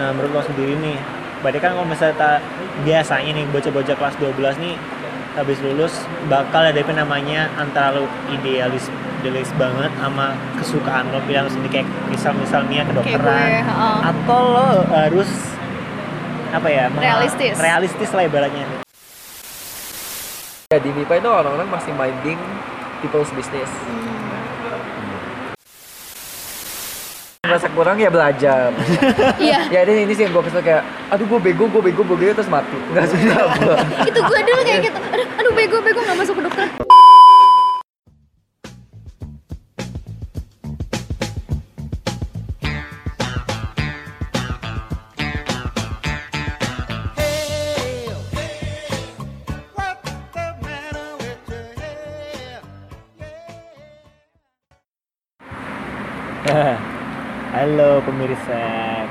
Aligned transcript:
Nah, 0.00 0.16
menurut 0.16 0.32
lo 0.32 0.40
sendiri 0.40 0.80
nih, 0.80 0.96
berarti 1.44 1.60
kan 1.60 1.76
kalau 1.76 1.84
misalnya 1.84 2.16
ta- 2.16 2.42
biasanya 2.80 3.36
nih 3.36 3.44
bocah-bocah 3.52 3.92
kelas 3.92 4.16
12 4.16 4.56
nih 4.56 4.74
habis 5.30 5.60
lulus 5.62 5.94
bakal 6.26 6.58
ada 6.58 6.74
apa 6.74 6.90
namanya 6.90 7.46
antara 7.54 7.94
lo 7.94 8.08
idealis 8.28 8.90
idealis 9.20 9.52
banget 9.54 9.92
sama 9.94 10.34
kesukaan 10.58 11.06
lo 11.08 11.22
bilang 11.22 11.46
sendiri 11.46 11.80
kayak 11.80 11.88
misal 12.08 12.34
misalnya 12.34 12.82
kayak 12.82 12.88
kedokteran 12.90 13.22
gue 13.22 13.62
heeh. 13.62 13.98
atau 14.10 14.40
lo 14.42 14.68
harus 14.90 15.30
apa 16.50 16.66
ya 16.66 16.84
Realistis. 16.90 17.54
realistis 17.56 18.10
lah 18.10 18.24
ibaratnya 18.26 18.66
Ya 20.66 20.78
di 20.78 20.90
MIPA 20.90 21.18
itu 21.18 21.26
orang-orang 21.26 21.66
masih 21.66 21.90
minding 21.94 22.38
people's 23.00 23.30
business. 23.34 23.66
Merasa 27.50 27.68
kurang 27.74 27.96
ya 27.98 28.10
belajar. 28.14 28.70
iya 29.42 29.66
ya 29.66 29.80
ini 29.82 30.06
ini 30.06 30.12
sih 30.14 30.22
yang 30.24 30.32
gue 30.32 30.44
kesel 30.46 30.62
kayak, 30.62 30.86
aduh 31.10 31.26
gue 31.26 31.40
bego, 31.42 31.66
gue 31.66 31.82
bego, 31.82 32.06
gue 32.06 32.16
bego 32.16 32.32
terus 32.38 32.46
mati. 32.46 32.78
Enggak 32.94 33.10
sudah 33.10 33.42
itu 34.06 34.20
gue 34.20 34.40
dulu 34.44 34.60
kayak 34.66 34.80
gitu 34.90 34.98
aduh, 34.98 35.26
aduh 35.40 35.52
bego 35.54 35.76
bego 35.82 36.00
nggak 36.02 36.18
masuk 36.18 36.34
ke 36.38 36.42
dokter 36.46 36.66
pemirsa, 58.20 58.60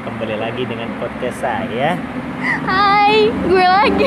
kembali 0.06 0.38
lagi 0.38 0.70
dengan 0.70 0.86
podcast 1.02 1.42
saya. 1.42 1.98
hai 2.62 3.26
gue 3.50 3.66
lagi 3.66 4.06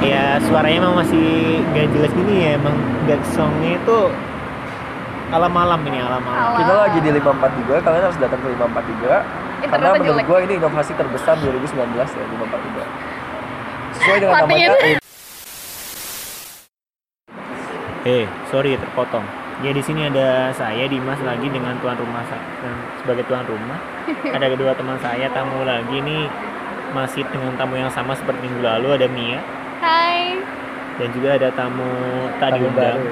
Ya 0.00 0.40
suaranya 0.48 0.88
emang 0.88 1.04
masih 1.04 1.60
gak 1.76 1.92
jelas 1.92 2.08
gini 2.16 2.48
ya, 2.48 2.56
emang 2.56 2.72
gak 3.04 3.20
songnya 3.36 3.76
itu 3.76 4.08
alam-alam 5.28 5.84
ini 5.84 6.00
alam-alam. 6.00 6.56
Alam. 6.56 6.58
Kita 6.64 6.74
lagi 6.80 6.98
di 7.04 7.10
543, 7.20 7.84
kalian 7.84 8.02
harus 8.08 8.16
datang 8.16 8.40
ke 8.40 8.48
543 8.56 8.56
karena 8.56 9.20
Internetnya 9.60 9.92
menurut 10.00 10.08
jelek. 10.08 10.24
gue 10.24 10.38
ini 10.40 10.54
inovasi 10.64 10.92
terbesar 10.96 11.36
2019 11.44 11.76
ya 11.92 12.24
543. 12.24 14.00
Sesuai 14.00 14.16
dengan 14.16 14.34
namanya 14.48 14.68
Eh, 18.08 18.24
sorry 18.48 18.80
terpotong. 18.80 19.49
Ya 19.60 19.76
di 19.76 19.82
sini 19.84 20.08
ada 20.08 20.48
saya 20.56 20.88
Dimas 20.88 21.20
lagi 21.20 21.44
dengan 21.52 21.76
tuan 21.84 21.92
rumah 22.00 22.24
dan 22.32 22.74
sebagai 23.04 23.28
tuan 23.28 23.44
rumah. 23.44 23.76
ada 24.36 24.46
kedua 24.48 24.72
teman 24.72 24.96
saya 25.04 25.28
tamu 25.36 25.68
lagi 25.68 26.00
nih 26.00 26.24
masih 26.96 27.22
dengan 27.28 27.52
tamu 27.60 27.76
yang 27.76 27.92
sama 27.92 28.16
seperti 28.16 28.48
minggu 28.50 28.66
lalu 28.66 28.98
ada 28.98 29.06
Mia 29.06 29.38
hai 29.78 30.42
dan 30.98 31.08
juga 31.14 31.38
ada 31.38 31.48
tamu 31.54 31.86
tadi 32.42 32.58
tamu 32.60 32.66
undang. 32.72 32.98
baru. 32.98 33.08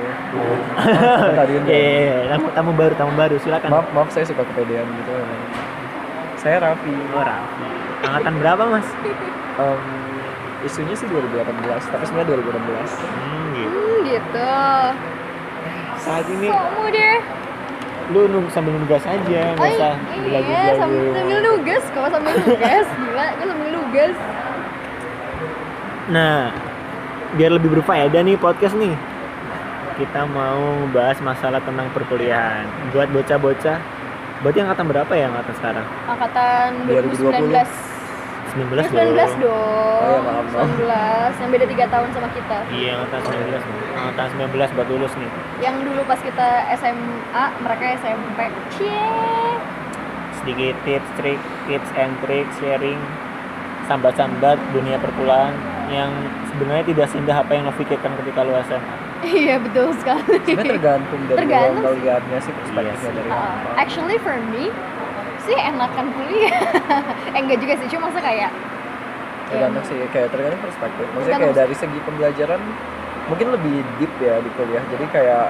Tadi 1.40 1.52
Iya, 1.52 1.58
undang. 1.60 1.72
iya, 1.72 1.88
iya. 1.88 2.16
tamu, 2.36 2.46
tamu 2.52 2.70
baru, 2.76 2.92
tamu 3.00 3.12
baru. 3.16 3.36
Silakan. 3.40 3.68
Maaf, 3.72 3.86
maaf 3.96 4.08
saya 4.12 4.24
suka 4.28 4.44
kepedean 4.44 4.84
gitu. 4.84 5.12
Saya 6.36 6.60
Raffi. 6.60 6.92
Oh, 7.16 7.24
Raffi. 7.24 7.68
Angkatan 8.04 8.34
berapa, 8.44 8.62
Mas? 8.68 8.88
Em, 9.56 9.82
isunya 10.68 10.92
sih 10.92 11.08
2018, 11.08 11.88
tapi 11.88 12.04
sebenarnya 12.04 12.28
2016. 12.36 12.92
Hmm, 12.92 13.46
gitu. 13.56 13.72
hmm, 13.72 13.96
gitu 14.04 14.52
Saat 16.08 16.24
ini 16.32 16.48
kamu 16.48 16.84
deh 16.88 17.16
lu 18.08 18.24
nunggu 18.24 18.48
sambil 18.48 18.72
nugas 18.72 19.04
aja, 19.04 19.52
nggak 19.52 19.60
Oh 19.60 19.68
usah 19.68 19.92
iya, 20.24 20.72
sambil, 20.80 21.12
sambil 21.12 21.38
nugas, 21.44 21.84
kalau 21.92 22.08
sambil 22.08 22.32
nugas, 22.40 22.86
gila, 22.88 23.26
gue 23.36 23.46
sambil 23.52 23.68
nugas. 23.68 24.16
Nah, 26.08 26.48
biar 27.36 27.52
lebih 27.52 27.68
berfaedah 27.76 28.24
nih 28.24 28.40
podcast 28.40 28.80
nih. 28.80 28.96
Kita 30.00 30.24
mau 30.24 30.88
bahas 30.88 31.20
masalah 31.20 31.60
tentang 31.60 31.92
perkuliahan. 31.92 32.64
Buat 32.96 33.12
bocah-bocah, 33.12 33.76
berarti 34.40 34.58
angkatan 34.64 34.86
berapa 34.88 35.12
ya 35.12 35.28
angkatan 35.28 35.54
sekarang? 35.60 35.86
Angkatan 36.08 36.68
2019. 36.88 37.87
19 38.60 38.88
19 38.88 38.90
dong. 38.90 39.32
dong. 39.40 39.98
Oh 39.98 40.08
iya, 40.08 40.20
maaf, 40.20 40.46
maaf. 40.48 40.68
19, 41.30 41.40
yang 41.40 41.50
beda 41.50 41.66
3 41.68 41.86
tahun 41.88 42.08
sama 42.10 42.28
kita. 42.30 42.56
Iya, 42.70 42.92
angkatan 42.96 43.20
19. 43.20 43.62
Angkatan 43.94 44.26
19 44.48 44.74
buat 44.74 44.88
lulus 44.88 45.12
nih. 45.14 45.30
Yang 45.58 45.76
dulu 45.84 46.00
pas 46.04 46.20
kita 46.20 46.48
SMA, 46.74 47.44
mereka 47.60 47.84
SMP. 47.96 48.38
Cie. 48.72 49.06
Sedikit 50.36 50.74
tips, 50.80 51.10
trik, 51.14 51.38
tips 51.64 51.90
and 51.94 52.12
trick 52.20 52.46
sharing 52.56 52.98
sambat-sambat 53.84 54.60
dunia 54.70 54.96
perkuliahan 54.96 55.56
yang 55.88 56.12
sebenarnya 56.46 56.84
tidak 56.86 57.06
seindah 57.08 57.36
apa 57.38 57.50
yang 57.50 57.64
lo 57.64 57.72
pikirkan 57.74 58.12
ketika 58.16 58.42
lo 58.42 58.56
SMA. 58.62 58.96
Iya, 59.18 59.58
betul 59.58 59.90
sekali. 59.98 60.38
Sebenarnya 60.38 60.72
tergantung 60.72 61.20
dari 61.26 61.38
Tergantung 61.42 61.74
lo 61.74 61.90
sih. 61.90 61.98
melihatnya 61.98 62.38
sih 62.38 62.52
perspektifnya 62.54 62.94
Iya 62.94 63.02
sih. 63.02 63.16
dari 63.18 63.28
Uh, 63.28 63.34
apa. 63.34 63.68
actually 63.76 64.14
for 64.16 64.36
me 64.48 64.70
sih 65.48 65.56
enakan 65.56 66.06
kuliah. 66.12 66.60
eh 67.34 67.40
enggak 67.40 67.58
juga 67.64 67.74
sih, 67.80 67.86
cuma 67.96 68.12
masa 68.12 68.20
kayak 68.20 68.52
Tergantung 69.48 69.84
sih 69.88 69.98
kayak 70.12 70.28
tergantung 70.28 70.60
perspektif. 70.60 71.06
Maksudnya 71.16 71.38
kayak 71.40 71.56
dari 71.56 71.74
segi 71.74 71.98
pembelajaran 72.04 72.60
mungkin 73.32 73.46
lebih 73.56 73.74
deep 73.96 74.12
ya 74.20 74.36
di 74.44 74.50
kuliah. 74.60 74.84
Jadi 74.92 75.04
kayak 75.08 75.48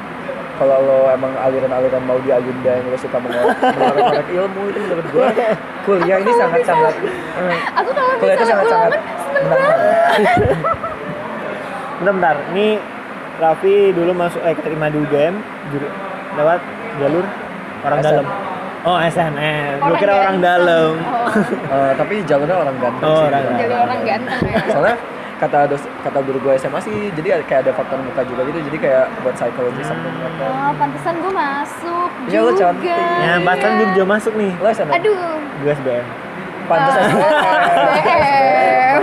kalau 0.59 0.79
lo 0.83 0.99
emang 1.11 1.31
aliran-aliran 1.39 2.03
mau 2.03 2.19
di 2.19 2.31
agenda 2.35 2.79
yang 2.79 2.87
lo 2.91 2.99
suka 2.99 3.19
mengorek 3.23 4.27
ilmu 4.27 4.63
itu 4.75 4.79
menurut 4.83 5.07
gue 5.15 5.27
kuliah 5.87 6.19
ini 6.19 6.33
sangat-sangat 6.35 6.95
eh, 6.99 7.59
aku 7.79 7.91
kalau 7.95 8.19
kuliah 8.19 8.35
itu 8.35 8.43
misalnya 8.43 8.67
sangat-sangat 8.67 8.91
ulama 8.91 9.11
seneng 9.23 9.45
menantang. 9.47 9.79
Bentar, 11.99 12.11
bentar. 12.15 12.37
Ini 12.55 12.69
Raffi 13.39 13.77
dulu 13.95 14.11
masuk 14.19 14.43
eh 14.43 14.55
keterima 14.59 14.91
di 14.91 14.99
UGM 14.99 15.35
lewat 16.39 16.61
jalur 16.99 17.25
orang 17.87 17.99
SM. 18.03 18.07
dalam. 18.11 18.27
Oh, 18.81 18.97
SNM. 18.97 19.78
Orang 19.81 19.99
kira 19.99 20.12
orang 20.15 20.37
ganteng. 20.37 20.47
dalam. 20.61 20.93
Oh, 21.00 21.27
Eh, 21.75 21.93
tapi 21.94 22.15
jalurnya 22.22 22.56
orang 22.56 22.77
ganteng 22.78 23.05
Oh, 23.05 23.16
sih. 23.16 23.27
orang 23.27 23.43
beneran. 23.43 23.59
jadi 23.59 23.75
orang 23.77 24.00
ganteng 24.03 24.41
ya. 24.44 24.62
Soalnya 24.69 24.97
kata 25.39 25.59
dos, 25.66 25.83
kata 26.03 26.19
guru 26.21 26.39
gue 26.41 26.53
SMA 26.56 26.81
sih 26.81 26.97
jadi 27.12 27.38
kayak 27.41 27.61
ada 27.62 27.72
faktor 27.72 27.94
muka 28.00 28.22
juga 28.22 28.43
gitu 28.43 28.59
jadi 28.61 28.78
kayak 28.81 29.05
buat 29.22 29.34
psikologi 29.34 29.83
something 29.83 30.15
like 30.17 30.34
that. 30.37 30.50
Oh, 30.50 30.71
pantesan 30.75 31.15
gue 31.17 31.33
masuk 31.33 32.11
Iya, 32.27 32.38
lo 32.38 32.50
juga. 32.50 32.59
cantik. 32.61 32.91
Ya, 33.19 33.34
bahkan 33.41 33.71
gue 33.77 33.87
juga 33.93 34.05
masuk 34.09 34.33
nih. 34.34 34.53
Lo 34.56 34.67
SMA? 34.69 34.93
Aduh. 34.93 35.38
Gue 35.59 35.71
SBM. 35.72 36.06
Pantes 36.69 36.93
Ah, 36.93 37.05
SBM. 37.09 39.03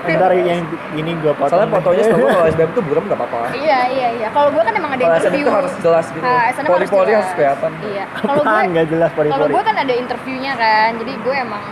Bentar 0.00 0.30
yang 0.34 0.60
ini 0.94 1.12
gue 1.16 1.32
potong. 1.32 1.50
Soalnya 1.50 1.70
fotonya 1.72 2.02
setahu 2.04 2.26
kalau 2.26 2.46
SBM 2.52 2.70
tuh 2.70 2.82
buram 2.84 3.02
gak 3.04 3.16
apa-apa. 3.16 3.38
Iya, 3.52 3.80
iya, 3.88 4.08
iya. 4.16 4.28
Kalau 4.30 4.48
gue 4.50 4.60
kan 4.60 4.72
emang 4.72 4.92
ada 4.92 5.02
Kalau 5.02 5.16
interview. 5.16 5.42
itu 5.42 5.52
harus 5.52 5.72
jelas 5.80 6.06
gitu. 6.08 6.22
Ah, 6.22 6.48
jelas. 6.50 6.90
harus 7.16 7.32
kelihatan. 7.34 7.70
Iya. 7.82 8.04
Kalau 8.20 8.34
gue 8.36 8.44
Apaan 8.46 8.66
nggak 8.70 8.86
jelas 8.88 9.10
kalau 9.10 9.18
pori-pori. 9.26 9.52
gue 9.52 9.62
kan 9.64 9.76
ada 9.76 9.94
interviewnya 9.94 10.52
kan. 10.54 10.90
Jadi 10.96 11.12
gue 11.16 11.34
emang 11.34 11.64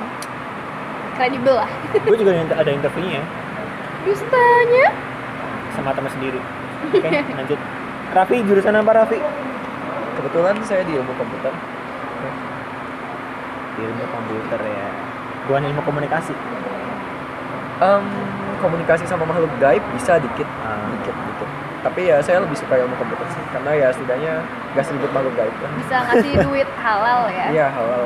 kredibel 1.14 1.54
lah. 1.56 1.70
Gue 1.98 2.16
juga 2.16 2.30
ada- 2.32 2.58
ada 2.58 2.70
interviewnya 2.70 3.22
Dustanya. 4.02 4.86
sama 5.74 5.90
teman 5.92 6.10
sendiri. 6.10 6.40
Oke, 6.88 7.10
lanjut. 7.28 7.58
Raffi 8.08 8.36
jurusan 8.42 8.72
apa 8.72 8.90
Raffi? 8.94 9.18
Kebetulan 10.16 10.56
saya 10.62 10.82
di 10.82 10.92
ilmu 10.92 11.12
komputer. 11.14 11.52
Ilmu 13.78 14.04
komputer 14.08 14.60
ya. 14.60 14.88
Bukan 15.48 15.64
ilmu 15.64 15.80
komunikasi. 15.80 16.36
Em, 17.78 18.04
komunikasi 18.60 19.08
sama 19.08 19.24
makhluk 19.24 19.50
gaib 19.56 19.80
bisa 19.96 20.20
dikit, 20.20 20.44
Ah. 20.60 20.76
dikit, 20.92 21.14
dikit. 21.14 21.48
Tapi 21.78 22.10
ya 22.10 22.18
saya 22.18 22.42
lebih 22.42 22.58
suka 22.58 22.74
ilmu 22.74 22.90
komputer 22.98 23.24
sih, 23.32 23.42
karena 23.54 23.70
ya 23.70 23.88
setidaknya 23.94 24.34
gak 24.74 24.84
seribut 24.84 25.08
makhluk 25.14 25.32
gaib 25.38 25.54
kan. 25.62 25.70
Bisa 25.78 25.96
ngasih 26.10 26.32
duit 26.42 26.68
halal 26.82 27.30
ya. 27.30 27.46
Iya 27.54 27.66
halal. 27.70 28.02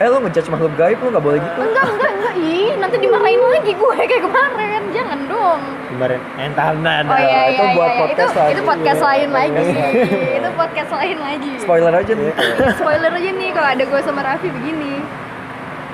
Eh 0.00 0.08
lu 0.08 0.16
ngejudge 0.24 0.48
makhluk 0.48 0.72
gaib 0.80 0.98
lu 1.04 1.08
gak 1.12 1.20
boleh 1.20 1.38
gitu. 1.44 1.60
Enggak, 1.60 1.86
enggak, 1.92 2.12
enggak. 2.16 2.34
Ih, 2.40 2.72
nanti 2.80 2.96
dimarahin 2.96 3.42
lagi 3.44 3.72
gue 3.76 3.94
kayak 4.00 4.22
kemarin. 4.24 4.82
Jangan 4.96 5.18
dong. 5.28 5.60
Kemarin 5.92 6.20
entar 6.40 6.72
entar. 6.72 7.04
Oh 7.04 7.18
iya, 7.20 7.40
itu 7.52 7.64
iya, 7.68 7.76
buat 7.76 7.90
iya. 7.92 8.00
podcast 8.00 8.32
itu, 8.32 8.40
lagi. 8.40 8.52
Itu 8.56 8.62
podcast 8.64 9.00
lain 9.04 9.28
lagi. 9.30 9.52
Podcast 9.52 10.40
itu 10.40 10.50
podcast 10.56 10.90
lain 10.96 11.16
lagi. 11.20 11.52
Spoiler 11.60 11.92
aja 11.92 12.12
nih. 12.16 12.32
Spoiler 12.80 13.12
aja 13.12 13.30
nih 13.36 13.48
kalau 13.52 13.68
ada 13.68 13.84
gue 13.84 14.00
sama 14.00 14.20
Raffi 14.24 14.48
begini. 14.48 14.94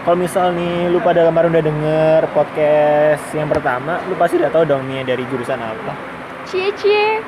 Kalau 0.06 0.22
misal 0.22 0.54
nih 0.54 0.86
lu 0.86 1.02
pada 1.02 1.26
kemarin 1.26 1.50
udah 1.50 1.64
denger 1.66 2.20
podcast 2.30 3.26
yang 3.34 3.50
pertama, 3.50 3.98
lu 4.06 4.14
pasti 4.14 4.38
udah 4.38 4.54
tahu 4.54 4.62
dong 4.62 4.86
Mia 4.86 5.02
dari 5.02 5.26
jurusan 5.26 5.58
apa. 5.58 5.98
Cie 6.46 6.70
cie. 6.78 7.18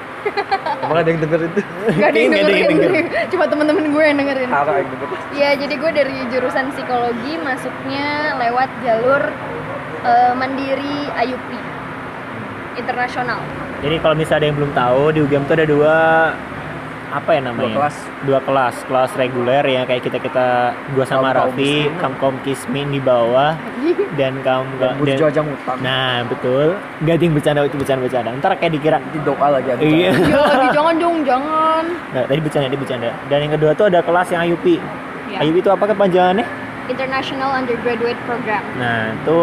Emang 0.86 1.02
ada 1.02 1.10
yang 1.10 1.18
denger 1.18 1.40
itu? 1.42 1.60
Gak 1.98 2.14
ada 2.14 2.18
yang 2.22 2.30
Nggak 2.30 2.46
ada 2.46 2.54
yang 2.54 2.70
dengerin. 2.70 3.06
Cuma 3.34 3.44
temen-temen 3.50 3.82
gue 3.90 4.04
yang 4.06 4.18
dengerin. 4.22 4.48
Harap 4.54 4.78
yang 4.78 4.90
denger. 4.94 5.08
Iya, 5.34 5.50
jadi 5.58 5.74
gue 5.74 5.90
dari 5.90 6.16
jurusan 6.30 6.64
psikologi 6.70 7.34
masuknya 7.42 8.38
lewat 8.46 8.70
jalur 8.86 9.22
eh, 10.06 10.32
Mandiri 10.38 11.10
IUP 11.18 11.50
internasional. 12.78 13.42
Jadi 13.82 13.98
kalau 13.98 14.14
misalnya 14.14 14.38
ada 14.38 14.46
yang 14.54 14.58
belum 14.62 14.72
tahu, 14.78 15.02
di 15.10 15.18
UGM 15.26 15.44
tuh 15.50 15.54
ada 15.58 15.66
dua 15.66 15.94
apa 17.08 17.30
ya 17.32 17.40
namanya? 17.40 17.64
Dua 17.64 17.76
kelas. 17.80 17.96
Dua 18.24 18.40
kelas, 18.44 18.74
kelas 18.84 19.10
reguler 19.16 19.64
ya 19.64 19.82
kayak 19.82 20.02
kita 20.04 20.18
kita 20.20 20.46
gua 20.92 21.04
sama 21.04 21.32
Kaum-kaum 21.32 21.56
Raffi, 21.56 21.74
kaum 21.96 22.14
kaum 22.20 22.36
kismin 22.44 22.86
di 22.88 23.00
bawah 23.00 23.56
dan 24.14 24.36
kaum 24.44 24.68
Dan 24.76 24.80
dan- 24.80 24.96
burjo 24.96 25.24
aja 25.24 25.40
ngutang. 25.40 25.78
Nah 25.80 26.26
betul, 26.28 26.76
yang 27.00 27.32
bercanda 27.32 27.64
itu 27.64 27.76
bercanda-bercanda. 27.76 28.30
Ntar 28.36 28.52
kayak 28.56 28.72
dikira, 28.74 28.98
Nanti 28.98 29.18
doa 29.24 29.46
lagi 29.48 29.68
ada. 29.72 29.80
iya. 29.80 30.10
Ya 30.12 30.38
lagi 30.38 30.68
jangan 30.70 30.94
dong, 31.00 31.16
jangan. 31.24 31.84
Nah, 32.12 32.22
tadi 32.26 32.40
bercanda, 32.44 32.66
tadi 32.68 32.78
bercanda. 32.78 33.08
Dan 33.28 33.38
yang 33.48 33.52
kedua 33.56 33.70
tuh 33.72 33.86
ada 33.88 34.00
kelas 34.04 34.28
yang 34.28 34.42
IUP. 34.44 34.66
Ya. 35.32 35.38
IUP 35.44 35.56
itu 35.60 35.70
apa 35.72 35.84
kepanjangannya? 35.88 36.46
International 36.88 37.52
Undergraduate 37.52 38.16
Program. 38.24 38.64
Nah 38.80 39.12
itu 39.12 39.40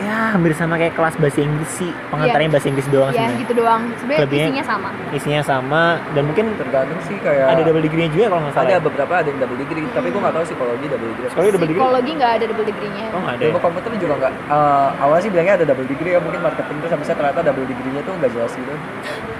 ya 0.00 0.32
hampir 0.32 0.52
sama 0.52 0.74
kayak 0.74 0.92
kelas 0.92 1.14
bahasa 1.14 1.40
Inggris 1.40 1.70
sih. 1.70 1.90
Pengantarnya 2.08 2.50
bahasa 2.50 2.66
Inggris 2.66 2.88
doang 2.88 3.08
Ya 3.08 3.14
sebenarnya. 3.20 3.40
gitu 3.40 3.52
doang. 3.54 3.82
Sebenarnya 3.94 4.22
Lebihnya- 4.24 4.48
isinya 4.48 4.64
sama. 4.66 4.88
Isinya 5.10 5.42
sama 5.42 5.82
dan 6.10 6.22
mungkin 6.24 6.44
Tergantung 6.56 7.00
sih 7.04 7.16
kayak 7.16 7.46
ada 7.46 7.62
double 7.62 7.82
degree-nya 7.82 8.10
juga 8.10 8.24
kalau 8.26 8.40
nggak 8.40 8.54
salah. 8.54 8.64
ada 8.64 8.74
ya. 8.74 8.80
beberapa 8.80 9.12
ada 9.14 9.28
yang 9.28 9.38
double 9.38 9.58
degree, 9.58 9.84
tapi 9.90 10.06
gue 10.08 10.20
nggak 10.20 10.34
tahu 10.34 10.44
psikologi 10.44 10.86
double 10.86 11.08
degree. 11.10 11.28
Psikologi 11.28 11.50
double 11.50 11.66
degree? 11.66 11.80
Psikologi 11.80 12.10
nggak 12.16 12.32
ada 12.32 12.44
double 12.46 12.66
degree-nya. 12.66 13.06
Oh 13.10 13.20
nggak 13.20 13.34
ada. 13.34 13.42
ya? 13.42 13.48
Ilmu 13.48 13.60
komputer 13.60 13.90
juga 13.96 14.14
nggak. 14.16 14.32
eh, 14.50 14.88
awalnya 14.98 15.22
sih 15.22 15.30
bilangnya 15.30 15.54
ada 15.54 15.64
double 15.66 15.86
degree 15.86 16.12
ya, 16.12 16.20
mungkin 16.20 16.40
marketing 16.40 16.76
terus 16.80 16.92
habisnya 16.92 17.16
ternyata 17.16 17.40
double 17.42 17.66
degree-nya 17.66 18.02
tuh 18.02 18.12
nggak 18.16 18.30
jelas 18.32 18.52
gitu. 18.52 18.74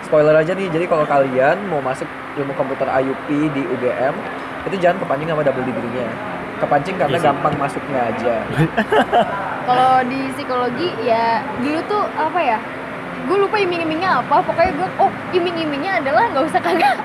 Spoiler 0.02 0.34
aja 0.34 0.52
nih, 0.52 0.66
jadi 0.68 0.84
kalau 0.84 1.04
kalian 1.04 1.56
mau 1.66 1.80
masuk 1.80 2.06
ilmu 2.34 2.52
komputer 2.52 2.86
IUP 2.90 3.26
di 3.50 3.62
UGM, 3.64 4.14
itu 4.62 4.76
jangan 4.76 4.96
kepancing 4.98 5.28
sama 5.28 5.42
double 5.42 5.62
degree-nya. 5.62 6.08
Kepancing 6.60 6.96
karena 7.00 7.16
Iya 7.16 7.22
sih. 7.24 7.28
gampang 7.32 7.54
masuknya 7.56 8.00
aja. 8.12 8.34
Kalau 9.68 9.92
di 10.04 10.20
psikologi 10.36 10.88
ya 11.00 11.40
dulu 11.58 11.78
tuh 11.88 12.04
apa 12.14 12.40
ya? 12.40 12.58
Gue 13.24 13.36
lupa 13.36 13.56
iming-imingnya 13.56 14.20
apa. 14.20 14.44
Pokoknya 14.44 14.72
gue 14.76 14.88
oh 15.00 15.10
iming-imingnya 15.32 16.04
adalah 16.04 16.24
nggak 16.28 16.44
usah 16.50 16.60
kagak. 16.60 16.96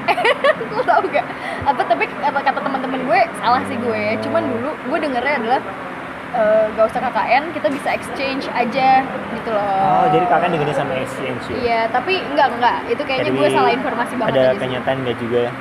gue 0.71 0.83
tau 0.83 1.03
gak? 1.07 1.25
Apa 1.63 1.81
tapi 1.87 2.03
kata 2.07 2.39
kata 2.41 2.59
teman-teman 2.59 2.99
gue 3.07 3.19
salah 3.39 3.61
sih 3.67 3.77
gue. 3.79 4.03
Cuman 4.27 4.43
dulu 4.43 4.71
gue 4.91 4.97
dengernya 5.07 5.35
adalah 5.39 5.59
eh, 6.35 6.65
nggak 6.75 6.85
usah 6.91 6.99
KKN 6.99 7.43
kita 7.55 7.67
bisa 7.71 7.89
exchange 7.95 8.43
aja 8.51 9.03
gitu 9.35 9.49
loh. 9.51 9.83
Oh 10.03 10.05
jadi 10.11 10.25
kakak 10.27 10.49
digini 10.51 10.73
sama 10.75 10.93
exchange 10.99 11.43
ya? 11.47 11.55
Iya, 11.55 11.79
tapi 11.91 12.19
enggak 12.19 12.47
enggak. 12.59 12.77
Itu 12.91 13.01
kayaknya 13.07 13.31
Jadi 13.31 13.39
gue 13.39 13.47
salah 13.55 13.71
informasi 13.71 14.13
banget 14.19 14.33
Ada 14.35 14.41
aja 14.51 14.59
kenyataan 14.59 14.97
nggak 15.05 15.17
juga 15.19 15.39
ya? 15.47 15.53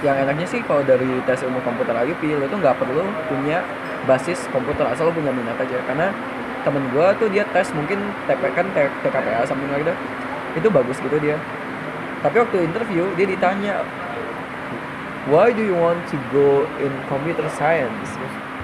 Yang 0.00 0.16
enaknya 0.24 0.46
sih 0.48 0.60
kalau 0.64 0.80
dari 0.80 1.20
tes 1.28 1.44
ilmu 1.44 1.60
komputer 1.60 1.92
IUP, 1.92 2.22
lo 2.40 2.48
tuh 2.48 2.58
nggak 2.60 2.76
perlu 2.80 3.04
punya 3.28 3.60
basis 4.08 4.48
komputer, 4.48 4.88
asal 4.88 5.08
lo 5.08 5.12
punya 5.12 5.28
minat 5.32 5.60
aja. 5.60 5.76
Karena 5.84 6.08
temen 6.64 6.84
gue 6.92 7.06
tuh 7.20 7.28
dia 7.28 7.44
tes 7.52 7.68
mungkin 7.76 8.00
TP 8.24 8.42
kan 8.56 8.66
TKPA 8.72 9.44
something 9.44 9.68
like 9.68 9.84
that. 9.84 9.96
Itu 10.56 10.72
bagus 10.72 10.96
gitu 11.00 11.16
dia. 11.20 11.36
Tapi 12.20 12.36
waktu 12.40 12.64
interview 12.64 13.08
dia 13.16 13.26
ditanya, 13.28 13.84
Why 15.28 15.52
do 15.52 15.60
you 15.60 15.76
want 15.76 16.00
to 16.08 16.16
go 16.32 16.64
in 16.80 16.88
computer 17.12 17.44
science? 17.52 18.08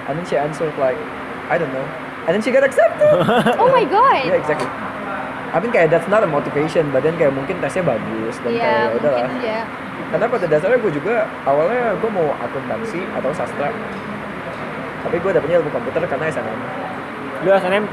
And 0.09 0.17
then 0.17 0.25
she 0.25 0.35
answered 0.35 0.73
like, 0.81 0.97
I 1.53 1.61
don't 1.61 1.69
know. 1.69 1.85
And 2.25 2.33
then 2.33 2.41
she 2.41 2.49
got 2.49 2.65
accepted. 2.65 3.13
Oh 3.61 3.69
my 3.69 3.85
god. 3.85 4.25
yeah, 4.25 4.41
exactly. 4.41 4.65
I 5.57 5.59
mean 5.59 5.73
kayak 5.73 5.89
that's 5.89 6.05
not 6.05 6.21
a 6.21 6.29
motivation, 6.29 6.85
but 6.93 7.01
then 7.01 7.17
kayak 7.17 7.33
mungkin 7.33 7.57
tesnya 7.57 7.81
bagus 7.81 8.37
dan 8.45 8.53
Iya, 8.53 8.61
kayak 8.61 8.77
ya 8.77 8.93
udahlah. 8.93 9.29
ya. 9.41 9.61
Karena 10.13 10.25
pada 10.29 10.45
dasarnya 10.45 10.77
gue 10.77 10.91
juga 10.93 11.25
awalnya 11.49 11.97
gue 11.97 12.09
mau 12.13 12.29
akuntansi 12.37 13.01
atau 13.17 13.33
sastra. 13.33 13.73
Tapi 15.01 15.17
gue 15.17 15.31
dapetnya 15.33 15.57
ilmu 15.57 15.73
komputer 15.73 16.05
karena 16.05 16.29
SNM. 16.29 16.59
Lu 17.41 17.49
SNM 17.49 17.83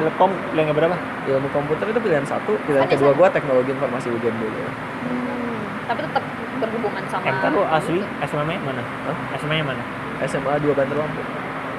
Telkom 0.00 0.32
pilihan 0.56 0.72
berapa? 0.72 0.96
Ilmu 1.28 1.48
komputer 1.52 1.92
itu 1.92 2.00
pilihan 2.00 2.24
satu, 2.24 2.56
pilihan 2.64 2.88
Ada 2.88 2.96
kedua 2.96 3.12
gue 3.12 3.28
teknologi 3.36 3.70
informasi 3.76 4.08
UGM 4.08 4.36
dulu. 4.40 4.56
Hmm, 4.56 5.60
tapi 5.92 6.00
tetap 6.08 6.24
berhubungan 6.56 7.04
sama 7.12 7.28
MK 7.28 7.44
lu 7.52 7.62
asli 7.68 8.00
SMA 8.24 8.56
mana? 8.64 8.80
Hah? 8.80 9.16
SMA 9.36 9.60
nya 9.60 9.64
mana? 9.76 9.82
SMA 10.24 10.56
2 10.56 10.72
Banter 10.72 10.96
Lampung. 10.96 11.28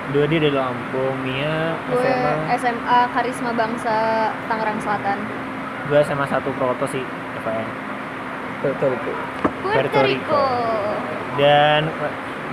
Dua 0.10 0.26
dia 0.26 0.42
dari 0.42 0.50
Lampung, 0.50 1.14
Mia 1.22 1.78
gue 1.86 2.02
SMA 2.02 2.34
SMA 2.58 3.00
Karisma 3.14 3.52
Bangsa 3.54 3.98
Tangerang 4.50 4.82
Selatan. 4.82 5.18
Gue 5.86 6.02
SMA 6.02 6.26
1 6.26 6.58
Proto 6.58 6.86
sih 6.90 7.04
FAN 7.46 7.66
Puerto 8.60 8.86
Rico. 8.90 9.12
Puerto 9.62 10.00
Rico. 10.02 10.44
Dan 11.38 11.94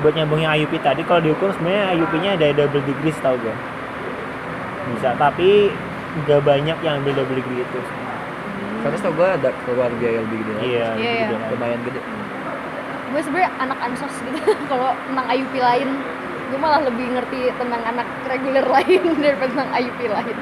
buat 0.04 0.12
nyambungnya 0.12 0.52
IUP 0.52 0.76
tadi 0.84 1.00
kalau 1.02 1.24
diukur 1.24 1.48
sebenarnya 1.56 1.96
IUP-nya 1.96 2.36
ada 2.36 2.52
double 2.52 2.84
degree 2.84 3.16
tau 3.24 3.32
gue 3.40 3.56
bisa 4.92 5.16
tapi 5.16 5.72
gak 6.28 6.44
banyak 6.44 6.76
yang 6.84 7.00
ambil 7.00 7.16
double 7.16 7.40
degree 7.40 7.64
itu 7.64 7.80
Karena 8.84 8.96
setahu 9.00 9.16
gue 9.18 9.28
ada 9.32 9.50
keluarga 9.64 10.06
yang 10.06 10.22
lebih 10.30 10.38
gede. 10.44 10.60
iya 10.62 10.86
Iya, 10.94 11.12
gitu 11.26 11.34
iya. 11.34 11.48
Lumayan 11.50 11.80
gede. 11.82 12.00
Gue 13.10 13.20
sebenarnya 13.24 13.50
anak 13.58 13.78
ansos 13.82 14.14
gitu. 14.20 14.38
Kalau 14.70 14.92
tentang 15.08 15.26
IUP 15.26 15.54
lain, 15.58 15.88
gue 16.46 16.58
malah 16.58 16.80
lebih 16.80 17.06
ngerti 17.10 17.50
tentang 17.52 17.82
anak 17.84 18.06
reguler 18.24 18.66
lain 18.74 19.02
daripada 19.16 19.50
tentang 19.50 19.70
IUP 19.74 20.00
lain. 20.06 20.36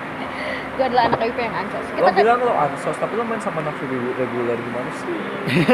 Gue 0.74 0.84
adalah 0.84 1.06
anak 1.06 1.20
IUP 1.22 1.38
yang 1.38 1.54
ansos. 1.54 1.84
Lo 1.86 1.94
Kita 1.94 2.10
kan, 2.10 2.18
bilang 2.18 2.40
lo 2.40 2.52
ansos, 2.52 2.96
tapi 2.98 3.14
lo 3.14 3.22
main 3.22 3.38
sama 3.38 3.62
anak 3.62 3.78
regu- 3.78 4.14
reguler 4.16 4.56
gimana 4.58 4.90
sih? 4.96 5.14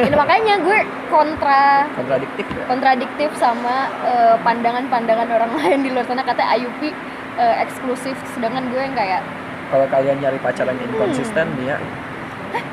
ini 0.03 0.17
makanya 0.23 0.55
gue 0.59 0.79
kontra 1.09 1.87
Kontradiktif 1.95 2.45
ya? 2.49 2.65
kontradiktif 2.67 3.31
sama 3.35 3.75
eh, 4.03 4.37
pandangan-pandangan 4.41 5.29
orang 5.31 5.53
lain 5.59 5.79
di 5.81 5.91
luar 5.91 6.05
sana 6.05 6.21
katanya 6.21 6.59
IUP 6.59 6.83
eh, 7.37 7.55
eksklusif 7.61 8.17
sedangkan 8.31 8.69
gue 8.69 8.81
yang 8.81 8.93
kayak 8.93 9.23
Kalau 9.71 9.87
kalian 9.87 10.19
nyari 10.19 10.39
pacaran 10.43 10.75
yang 10.75 10.91
inkonsisten 10.91 11.47
nih 11.57 11.71
ya, 11.71 11.77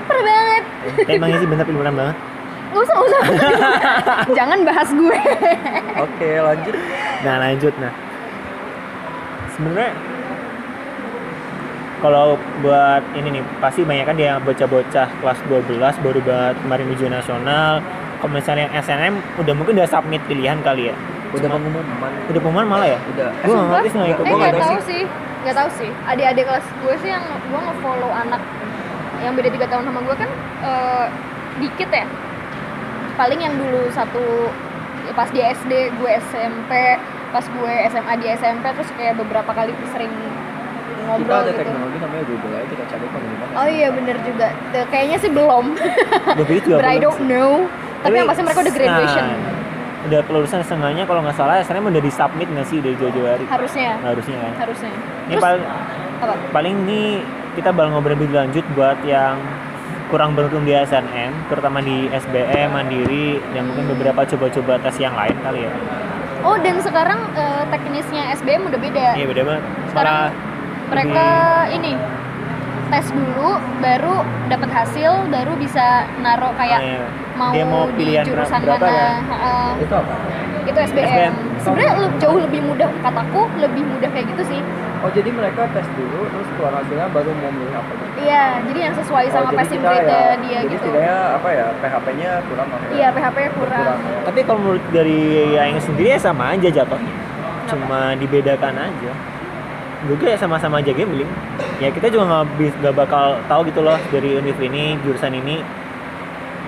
parah 0.10 0.24
banget 0.26 0.64
emangnya 1.08 1.38
sih 1.38 1.46
bener 1.46 1.62
pilihan 1.64 1.94
banget 1.94 2.18
Gak 2.78 2.86
usah, 2.86 2.94
gak 2.94 3.08
usah. 3.10 3.22
Jangan 4.38 4.60
bahas 4.62 4.90
gue. 4.94 5.20
Oke 5.98 6.30
lanjut. 6.38 6.76
nah 7.26 7.36
lanjut. 7.42 7.74
Nah 7.82 7.90
sebenarnya 9.50 9.92
kalau 11.98 12.38
buat 12.62 13.02
ini 13.18 13.42
nih 13.42 13.44
pasti 13.58 13.82
banyak 13.82 14.06
kan 14.06 14.14
dia 14.14 14.38
bocah-bocah 14.38 15.10
kelas 15.18 15.40
12 15.50 16.06
baru 16.06 16.20
buat 16.22 16.54
kemarin 16.62 16.86
ujian 16.94 17.10
nasional. 17.10 17.82
Kalau 18.22 18.30
misalnya 18.30 18.70
yang 18.70 18.78
SNM 18.78 19.14
udah 19.42 19.54
mungkin 19.58 19.74
udah 19.74 19.90
submit 19.90 20.22
pilihan 20.30 20.62
kali 20.62 20.94
ya? 20.94 20.96
Udah 21.34 21.50
Cuma- 21.50 21.58
pengumuman. 21.58 22.12
udah 22.30 22.40
pengumuman 22.40 22.68
malah 22.70 22.88
ya? 22.88 23.00
Udah. 23.10 23.30
gue 23.34 23.50
nggak 23.50 23.70
ngerti 23.74 23.90
sih 23.90 23.98
nggak 23.98 24.12
ikut 24.14 24.24
eh 24.24 24.30
gue 24.30 24.38
nggak 24.38 24.62
tahu 24.62 24.78
sih. 24.86 25.02
nggak 25.42 25.56
tahu 25.58 25.70
sih. 25.74 25.90
Adik-adik 26.06 26.44
kelas 26.46 26.68
gue 26.78 26.94
sih 27.02 27.10
yang 27.10 27.26
gue 27.26 27.60
nge-follow 27.60 28.12
anak 28.14 28.42
yang 29.18 29.34
beda 29.34 29.50
tiga 29.50 29.66
tahun 29.66 29.90
sama 29.90 30.00
gue 30.06 30.16
kan 30.16 30.30
eh, 30.62 31.06
dikit 31.58 31.90
ya 31.90 32.06
paling 33.18 33.40
yang 33.42 33.56
dulu 33.58 33.90
satu 33.92 34.54
ya 35.10 35.14
pas 35.18 35.30
di 35.34 35.42
SD 35.42 35.74
gue 35.98 36.10
SMP 36.30 36.72
pas 37.34 37.44
gue 37.44 37.74
SMA 37.92 38.14
di 38.22 38.28
SMP 38.32 38.66
terus 38.72 38.90
kayak 38.96 39.18
beberapa 39.20 39.52
kali 39.52 39.74
sering 39.92 40.14
Kita 40.14 41.04
ngobrol 41.10 41.40
ada 41.40 41.52
gitu. 41.52 41.60
teknologi 41.64 41.98
namanya 42.04 42.24
Google 42.28 42.54
aja 42.56 42.68
kita 42.68 42.84
cari 42.92 43.06
pengumuman. 43.08 43.48
oh 43.56 43.68
iya 43.68 43.88
bener 43.96 44.18
juga. 44.28 44.48
Tuh, 44.76 44.86
kayaknya 44.92 45.18
sih 45.24 45.32
belum. 45.32 45.66
But 46.76 46.84
I 46.84 47.00
don't 47.00 47.22
know. 47.32 47.72
Tapi 48.04 48.16
yang 48.20 48.28
pasti 48.28 48.44
mereka 48.44 48.60
udah 48.60 48.74
graduation. 48.76 49.24
nah, 49.24 49.56
udah 50.08 50.20
kelulusan 50.28 50.60
setengahnya 50.68 51.04
kalau 51.08 51.24
nggak 51.24 51.38
salah 51.40 51.64
SNM 51.64 51.88
udah 51.92 52.04
di 52.04 52.12
submit 52.12 52.48
nggak 52.52 52.68
sih 52.68 52.84
dari 52.84 52.96
jauh-jauh 53.00 53.28
hari? 53.28 53.46
Harusnya. 53.48 53.92
Harusnya 54.04 54.38
kan. 54.40 54.54
Harusnya. 54.68 54.92
Ini 54.92 55.34
terus 55.36 55.44
paling 55.44 55.64
apa? 56.18 56.34
paling 56.52 56.76
nih 56.84 57.08
kita 57.56 57.70
bakal 57.72 57.90
ngobrol 57.96 58.14
lebih 58.20 58.36
lanjut 58.36 58.66
buat 58.76 59.00
yang 59.08 59.40
kurang 60.08 60.34
beruntung 60.34 60.64
di 60.64 60.74
SNM 60.74 61.52
terutama 61.52 61.84
di 61.84 62.08
SBM 62.12 62.72
Mandiri 62.72 63.40
dan 63.52 63.68
mungkin 63.68 63.86
beberapa 63.92 64.24
coba-coba 64.24 64.80
tes 64.80 64.98
yang 65.00 65.16
lain 65.16 65.36
kali 65.44 65.68
ya 65.68 65.74
oh 66.48 66.56
dan 66.60 66.80
sekarang 66.80 67.20
eh, 67.36 67.64
teknisnya 67.68 68.24
SBM 68.40 68.72
udah 68.72 68.80
beda 68.80 69.08
iya 69.20 69.26
beda 69.28 69.42
banget 69.44 69.64
Sekarang 69.92 70.16
malah 70.16 70.30
mereka 70.88 71.28
ini 71.76 71.92
tes 72.88 73.06
dulu 73.12 73.60
baru 73.84 74.16
dapat 74.48 74.70
hasil 74.72 75.12
baru 75.28 75.54
bisa 75.60 76.08
naruh 76.24 76.56
kayak 76.56 76.80
iya. 76.80 77.04
mau, 77.36 77.52
dia 77.52 77.66
mau 77.68 77.84
di 77.92 77.96
pilihan 78.00 78.24
jurusan 78.24 78.60
berapa 78.64 78.88
mana 78.88 78.96
ya 78.96 79.12
Heeh. 79.20 79.70
Itu 79.84 79.96
apa? 80.00 80.16
itu 80.68 80.80
SBM, 80.84 81.08
SBM. 81.08 81.34
Sebenarnya 81.62 81.94
jauh 82.22 82.40
lebih 82.42 82.62
mudah 82.66 82.90
kataku 83.02 83.42
lebih 83.58 83.84
mudah 83.86 84.10
kayak 84.12 84.28
gitu 84.36 84.44
sih. 84.56 84.60
Oh 85.06 85.10
jadi 85.14 85.30
mereka 85.30 85.70
tes 85.78 85.86
dulu, 85.94 86.26
terus 86.26 86.48
keluar 86.58 86.74
hasilnya 86.82 87.08
baru 87.14 87.30
mau 87.38 87.54
milih 87.54 87.74
apa 87.78 87.92
gitu? 87.94 88.08
iya 88.18 88.46
jadi 88.66 88.80
yang 88.90 88.96
sesuai 88.98 89.26
Oh, 89.30 89.34
sama 89.34 89.50
jadi 89.54 89.58
passing 89.62 89.82
grade 89.86 90.10
ya, 90.10 90.26
dia 90.42 90.60
jadi 90.66 90.74
gitu. 90.74 90.86
setidaknya 90.90 91.18
apa 91.38 91.50
ya 91.54 91.68
PHP-nya 91.78 92.32
kurang 92.50 92.68
lah 92.74 92.80
ya. 92.82 92.90
iya 92.98 93.08
PHP 93.14 93.38
-nya 93.38 93.52
kurang 93.54 93.98
ya. 94.02 94.18
tapi 94.26 94.40
kalau 94.42 94.60
menurut 94.66 94.86
dari 94.90 95.22
yang 95.54 95.78
sendiri 95.78 96.10
ya 96.18 96.20
sama 96.20 96.44
aja 96.58 96.70
jatuhnya. 96.74 97.14
Cuma 97.68 98.16
dibedakan 98.18 98.76
aja. 98.80 99.12
Gue 100.08 100.30
ya 100.30 100.38
sama-sama 100.38 100.80
aja 100.80 100.94
gambling 100.94 101.30
ya 101.78 101.90
kita 101.94 102.10
juga 102.10 102.24
nggak 102.30 102.80
nggak 102.82 102.96
bakal 102.96 103.38
tahu 103.50 103.62
gitu 103.70 103.82
loh 103.86 103.98
dari 104.14 104.38
univ 104.38 104.58
ini 104.62 104.98
jurusan 105.06 105.34
ini 105.34 105.62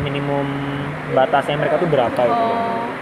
minimum 0.02 0.46
batasnya 1.14 1.58
mereka 1.58 1.78
tuh 1.82 1.90
berapa 1.90 2.22
gitu 2.26 2.46
oh 2.46 2.99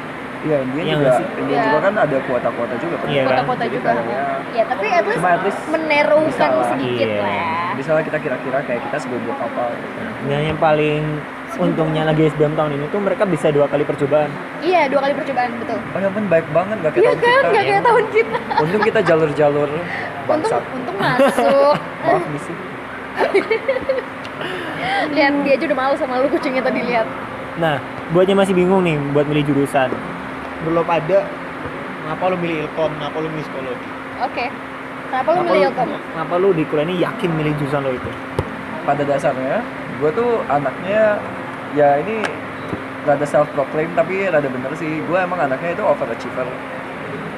Iya 0.48 0.58
Indian 0.64 0.80
Iya 0.80 0.88
juga, 0.88 1.02
nggak 1.04 1.14
sih? 1.14 1.26
Indian 1.38 1.52
Iya. 1.52 1.66
juga 1.68 1.80
kan 1.82 1.94
ada 2.00 2.18
kuota-kuota 2.24 2.76
juga 2.78 2.96
kan. 2.96 3.08
Iya 3.08 3.22
kan? 3.22 3.30
kota-kota 3.30 3.62
Jadi 3.62 3.74
juga 3.74 3.90
kayaknya- 3.90 4.40
ya 4.50 4.64
tapi 4.64 4.86
at 4.90 5.06
least 5.06 5.24
at 5.28 5.42
least 5.44 5.62
menerukan 5.68 6.30
bisa 6.30 6.46
lah. 6.48 6.68
sedikit 6.72 7.10
Iya. 7.10 7.22
lah 7.22 7.68
Bisa 7.76 7.92
lah 7.92 8.02
kita 8.02 8.18
kira-kira 8.18 8.58
kayak 8.64 8.82
kita 8.82 8.98
segoblok 8.98 9.38
apa 9.38 9.64
gitu. 9.70 10.00
dan 10.26 10.42
yang 10.42 10.58
paling 10.58 11.04
untungnya 11.58 12.04
lagi 12.04 12.22
SBM 12.28 12.54
tahun 12.54 12.72
ini 12.72 12.86
tuh 12.88 13.00
mereka 13.00 13.24
bisa 13.24 13.50
dua 13.50 13.66
kali 13.66 13.82
percobaan 13.82 14.30
iya 14.62 14.86
dua 14.86 15.00
kali 15.00 15.14
percobaan 15.14 15.50
betul 15.58 15.80
Oh 15.90 15.98
ya 15.98 16.08
ampun 16.08 16.26
baik 16.28 16.46
banget 16.50 16.78
gak 16.80 16.92
kayak 16.92 17.02
iya 17.02 17.12
tahun 17.12 17.18
kan 17.18 17.34
kita. 17.34 17.50
gak 17.50 17.66
kayak 17.66 17.84
tahun 17.84 18.06
kita 18.10 18.38
Untung 18.58 18.82
kita 18.84 19.00
jalur-jalur 19.04 19.70
untung 20.32 20.64
untung 20.72 20.98
masuk 20.98 21.74
Maaf 22.06 22.24
misi. 22.28 22.54
lihat 25.10 25.34
dia 25.42 25.54
aja 25.54 25.64
udah 25.66 25.78
malu 25.78 25.96
sama 25.96 26.14
lu 26.18 26.30
kucingnya 26.30 26.62
tadi 26.62 26.80
lihat 26.84 27.08
nah 27.58 27.82
buatnya 28.08 28.38
masih 28.38 28.54
bingung 28.54 28.82
nih 28.82 28.96
buat 29.12 29.26
milih 29.26 29.44
jurusan 29.46 29.90
belum 30.66 30.88
ada 30.88 31.20
ngapa 32.08 32.24
lu 32.34 32.38
milih 32.40 32.58
ilkom 32.66 32.92
ngapa 32.98 33.18
lu 33.20 33.28
milih 33.30 33.46
psikologi 33.46 33.90
oke 34.24 34.46
kenapa 35.12 35.30
lu 35.36 35.40
milih 35.46 35.62
Ilkom 35.72 35.88
kenapa 35.94 36.34
lu 36.40 36.50
di 36.56 36.64
kuliah 36.68 36.86
ini 36.88 36.96
yakin 37.04 37.30
milih 37.36 37.54
jurusan 37.60 37.82
lo 37.84 37.92
itu 37.94 38.12
Pada 38.88 39.04
dasarnya 39.04 39.60
gue 40.00 40.10
tuh 40.16 40.40
anaknya 40.48 41.20
ya 41.76 42.00
ini 42.00 42.24
rada 43.08 43.24
self 43.24 43.48
proclaim 43.56 43.88
tapi 43.96 44.28
rada 44.28 44.46
bener 44.52 44.72
sih. 44.76 45.00
Gue 45.08 45.18
emang 45.24 45.40
anaknya 45.40 45.80
itu 45.80 45.84
overachiever. 45.88 46.48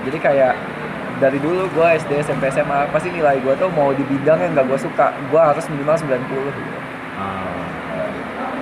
Jadi 0.10 0.18
kayak 0.18 0.54
dari 1.22 1.38
dulu 1.38 1.70
gue 1.70 1.88
SD 2.02 2.26
SMP 2.26 2.50
SMA 2.50 2.90
pasti 2.90 3.14
nilai 3.14 3.38
gue 3.44 3.54
tuh 3.60 3.70
mau 3.70 3.94
di 3.94 4.02
bidang 4.08 4.40
yang 4.42 4.58
gak 4.58 4.66
gue 4.66 4.80
suka 4.80 5.12
gue 5.30 5.42
harus 5.42 5.68
minimal 5.68 5.96
90 6.00 6.16
gitu. 6.32 6.79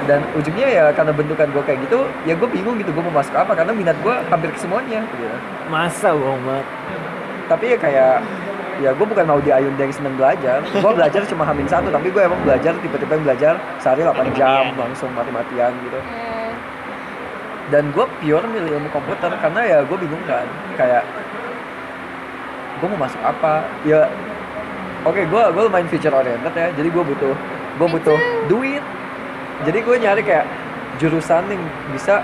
Dan 0.07 0.23
ujungnya 0.33 0.67
ya 0.71 0.85
karena 0.95 1.11
bentukan 1.11 1.47
gue 1.51 1.63
kayak 1.67 1.79
gitu 1.83 2.07
ya 2.23 2.33
gue 2.33 2.47
bingung 2.47 2.79
gitu 2.79 2.95
gue 2.95 3.03
mau 3.03 3.15
masuk 3.19 3.35
apa 3.35 3.51
karena 3.53 3.75
minat 3.75 3.97
gue 3.99 4.15
hampir 4.31 4.49
ke 4.55 4.59
semuanya. 4.59 5.03
Gitu. 5.03 5.27
masa 5.67 6.15
bohong 6.15 6.41
banget 6.47 6.67
tapi 7.47 7.65
ya 7.75 7.77
kayak 7.77 8.15
ya 8.77 8.89
gue 8.93 9.05
bukan 9.09 9.25
mau 9.25 9.39
di 9.41 9.51
Ayunda 9.51 9.81
yang 9.83 9.91
seneng 9.91 10.15
belajar 10.15 10.63
gue 10.63 10.91
belajar 10.95 11.21
cuma 11.27 11.43
hamin 11.43 11.67
satu 11.67 11.91
tapi 11.91 12.07
gue 12.07 12.21
emang 12.23 12.39
belajar 12.47 12.71
tipe-tipe 12.79 13.11
yang 13.11 13.25
belajar 13.25 13.53
sehari 13.83 14.05
8 14.05 14.37
jam 14.37 14.71
langsung 14.79 15.11
mati-matian 15.11 15.75
gitu. 15.83 15.99
Dan 17.67 17.91
gue 17.91 18.05
pure 18.23 18.47
milih 18.47 18.79
ilmu 18.79 18.87
komputer 18.95 19.27
karena 19.43 19.61
ya 19.67 19.79
gue 19.83 19.97
bingung 19.99 20.23
kan 20.23 20.47
kayak 20.79 21.03
gue 22.79 22.87
mau 22.87 22.99
masuk 23.03 23.19
apa? 23.27 23.67
Ya 23.83 24.07
oke 25.03 25.21
gue 25.23 25.43
gue 25.51 25.63
lumayan 25.67 25.87
feature 25.91 26.15
oriented 26.15 26.53
ya 26.55 26.67
jadi 26.75 26.87
gue 26.91 27.03
butuh 27.03 27.33
gue 27.77 27.87
butuh 27.87 28.17
duit 28.47 28.83
jadi 29.65 29.79
gue 29.81 29.95
nyari 29.97 30.21
kayak 30.21 30.45
jurusan 31.01 31.49
yang 31.49 31.61
bisa 31.93 32.21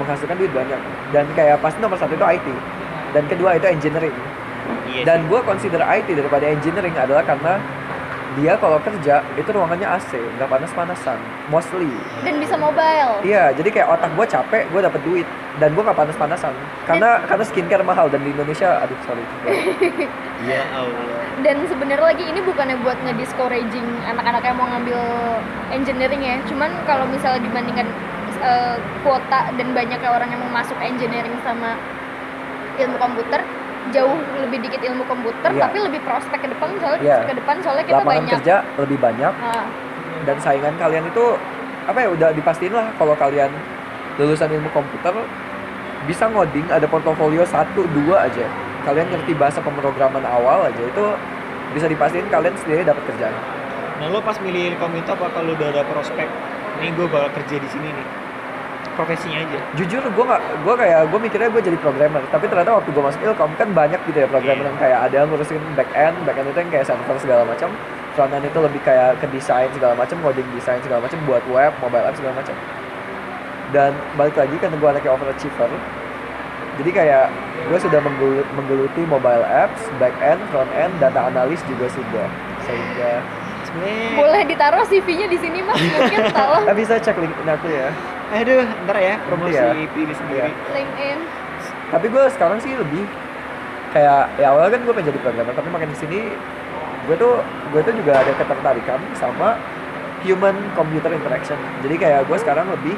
menghasilkan 0.00 0.36
duit 0.40 0.52
banyak. 0.52 0.80
Dan 1.12 1.28
kayak 1.36 1.60
pasti 1.60 1.78
nomor 1.84 2.00
satu 2.00 2.16
itu 2.16 2.24
IT 2.24 2.46
dan 3.12 3.24
kedua 3.28 3.60
itu 3.60 3.66
engineering. 3.68 4.16
Iya 4.92 5.02
dan 5.08 5.26
gue 5.26 5.40
consider 5.42 5.82
IT 5.82 6.08
daripada 6.14 6.44
engineering 6.46 6.94
adalah 6.94 7.24
karena 7.26 7.58
dia 8.38 8.52
kalau 8.56 8.78
kerja 8.80 9.20
itu 9.36 9.50
ruangannya 9.52 9.88
AC 9.88 10.16
nggak 10.16 10.48
panas-panasan 10.48 11.18
mostly 11.52 11.90
dan 12.24 12.40
bisa 12.40 12.56
mobile 12.56 13.20
Iya, 13.22 13.54
jadi 13.54 13.68
kayak 13.70 13.88
otak 13.98 14.10
gue 14.18 14.26
capek, 14.26 14.62
gue 14.72 14.80
dapet 14.82 15.00
duit 15.06 15.26
dan 15.60 15.76
gue 15.76 15.82
gak 15.84 15.94
panas-panasan. 15.94 16.50
Karena 16.88 17.22
karena 17.28 17.44
skincare 17.44 17.84
mahal 17.84 18.10
dan 18.10 18.24
di 18.24 18.34
Indonesia, 18.34 18.82
aduh 18.82 18.98
sorry. 19.06 19.22
ya 20.48 20.62
Allah 20.74 21.22
dan 21.42 21.64
sebenarnya 21.66 22.06
lagi 22.12 22.24
ini 22.28 22.40
bukannya 22.44 22.76
buat 22.84 22.98
nge-discouraging 23.02 23.88
anak-anak 24.04 24.42
yang 24.44 24.56
mau 24.56 24.68
ngambil 24.68 25.00
engineering 25.74 26.22
ya 26.22 26.36
cuman 26.46 26.70
kalau 26.84 27.08
misalnya 27.10 27.42
dibandingkan 27.42 27.88
eh, 28.44 28.76
kuota 29.02 29.50
dan 29.56 29.68
banyaknya 29.74 30.10
orang 30.12 30.28
yang 30.28 30.40
mau 30.44 30.62
masuk 30.62 30.78
engineering 30.78 31.34
sama 31.42 31.80
ilmu 32.78 32.96
komputer 32.96 33.40
jauh 33.92 34.16
lebih 34.40 34.58
dikit 34.60 34.80
ilmu 34.82 35.04
komputer 35.04 35.50
Iya. 35.52 35.62
tapi 35.62 35.76
lebih 35.78 36.00
prospek 36.02 36.38
ke 36.40 36.48
depan 36.48 36.68
soalnya 36.76 37.00
Iya. 37.00 37.16
ke 37.22 37.34
depan 37.36 37.56
soalnya 37.60 37.84
kita 37.84 38.00
Lapangan 38.00 38.16
banyak. 38.18 38.34
kerja 38.40 38.56
lebih 38.76 38.98
banyak. 38.98 39.32
Ah, 39.38 39.64
dan 40.22 40.36
saingan 40.40 40.74
kalian 40.76 41.04
itu 41.06 41.24
apa 41.82 41.98
ya 41.98 42.08
udah 42.10 42.28
dipastiin 42.32 42.72
lah 42.72 42.86
kalau 42.94 43.14
kalian 43.14 43.50
lulusan 44.16 44.48
ilmu 44.48 44.70
komputer 44.70 45.14
bisa 46.04 46.26
ngoding 46.26 46.66
ada 46.66 46.86
portofolio 46.86 47.44
satu 47.44 47.86
dua 47.92 48.26
aja. 48.26 48.46
Kalian 48.82 49.06
ngerti 49.08 49.32
bahasa 49.34 49.62
pemrograman 49.62 50.26
awal 50.26 50.66
aja 50.66 50.82
itu 50.82 51.04
bisa 51.72 51.86
dipastiin 51.86 52.26
kalian 52.26 52.54
sendiri 52.58 52.82
dapat 52.82 53.02
kerjaan. 53.06 53.34
Nah 54.02 54.10
lo 54.10 54.18
pas 54.18 54.34
milih 54.40 54.74
itu 54.74 55.10
apa 55.10 55.26
kalau 55.30 55.54
udah 55.54 55.68
ada 55.70 55.82
prospek? 55.86 56.26
Ini 56.82 56.90
gue 56.96 57.06
bakal 57.06 57.30
kerja 57.38 57.56
di 57.62 57.68
sini 57.70 57.88
nih 57.94 58.06
profesinya 58.94 59.38
aja. 59.42 59.58
Jujur 59.74 60.02
gue 60.02 60.24
nggak 60.24 60.42
gue 60.62 60.74
kayak 60.76 61.00
gue 61.08 61.18
mikirnya 61.20 61.48
gue 61.48 61.62
jadi 61.62 61.78
programmer. 61.80 62.22
Tapi 62.28 62.44
ternyata 62.46 62.70
waktu 62.78 62.90
gue 62.92 63.02
masuk 63.02 63.20
ilkom 63.22 63.50
kan 63.56 63.68
banyak 63.72 64.00
gitu 64.08 64.18
ya 64.22 64.28
programmer 64.28 64.64
Iya. 64.64 64.70
yang 64.70 64.78
kayak 64.78 64.98
ada 65.08 65.14
yang 65.14 65.26
ngurusin 65.32 65.62
back 65.74 65.90
end 65.96 66.16
back 66.24 66.36
end 66.36 66.48
itu 66.50 66.58
yang 66.60 66.70
kayak 66.70 66.86
server 66.86 67.16
segala 67.18 67.42
macam. 67.42 67.68
Front 68.12 68.32
end 68.36 68.44
itu 68.44 68.58
lebih 68.60 68.80
kayak 68.84 69.16
ke 69.20 69.26
desain 69.32 69.68
segala 69.72 69.96
macam 69.96 70.16
coding 70.20 70.48
desain 70.52 70.80
segala 70.84 71.00
macam 71.00 71.18
buat 71.24 71.42
web 71.48 71.72
mobile 71.80 72.04
app 72.04 72.16
segala 72.16 72.34
macam. 72.36 72.54
Dan 73.72 73.90
balik 74.14 74.36
lagi 74.36 74.54
karena 74.60 74.76
gue 74.76 74.88
anaknya 74.88 75.10
overachiever 75.16 75.72
jadi 76.72 76.90
kayak 76.92 77.26
gue 77.68 77.78
sudah 77.78 78.00
menggelu- 78.00 78.48
menggeluti 78.56 79.04
mobile 79.04 79.44
apps 79.44 79.92
back 80.00 80.16
end 80.24 80.40
front 80.48 80.72
end 80.72 80.92
data 80.96 81.28
analis 81.28 81.60
juga 81.68 81.84
sudah. 81.92 82.26
Sehingga 82.64 83.20
sebenarnya 83.72 84.14
boleh 84.14 84.42
ditaruh 84.44 84.84
CV-nya 84.84 85.26
di 85.26 85.38
sini 85.40 85.58
mas. 85.60 85.80
Mungkin 85.80 86.20
tolong 86.30 86.64
eh, 86.68 86.76
bisa 86.76 86.94
cek 86.96 87.16
linkedin 87.16 87.48
aku 87.48 87.66
ya. 87.66 87.88
Aduh 88.32 88.64
ntar 88.84 88.96
ya 88.96 89.14
promosi 89.24 89.56
Iya. 89.56 89.72
diri 89.88 90.14
sendiri. 90.14 90.50
LinkedIn. 90.70 91.18
Tapi 91.88 92.06
gue 92.08 92.24
sekarang 92.30 92.58
sih 92.58 92.72
lebih 92.72 93.04
kayak 93.92 94.32
ya 94.36 94.46
awalnya 94.48 94.72
kan 94.72 94.80
gue 94.82 94.92
pengen 94.92 95.08
jadi 95.10 95.20
programmer 95.20 95.52
tapi 95.52 95.68
makin 95.68 95.88
ke 95.92 95.98
sini 96.00 96.20
gue 97.04 97.16
tuh 97.18 97.44
gue 97.44 97.80
tuh 97.82 97.92
juga 97.92 98.12
ada 98.16 98.32
ketertarikan 98.32 99.00
sama 99.12 99.56
human 100.22 100.54
computer 100.72 101.10
interaction. 101.10 101.58
Jadi 101.80 101.94
kayak 101.96 102.24
gue 102.24 102.38
sekarang 102.38 102.68
lebih 102.68 102.94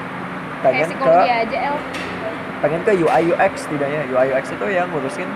kayak 0.62 0.86
pengen 0.86 0.86
ke 0.86 0.94
psikologi 0.94 1.30
aja 1.30 1.58
El. 1.72 1.76
pengen 2.62 2.80
ke 2.82 2.92
UI 2.96 3.22
UX 3.30 3.52
setidaknya. 3.64 4.00
UI 4.08 4.26
UX 4.30 4.44
itu 4.50 4.66
yang 4.68 4.86
ngurusin 4.90 5.28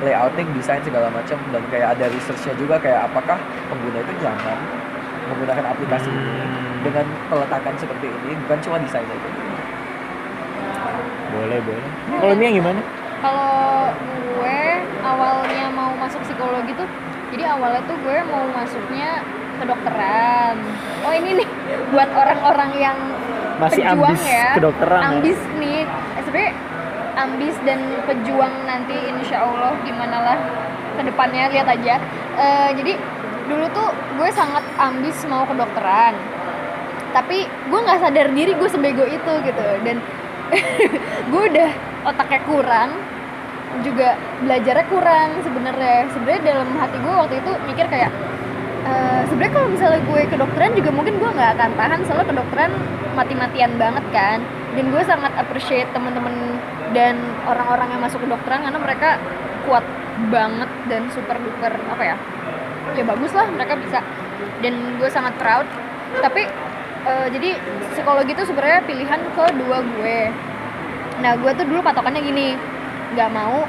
layouting 0.00 0.48
desain 0.52 0.82
segala 0.82 1.06
macam. 1.08 1.38
Dan 1.50 1.62
kayak 1.68 1.94
ada 1.94 2.08
researchnya 2.08 2.54
juga 2.56 2.76
kayak 2.76 3.06
apakah 3.06 3.38
pengguna 3.68 3.98
itu 4.00 4.12
nyaman 4.18 4.58
menggunakan 5.24 5.64
aplikasi 5.70 6.08
ini 6.08 6.20
Hmm. 6.44 6.84
dengan 6.84 7.06
peletakan 7.26 7.74
seperti 7.74 8.06
ini 8.06 8.36
bukan 8.44 8.58
cuma 8.60 8.76
desain 8.76 9.04
aja. 9.04 9.28
Boleh 11.32 11.58
boleh. 11.60 11.86
Kalau 12.14 12.34
Mia 12.34 12.50
gimana? 12.52 12.80
Kalau 13.18 13.88
gue 14.36 14.60
awalnya 15.00 15.66
mau 15.72 15.90
masuk 15.96 16.20
psikologi 16.22 16.76
tuh 16.76 16.84
jadi 17.32 17.50
awalnya 17.50 17.80
tuh 17.84 17.96
gue 17.98 18.18
mau 18.28 18.44
masuknya 18.52 19.24
kedokteran 19.56 20.54
oh 21.02 21.12
ini 21.14 21.40
nih 21.40 21.48
buat 21.88 22.10
orang-orang 22.12 22.70
yang 22.76 22.98
masih 23.56 23.80
pejuang 23.80 24.12
ambis 24.12 24.22
ya. 24.22 24.50
kedokteran 24.52 25.00
ya? 25.00 25.08
ambis 25.08 25.38
nih. 25.56 25.80
Eh, 25.88 26.22
sebenarnya 26.22 26.52
ambis 27.14 27.54
dan 27.62 27.80
pejuang 28.04 28.54
nanti 28.66 28.94
insya 28.94 29.46
Allah 29.46 29.74
gimana 29.86 30.16
lah 30.20 30.38
ke 30.94 31.02
depannya 31.02 31.50
lihat 31.50 31.68
aja. 31.68 31.98
Eh, 32.38 32.70
jadi 32.78 32.92
dulu 33.46 33.66
tuh 33.74 33.88
gue 34.18 34.28
sangat 34.32 34.64
ambis 34.78 35.16
mau 35.26 35.44
kedokteran. 35.44 36.14
Tapi 37.14 37.46
gue 37.46 37.80
nggak 37.80 38.00
sadar 38.02 38.26
diri 38.34 38.52
gue 38.54 38.68
sebego 38.70 39.04
itu 39.06 39.32
gitu. 39.46 39.66
Dan 39.86 40.02
gue 41.30 41.42
udah 41.54 41.70
otaknya 42.04 42.40
kurang 42.46 42.90
juga 43.82 44.18
belajarnya 44.42 44.86
kurang 44.90 45.28
sebenarnya. 45.42 46.10
Sebenarnya 46.14 46.42
dalam 46.42 46.68
hati 46.78 46.96
gue 46.98 47.14
waktu 47.14 47.34
itu 47.42 47.52
mikir 47.70 47.86
kayak 47.90 48.10
eh, 48.86 49.20
sebenarnya 49.30 49.54
kalau 49.54 49.68
misalnya 49.70 50.00
gue 50.02 50.20
kedokteran 50.30 50.72
juga 50.74 50.90
mungkin 50.94 51.14
gue 51.18 51.30
nggak 51.30 51.50
akan 51.58 51.70
tahan 51.78 52.00
soalnya 52.06 52.26
kedokteran 52.30 52.72
mati-matian 53.14 53.72
banget 53.78 54.04
kan. 54.10 54.38
Dan 54.74 54.90
gue 54.90 55.02
sangat 55.06 55.30
appreciate 55.38 55.86
temen-temen 55.94 56.34
dan 56.94 57.18
orang-orang 57.44 57.98
yang 57.98 58.00
masuk 58.00 58.22
kedokteran 58.22 58.64
karena 58.64 58.78
mereka 58.78 59.18
kuat 59.66 59.84
banget 60.30 60.70
dan 60.86 61.10
super 61.10 61.34
duper 61.42 61.74
apa 61.90 62.04
ya 62.06 62.16
ya 62.94 63.04
bagus 63.08 63.32
lah 63.34 63.48
mereka 63.50 63.74
bisa. 63.80 64.00
Dan 64.62 65.00
gue 65.00 65.08
sangat 65.10 65.34
proud. 65.40 65.66
Tapi 66.22 66.46
eh, 67.08 67.26
jadi 67.32 67.58
psikologi 67.92 68.32
itu 68.32 68.44
sebenarnya 68.46 68.84
pilihan 68.86 69.20
kedua 69.34 69.78
gue. 69.82 70.18
Nah 71.24 71.32
gue 71.40 71.50
tuh 71.56 71.66
dulu 71.66 71.80
patokannya 71.80 72.22
gini 72.22 72.54
nggak 73.16 73.30
mau 73.34 73.66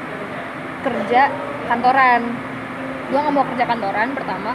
kerja 0.86 1.32
kantoran. 1.66 2.22
Gue 3.10 3.18
nggak 3.18 3.34
mau 3.34 3.46
kerja 3.54 3.64
kantoran 3.64 4.08
pertama. 4.14 4.52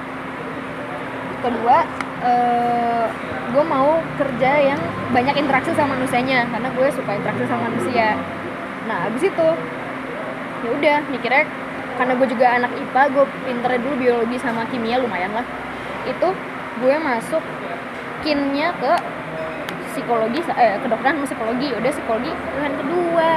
Kedua 1.42 1.78
eh, 2.24 3.06
gue 3.52 3.64
mau 3.68 4.00
kerja 4.16 4.52
yang 4.72 4.80
banyak 5.12 5.36
interaksi 5.36 5.76
sama 5.76 6.00
manusianya 6.00 6.48
karena 6.48 6.70
gue 6.72 6.88
suka 6.96 7.12
interaksi 7.20 7.44
sama 7.50 7.68
manusia 7.68 8.16
nah 8.90 9.08
abis 9.10 9.30
itu 9.30 9.48
ya 10.62 10.70
udah 10.74 10.98
mikirnya 11.10 11.46
karena 12.02 12.18
gue 12.18 12.28
juga 12.34 12.46
anak 12.58 12.72
IPA 12.74 13.04
gue 13.14 13.26
pinternya 13.46 13.80
dulu 13.84 13.96
biologi 14.00 14.38
sama 14.42 14.66
kimia 14.74 14.98
lumayan 14.98 15.38
lah. 15.38 15.46
Itu 16.08 16.34
gue 16.82 16.96
masuk 16.98 17.44
kinnya 18.26 18.74
ke 18.82 18.94
psikologi 19.92 20.42
eh 20.56 20.82
kedokteran 20.82 21.22
sama 21.22 21.28
psikologi. 21.30 21.68
Udah 21.78 21.92
psikologi 21.94 22.32
pilihan 22.34 22.74
kedua. 22.80 23.32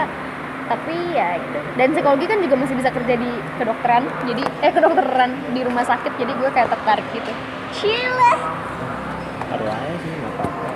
Tapi 0.65 0.97
ya 1.13 1.37
gitu. 1.37 1.61
Dan 1.77 1.93
psikologi 1.93 2.25
kan 2.25 2.41
juga 2.41 2.57
masih 2.57 2.73
bisa 2.79 2.89
kerja 2.89 3.15
di 3.21 3.31
kedokteran. 3.61 4.09
Jadi 4.25 4.43
eh 4.65 4.73
kedokteran 4.73 5.31
di 5.53 5.61
rumah 5.61 5.85
sakit. 5.85 6.13
Jadi 6.17 6.33
gue 6.33 6.49
kayak 6.49 6.73
tertarik 6.73 7.05
gitu. 7.13 7.33
Cile 7.75 8.33
taruh 9.45 9.71
aja 9.71 9.97
sih 10.01 10.13
nggak 10.15 10.33
apa-apa. 10.41 10.69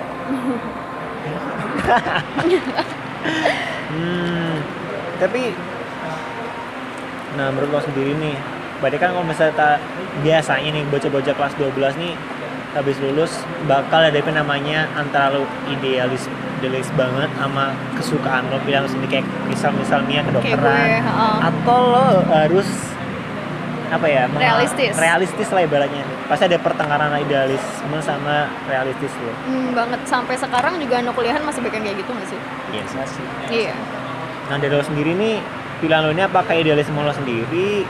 Hmm, 3.89 4.48
tapi 5.19 5.53
nah 7.37 7.53
menurut 7.53 7.69
lo 7.69 7.79
sendiri 7.83 8.17
nih 8.17 8.35
berarti 8.79 8.97
kan 8.97 9.11
kalau 9.11 9.27
misalnya 9.27 9.53
ta- 9.53 9.81
biasanya 10.23 10.69
nih 10.71 10.83
bocah-bocah 10.87 11.35
kelas 11.35 11.53
12 11.59 11.99
nih 11.99 12.13
habis 12.69 12.95
lulus 13.01 13.43
bakal 13.65 13.99
ada 13.99 14.13
apa 14.13 14.31
namanya 14.31 14.85
antara 14.93 15.33
lo 15.33 15.43
idealis 15.67 16.29
idealis 16.61 16.89
banget 16.93 17.29
sama 17.35 17.73
kesukaan 17.97 18.45
lo 18.49 18.61
bilang 18.61 18.85
sendiri 18.85 19.19
kayak 19.19 19.27
misal 19.45 19.73
misalnya 19.73 20.21
kayak 20.21 20.25
gue 20.25 20.41
kedokteran 20.45 20.85
heeh. 21.01 21.35
atau 21.43 21.79
lo 21.89 22.05
harus 22.29 22.69
apa 23.89 24.05
ya 24.05 24.29
Realistis. 24.29 24.93
realistis 25.01 25.49
lah 25.49 25.65
ibaratnya. 25.65 26.05
Pasti 26.29 26.45
ada 26.45 26.61
pertengkaran 26.61 27.09
idealisme 27.25 27.97
sama 28.05 28.45
realistis 28.69 29.09
lo. 29.17 29.33
Hmm, 29.49 29.73
banget. 29.73 29.97
Sampai 30.05 30.37
sekarang 30.37 30.77
juga 30.77 31.01
anak 31.01 31.17
kuliahan 31.17 31.41
masih 31.41 31.65
bikin 31.65 31.81
kayak 31.81 31.97
gitu 31.97 32.13
nggak 32.13 32.29
sih? 32.29 32.39
Yes 32.69 32.91
masih. 32.93 33.25
Iya 33.49 33.73
Nah 34.49 34.57
dari 34.57 34.73
lo 34.73 34.83
sendiri 34.83 35.13
nih 35.13 35.37
pilihan 35.79 36.01
lo 36.03 36.11
ini 36.11 36.25
apakah 36.25 36.57
idealisme 36.57 36.97
lo 36.97 37.13
sendiri 37.13 37.85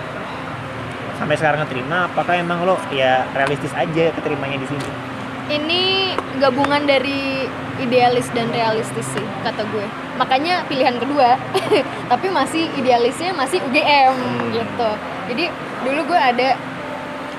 sampai 1.18 1.36
sekarang 1.36 1.64
keterima? 1.68 2.12
Apakah 2.12 2.36
emang 2.38 2.68
lo 2.68 2.76
ya 2.92 3.24
realistis 3.34 3.72
aja 3.74 4.12
keterimanya 4.14 4.60
di 4.60 4.68
sini? 4.68 5.10
ini 5.50 6.14
gabungan 6.38 6.86
dari 6.86 7.50
idealis 7.82 8.30
dan 8.38 8.54
realistis 8.54 9.08
sih 9.18 9.26
kata 9.42 9.66
gue 9.66 9.86
makanya 10.22 10.64
pilihan 10.70 10.96
kedua 11.02 11.36
tapi 12.12 12.30
masih 12.30 12.70
idealisnya 12.78 13.34
masih 13.34 13.58
UGM 13.66 14.16
gitu 14.54 14.92
jadi 15.34 15.46
dulu 15.84 16.14
gue 16.14 16.20
ada 16.20 16.54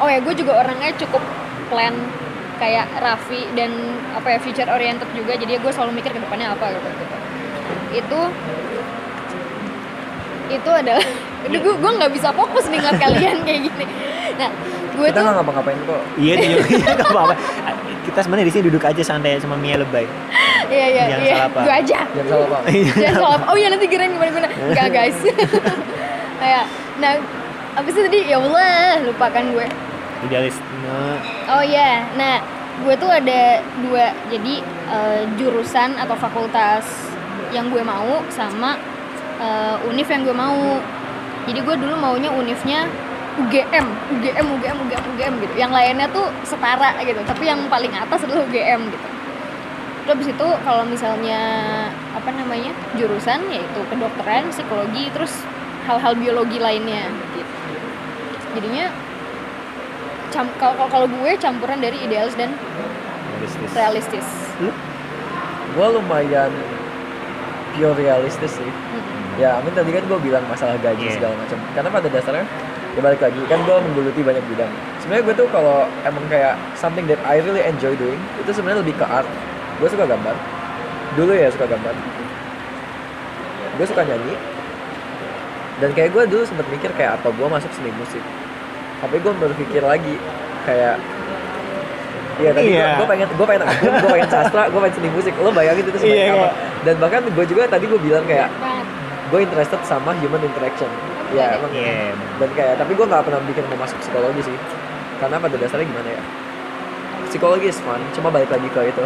oh 0.02 0.10
ya 0.10 0.18
gue 0.18 0.34
juga 0.34 0.58
orangnya 0.66 0.90
cukup 0.98 1.22
plan 1.70 1.94
kayak 2.58 2.90
Raffi 3.00 3.46
dan 3.56 3.72
apa 4.12 4.36
ya 4.36 4.38
future 4.42 4.68
oriented 4.68 5.08
juga 5.14 5.38
jadi 5.38 5.56
gue 5.62 5.72
selalu 5.72 6.02
mikir 6.02 6.12
ke 6.12 6.20
depannya 6.20 6.52
apa 6.52 6.76
gitu, 6.76 6.88
gitu. 6.92 7.16
itu 8.04 8.20
itu 10.50 10.70
adalah 10.70 11.06
Aduh, 11.48 11.56
gue 11.56 11.74
gue 11.78 11.90
nggak 11.96 12.12
bisa 12.12 12.28
fokus 12.36 12.68
nih 12.68 12.78
ngeliat 12.82 12.98
kalian 13.00 13.36
kayak 13.46 13.60
gini 13.70 13.84
nah 14.36 14.48
gue 14.90 15.06
kita 15.08 15.16
tuh 15.16 15.22
nggak 15.24 15.36
ngapa-ngapain 15.40 15.78
kok 15.86 16.02
Iya 16.18 16.34
dia 16.36 16.48
iya, 16.76 16.90
nggak 16.92 17.08
apa-apa. 17.08 17.34
Kita 18.00 18.18
sebenarnya 18.24 18.46
di 18.48 18.52
sini 18.52 18.62
duduk 18.72 18.82
aja 18.82 19.02
santai 19.04 19.36
sama 19.38 19.56
Mia 19.56 19.76
lebay. 19.76 20.04
iya 20.72 20.86
iya 20.88 21.04
Jangan 21.08 21.24
iya 21.24 21.34
salah 21.36 21.62
gue 21.64 21.74
aja 21.74 21.98
jangan 22.10 22.28
salah 22.28 22.46
pak 22.48 22.60
Jangan 22.96 23.14
salah. 23.16 23.40
Oh 23.48 23.56
iya 23.56 23.68
nanti 23.72 23.86
kirain 23.88 24.10
gimana 24.12 24.28
gimana. 24.32 24.48
Enggak 24.50 24.88
guys. 24.92 25.18
Kayak 26.40 26.64
nah 27.00 27.12
abis 27.80 27.92
itu 27.94 28.00
tadi 28.08 28.20
ya 28.28 28.36
Allah 28.40 29.04
lupakan 29.04 29.44
gue. 29.56 29.66
Idealisme. 30.26 30.96
Oh 31.48 31.62
iya. 31.64 32.04
Nah 32.16 32.40
gue 32.80 32.94
tuh 32.96 33.10
ada 33.12 33.60
dua 33.84 34.04
jadi 34.32 34.54
eh, 34.64 35.22
jurusan 35.36 36.00
atau 36.00 36.16
fakultas 36.16 36.84
yang 37.52 37.68
gue 37.68 37.82
mau 37.84 38.24
sama 38.32 38.78
eh, 39.40 39.88
univ 39.88 40.06
yang 40.06 40.22
gue 40.22 40.36
mau. 40.36 40.78
Jadi 41.48 41.58
gue 41.64 41.76
dulu 41.80 41.94
maunya 41.96 42.30
univnya 42.30 42.86
UGM, 43.40 43.86
UGM, 44.18 44.46
UGM, 44.60 44.76
UGM, 44.86 45.04
UGM 45.16 45.34
gitu. 45.40 45.54
Yang 45.56 45.72
lainnya 45.72 46.06
tuh 46.12 46.28
setara 46.44 46.94
gitu. 47.00 47.20
Tapi 47.24 47.48
yang 47.48 47.64
paling 47.72 47.90
atas 47.96 48.22
adalah 48.28 48.44
UGM 48.44 48.92
gitu. 48.92 49.08
Terus 50.00 50.12
habis 50.16 50.28
itu 50.32 50.46
kalau 50.66 50.82
misalnya 50.84 51.40
apa 52.12 52.30
namanya 52.34 52.74
jurusan 52.98 53.46
yaitu 53.48 53.80
kedokteran, 53.88 54.50
psikologi, 54.50 55.06
terus 55.14 55.32
hal-hal 55.86 56.12
biologi 56.18 56.58
lainnya. 56.58 57.08
Gitu. 57.36 57.52
Jadinya 58.58 58.90
kalau 60.58 60.86
kalau- 60.90 61.10
gue 61.10 61.32
campuran 61.38 61.78
dari 61.82 61.98
idealis 62.06 62.34
dan 62.38 62.54
Realistis. 63.40 63.70
realistis. 63.74 64.26
gue 65.70 65.86
lumayan 65.86 66.50
pure 67.74 67.94
realistis 67.94 68.58
sih. 68.58 68.70
Ya 69.40 69.56
Amin 69.56 69.72
tadi 69.72 69.88
kan 69.90 70.04
gue 70.04 70.18
bilang 70.20 70.44
masalah 70.44 70.76
gaji 70.76 71.00
Iya. 71.02 71.14
segala 71.16 71.34
macam 71.34 71.58
karena 71.72 71.88
pada 71.90 72.08
dasarnya 72.08 72.44
ya 72.90 73.00
balik 73.00 73.20
lagi 73.20 73.40
kan 73.46 73.58
gue 73.58 73.76
menggeluti 73.80 74.20
banyak 74.20 74.44
bidang 74.46 74.68
sebenarnya 74.98 75.24
gue 75.24 75.34
tuh 75.36 75.48
kalau 75.48 75.76
emang 76.02 76.24
kayak 76.28 76.54
something 76.74 77.06
that 77.06 77.16
I 77.22 77.40
really 77.40 77.62
enjoy 77.62 77.94
doing 77.94 78.20
itu 78.36 78.50
sebenarnya 78.50 78.82
lebih 78.82 78.94
ke 78.94 79.06
art 79.06 79.24
gue 79.78 79.88
suka 79.88 80.04
gambar 80.04 80.36
dulu 81.14 81.32
ya 81.32 81.48
suka 81.48 81.64
gambar 81.64 81.94
gue 83.72 83.86
suka 83.86 84.02
nyanyi 84.02 84.34
dan 85.80 85.90
kayak 85.90 86.12
gue 86.12 86.22
dulu 86.28 86.42
sempet 86.44 86.66
mikir 86.68 86.90
kayak 86.92 87.16
apa 87.16 87.30
gue 87.30 87.46
masuk 87.48 87.70
seni 87.72 87.88
musik 87.94 88.20
tapi 89.00 89.16
gue 89.16 89.32
berpikir 89.32 89.80
lagi 89.80 90.20
kayak 90.62 91.00
Iya 92.36 92.56
tadi 92.56 92.72
Iya. 92.72 92.96
gue 92.96 93.04
pengen 93.04 93.28
gue 93.28 93.44
pengen 93.44 93.68
agung, 93.68 93.94
gue 93.94 94.10
pengen 94.10 94.30
sastra, 94.32 94.64
gue 94.64 94.80
pengen 94.80 94.96
seni 94.96 95.10
musik. 95.12 95.36
Lo 95.36 95.52
bayangin 95.52 95.84
itu 95.84 95.92
sebagai 95.94 96.16
Iya, 96.16 96.32
apa? 96.32 96.40
iya. 96.40 96.50
Dan 96.80 96.94
bahkan 96.96 97.20
gue 97.28 97.44
juga 97.44 97.68
tadi 97.68 97.84
gue 97.84 98.00
bilang 98.00 98.24
kayak. 98.24 98.48
Gue 99.30 99.40
interested 99.40 99.80
sama 99.82 100.10
human 100.18 100.42
interaction. 100.42 100.90
Ya 101.30 101.54
emang. 101.54 101.70
Iya. 101.70 102.10
Dan 102.36 102.50
kayak 102.52 102.74
tapi 102.76 102.92
gue 102.92 103.06
nggak 103.06 103.22
pernah 103.22 103.40
bikin 103.46 103.64
mau 103.70 103.78
masuk 103.80 103.98
psikologi 103.98 104.42
sih. 104.44 104.56
Karena 105.16 105.38
pada 105.38 105.54
dasarnya 105.54 105.86
gimana 105.86 106.10
ya? 106.10 106.22
Psikologi 107.26 107.70
is 107.70 107.78
fun, 107.78 108.00
cuma 108.10 108.28
balik 108.28 108.50
lagi 108.50 108.66
ke 108.66 108.90
itu. 108.90 109.04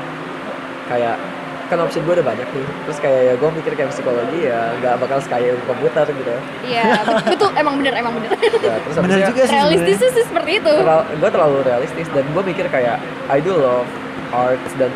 Kayak 0.88 1.20
kan 1.64 1.80
option 1.80 2.04
gue 2.04 2.14
udah 2.16 2.24
banyak 2.24 2.44
nih. 2.44 2.66
Terus 2.88 2.98
kayak 3.00 3.20
ya 3.24 3.34
gue 3.36 3.50
mikir 3.52 3.72
kayak 3.72 3.90
psikologi 3.92 4.48
ya 4.48 4.72
nggak 4.80 4.94
bakal 5.00 5.18
sekaya 5.20 5.52
ilmu 5.52 5.64
komputer 5.66 6.06
gitu. 6.08 6.32
Iya, 6.64 7.04
bet- 7.04 7.28
betul 7.36 7.50
emang 7.56 7.74
bener 7.80 7.92
emang 7.96 8.12
bener. 8.16 8.30
Ya, 8.60 8.76
terus 8.80 8.94
Bener 8.96 9.18
juga 9.28 9.42
sih 9.44 9.56
Realistis 9.56 9.98
sih 10.00 10.24
seperti 10.24 10.50
itu. 10.60 10.72
gue 11.20 11.30
terlalu 11.30 11.58
realistis 11.64 12.08
dan 12.12 12.24
gue 12.24 12.42
mikir 12.44 12.64
kayak 12.68 12.96
I 13.28 13.40
do 13.40 13.56
love 13.56 13.88
arts 14.32 14.72
dan 14.80 14.88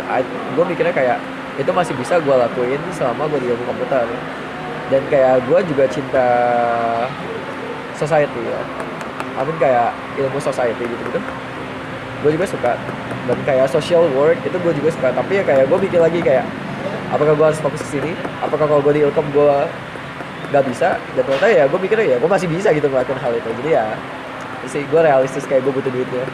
gue 0.57 0.65
mikirnya 0.65 0.93
kayak 0.93 1.19
itu 1.59 1.71
masih 1.75 1.93
bisa 1.99 2.23
gue 2.23 2.33
lakuin 2.33 2.79
selama 2.95 3.27
gue 3.29 3.39
di 3.43 3.49
ilmu 3.51 3.65
komputer 3.67 4.07
dan 4.89 5.03
kayak 5.13 5.45
gue 5.45 5.59
juga 5.69 5.85
cinta 5.89 6.27
society 7.97 8.43
ya. 8.45 8.61
I 9.39 9.47
mean 9.47 9.55
kayak 9.63 9.95
ilmu 10.19 10.39
society 10.43 10.83
gitu 10.83 11.03
gitu 11.15 11.21
gue 12.23 12.31
juga 12.35 12.47
suka. 12.51 12.73
Dan 13.29 13.39
kayak 13.45 13.67
social 13.71 14.09
work 14.17 14.39
itu 14.43 14.57
gue 14.57 14.73
juga 14.75 14.91
suka. 14.91 15.09
Tapi 15.15 15.33
ya 15.39 15.43
kayak 15.47 15.65
gue 15.69 15.79
mikir 15.79 16.01
lagi 16.01 16.19
kayak 16.25 16.45
apakah 17.15 17.33
gue 17.37 17.47
harus 17.47 17.61
fokus 17.61 17.83
ke 17.85 17.99
sini? 17.99 18.13
Apakah 18.43 18.67
kalau 18.67 18.83
gue 18.83 18.95
di 18.99 19.03
ilkom 19.07 19.27
gue 19.31 19.57
nggak 20.51 20.65
bisa? 20.67 20.99
Dan 21.15 21.23
ternyata 21.29 21.47
ya 21.47 21.65
gue 21.69 21.79
mikirnya 21.79 22.07
ya 22.07 22.17
gue 22.19 22.31
masih 22.31 22.49
bisa 22.51 22.69
gitu 22.75 22.87
ngelakuin 22.91 23.21
hal 23.21 23.33
itu. 23.37 23.49
Jadi 23.63 23.71
ya 23.71 23.87
sih 24.69 24.83
gue 24.85 25.01
realistis 25.01 25.45
kayak 25.47 25.63
gue 25.63 25.73
butuh 25.73 25.91
duitnya. 25.93 26.25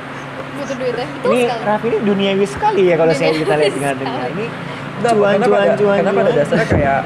Butuh 0.54 0.76
duit 0.78 0.94
ya. 0.96 1.06
Betul 1.06 1.30
Ini 1.34 1.40
sekali. 1.50 1.64
Raffi 1.66 1.86
ini 1.90 1.98
duniawi 2.00 2.46
sekali 2.46 2.82
ya 2.88 2.94
kalau 2.96 3.12
saya 3.12 3.32
kita 3.34 3.54
lihat 3.58 3.72
dengar 3.74 3.94
dengar. 3.98 4.14
sekali. 4.24 4.32
Ini. 4.32 4.46
Cuan 5.04 5.36
karena 5.36 5.44
cuan 5.44 5.58
pada, 5.60 5.74
cuan 5.76 5.96
karena 6.00 6.12
pada 6.16 6.32
dasarnya 6.32 6.66
kayak 6.70 7.00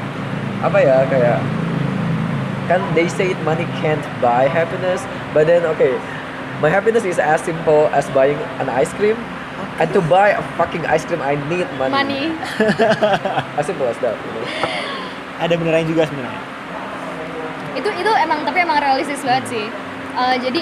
apa 0.58 0.78
ya 0.82 0.96
kayak 1.06 1.38
kan 2.66 2.80
they 2.92 3.06
say 3.08 3.32
it 3.32 3.40
money 3.46 3.64
can't 3.80 4.02
buy 4.18 4.44
happiness 4.44 5.06
but 5.32 5.46
then 5.46 5.62
okay 5.64 5.94
my 6.58 6.68
happiness 6.68 7.06
is 7.06 7.16
as 7.16 7.38
simple 7.40 7.86
as 7.94 8.04
buying 8.10 8.36
an 8.58 8.68
ice 8.68 8.90
cream 8.98 9.14
and 9.78 9.88
to 9.94 10.02
buy 10.04 10.34
a 10.34 10.42
fucking 10.58 10.82
ice 10.90 11.06
cream 11.06 11.22
I 11.22 11.38
need 11.46 11.66
money, 11.78 11.94
Money. 11.94 12.22
as 13.58 13.64
simple 13.64 13.86
as 13.86 13.94
that 14.02 14.18
you 14.18 14.30
know. 14.34 14.46
Ada 15.38 15.54
beneran 15.54 15.86
juga 15.86 16.02
sebenarnya. 16.10 16.42
Itu 17.78 17.86
itu 17.94 18.10
emang 18.18 18.42
tapi 18.42 18.58
emang 18.66 18.82
realistis 18.82 19.22
banget 19.22 19.46
sih. 19.54 19.66
Eh, 20.18 20.36
jadi 20.42 20.60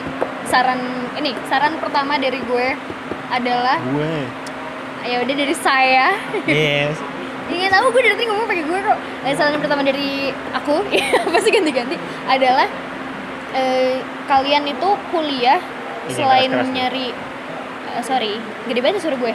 saran 0.53 0.81
ini 1.17 1.33
saran 1.49 1.81
pertama 1.81 2.21
dari 2.21 2.45
gue 2.45 2.77
adalah 3.33 3.81
Gue. 3.89 4.29
ya 5.09 5.25
udah 5.25 5.35
dari 5.35 5.57
saya. 5.57 6.13
Yes. 6.45 6.93
Ingin 7.47 7.71
tahu 7.71 7.87
gue 7.89 8.03
dari 8.03 8.15
tadi 8.15 8.27
ngomong 8.27 8.47
pakai 8.47 8.65
gue 8.65 8.79
kok. 8.81 8.99
Eh, 9.23 9.35
saran 9.35 9.59
pertama 9.59 9.81
dari 9.81 10.11
aku 10.51 10.83
pasti 11.35 11.51
ganti-ganti 11.51 11.97
adalah 12.25 12.67
eh, 13.53 13.99
kalian 14.27 14.67
itu 14.67 14.89
kuliah 15.09 15.61
Ini 16.05 16.13
selain 16.13 16.49
keras-keras 16.49 16.67
nih. 16.67 16.77
nyari 16.77 17.07
eh, 17.89 18.03
sorry 18.03 18.33
gede 18.67 18.81
banget 18.81 18.99
ya 18.99 19.03
suara 19.03 19.17
gue. 19.17 19.33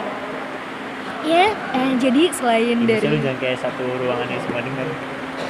Ya, 1.22 1.46
eh, 1.54 1.90
jadi 1.96 2.22
selain 2.32 2.76
Ini 2.76 2.86
dari 2.88 3.06
lu 3.06 3.16
jangan 3.16 3.38
kayak 3.38 3.58
satu 3.58 3.84
ruangan 3.96 4.26
yang 4.26 4.42
semua 4.42 4.60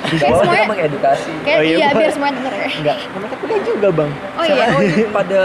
apa 0.03 0.13
semuanya- 0.13 0.45
kita 0.45 0.67
mengedukasi 0.69 1.31
kayak 1.43 1.57
Oh 1.57 1.65
iya, 1.65 1.77
iya 1.77 1.89
biar 1.93 2.11
semua 2.11 2.29
denger 2.29 2.53
ya. 2.53 2.69
Enggak, 2.75 2.97
kan 3.03 3.21
kita 3.23 3.37
kuliah 3.39 3.61
juga, 3.63 3.89
Bang. 3.91 4.11
Oh 4.35 4.45
iya. 4.45 4.65
Sama 4.69 4.83
ini 4.83 5.05
pada 5.09 5.41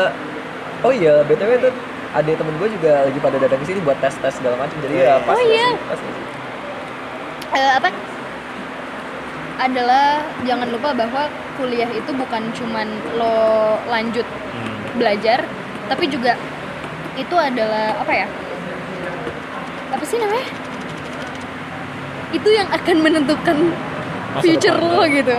oh 0.77 0.91
iya 0.91 1.13
btw 1.23 1.51
itu 1.58 1.69
ada 2.08 2.32
temen 2.32 2.53
gue 2.56 2.69
juga 2.71 2.91
lagi 3.03 3.19
pada 3.19 3.38
datang 3.38 3.60
ke 3.60 3.65
sini 3.65 3.80
buat 3.82 3.97
tes 3.97 4.13
tes 4.13 4.34
segala 4.34 4.56
macam 4.56 4.77
jadi 4.80 4.95
ya 4.95 5.13
pas 5.21 5.34
Oh 5.34 5.41
iya. 5.43 5.67
Pas? 5.86 5.99
Eh, 7.55 7.71
apa? 7.79 7.89
Adalah 9.57 10.21
jangan 10.45 10.69
lupa 10.69 10.93
bahwa 10.93 11.25
kuliah 11.57 11.89
itu 11.89 12.12
bukan 12.13 12.53
cuman 12.53 12.88
lo 13.17 13.38
lanjut 13.89 14.25
Hmm. 14.53 14.77
belajar 14.97 15.43
tapi 15.86 16.05
juga 16.07 16.33
itu 17.17 17.33
adalah 17.33 17.97
apa 17.97 18.13
ya? 18.13 18.27
Apa 19.89 20.03
sih 20.05 20.17
namanya? 20.17 20.45
Itu 22.29 22.49
yang 22.51 22.69
akan 22.69 22.97
menentukan 23.01 23.57
Masa 24.36 24.43
future 24.45 24.77
depan 24.77 24.91
lo 24.93 25.01
lo. 25.01 25.10
gitu. 25.10 25.33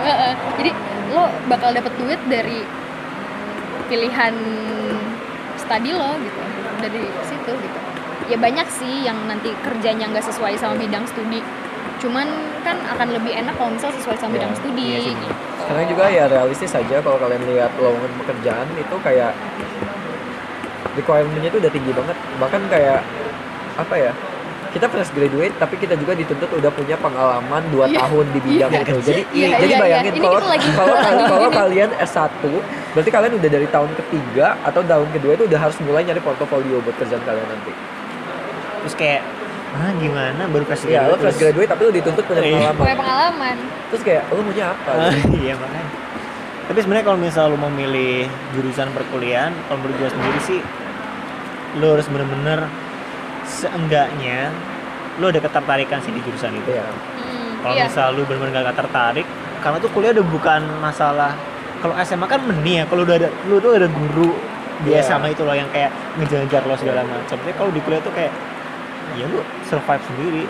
Jadi 0.59 0.71
lo 1.09 1.23
bakal 1.47 1.71
dapet 1.71 1.93
duit 1.95 2.19
dari 2.27 2.59
pilihan 3.87 4.35
study 5.55 5.91
lo 5.95 6.17
gitu 6.19 6.41
dari 6.79 7.03
situ 7.23 7.51
gitu. 7.55 7.79
Ya 8.29 8.37
banyak 8.37 8.67
sih 8.69 9.07
yang 9.07 9.17
nanti 9.25 9.55
kerjanya 9.63 10.11
nggak 10.11 10.27
sesuai 10.27 10.59
sama 10.59 10.75
bidang 10.75 11.07
studi 11.07 11.39
cuman 11.99 12.27
kan 12.59 12.77
akan 12.87 13.07
lebih 13.11 13.31
enak 13.33 13.53
kalau 13.53 13.69
misal 13.69 13.91
sesuai 13.91 14.15
sama 14.15 14.33
bidang 14.33 14.53
studi 14.53 14.95
Iya 14.95 14.99
sih. 15.01 15.13
gitu. 15.13 15.33
Sekarang 15.59 15.85
juga 15.85 16.03
ya 16.07 16.25
realistis 16.25 16.71
aja 16.71 16.95
kalau 16.97 17.17
kalian 17.17 17.43
lihat 17.45 17.71
lowongan 17.75 18.11
pekerjaan 18.17 18.67
itu 18.73 18.95
kayak 18.99 19.31
requirement-nya 20.95 21.49
itu 21.49 21.59
udah 21.59 21.71
tinggi 21.71 21.91
banget. 21.91 22.17
Bahkan 22.37 22.61
kayak 22.67 22.99
apa 23.75 23.95
ya? 23.95 24.11
Kita 24.69 24.85
fresh 24.85 25.09
graduate 25.11 25.57
tapi 25.57 25.75
kita 25.75 25.97
juga 25.97 26.13
dituntut 26.13 26.45
udah 26.53 26.69
punya 26.69 26.93
pengalaman 26.95 27.63
2 27.67 27.83
Iya. 27.83 27.99
tahun 27.99 28.25
di 28.29 28.39
bidang 28.39 28.69
Iya. 28.71 28.81
itu. 28.81 28.97
Jadi 29.03 29.21
Iya, 29.33 29.47
jadi 29.57 29.65
iya, 29.67 29.79
bayangin 29.81 30.13
iya. 30.13 30.21
Kalau 30.21 30.37
kita 30.37 30.47
lagi- 30.47 30.73
kalau 30.77 30.93
lagi 30.95 31.23
kalau 31.33 31.47
gini. 31.47 31.57
kalian 31.57 31.89
S1 31.99 32.43
berarti 32.89 33.09
kalian 33.09 33.33
udah 33.35 33.49
dari 33.49 33.67
tahun 33.67 33.91
ketiga 33.95 34.47
atau 34.61 34.81
tahun 34.83 35.07
kedua 35.11 35.31
itu 35.33 35.43
udah 35.45 35.59
harus 35.59 35.77
mulai 35.81 36.01
nyari 36.03 36.21
portofolio 36.21 36.79
buat 36.79 36.95
kerjaan 36.95 37.23
kalian 37.23 37.47
nanti. 37.47 37.73
terus 38.79 38.95
kayak 38.95 39.21
ah 39.71 39.91
gimana 39.93 40.41
baru 40.45 40.63
fresh 40.65 40.83
Iya, 40.83 41.05
lo 41.05 41.13
graduate, 41.13 41.19
fresh 41.19 41.29
terus- 41.31 41.41
graduate 41.45 41.69
tapi 41.69 41.81
lo 41.83 41.91
dituntut 41.91 42.23
punya 42.23 42.41
Iya. 42.41 42.49
pengalaman. 42.51 42.79
punya 42.79 42.95
pengalaman 42.97 43.55
Terus 43.89 44.01
kayak 44.03 44.23
lo 44.27 44.39
maunya 44.39 44.65
apa? 44.67 44.91
Ah, 44.91 45.13
iya 45.35 45.53
makanya 45.55 45.87
tapi 46.65 46.79
sebenarnya 46.79 47.01
kalau 47.03 47.17
misal 47.17 47.43
lu 47.47 47.57
mau 47.57 47.67
milih 47.67 48.25
jurusan 48.51 48.89
perkuliahan 48.91 49.49
kalau 49.65 49.77
menurut 49.79 49.95
gue 49.95 50.09
sendiri 50.11 50.39
sih 50.39 50.59
lu 51.75 51.85
harus 51.87 52.05
bener-bener 52.05 52.69
seenggaknya 53.43 54.53
lu 55.17 55.27
ada 55.27 55.39
ketertarikan 55.39 55.99
sih 55.99 56.11
di 56.11 56.21
jurusan 56.21 56.53
itu 56.55 56.69
Iya. 56.71 56.85
Hmm, 56.85 57.51
kalau 57.59 57.73
iya. 57.73 57.85
misal 57.85 58.07
lu 58.13 58.21
bener-bener 58.23 58.63
gak 58.63 58.77
tertarik 58.77 59.25
karena 59.59 59.77
tuh 59.77 59.89
kuliah 59.89 60.11
udah 60.11 60.25
bukan 60.25 60.61
masalah 60.79 61.33
kalau 61.79 61.95
SMA 61.99 62.25
kan 62.25 62.39
meni 62.39 62.79
ya 62.79 62.85
kalau 62.85 63.01
udah 63.01 63.17
ada 63.17 63.29
lu 63.45 63.57
tuh 63.57 63.73
ada 63.73 63.87
guru 63.87 64.37
di 64.79 64.89
Iya. 64.91 65.03
SMA 65.03 65.33
itu 65.33 65.41
loh 65.41 65.51
yang 65.51 65.67
kayak 65.67 65.89
ngejar-ngejar 66.15 66.61
lo 66.63 66.75
segala 66.75 67.01
macam 67.03 67.35
tapi 67.35 67.51
kalau 67.51 67.69
di 67.69 67.81
kuliah 67.81 67.99
tuh 67.99 68.13
kayak 68.13 68.31
ya 69.17 69.25
lu 69.29 69.39
survive 69.65 70.03
sendiri 70.05 70.43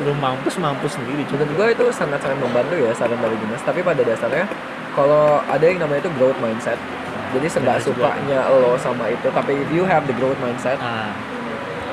lu 0.00 0.12
mampus 0.16 0.56
mampus 0.56 0.96
sendiri 0.96 1.20
juga 1.28 1.44
Menurut 1.44 1.76
gue 1.76 1.84
itu 1.84 1.84
sangat-sangat 1.92 2.40
membantu 2.40 2.80
ya 2.80 2.96
saran 2.96 3.20
dari 3.20 3.36
Dimas. 3.36 3.60
Tapi 3.60 3.84
pada 3.84 4.00
dasarnya 4.00 4.48
kalau 4.96 5.44
ada 5.44 5.64
yang 5.64 5.84
namanya 5.84 6.08
itu 6.08 6.12
growth 6.16 6.38
mindset. 6.40 6.80
Jadi 7.32 7.48
Benar 7.48 7.56
senggak 7.56 7.78
juga. 7.84 8.12
sukanya 8.12 8.40
lo 8.52 8.76
sama 8.76 9.08
itu, 9.08 9.28
tapi 9.32 9.56
if 9.56 9.68
you 9.72 9.84
have 9.88 10.04
the 10.04 10.12
growth 10.16 10.36
mindset, 10.40 10.76
ah 10.80 11.12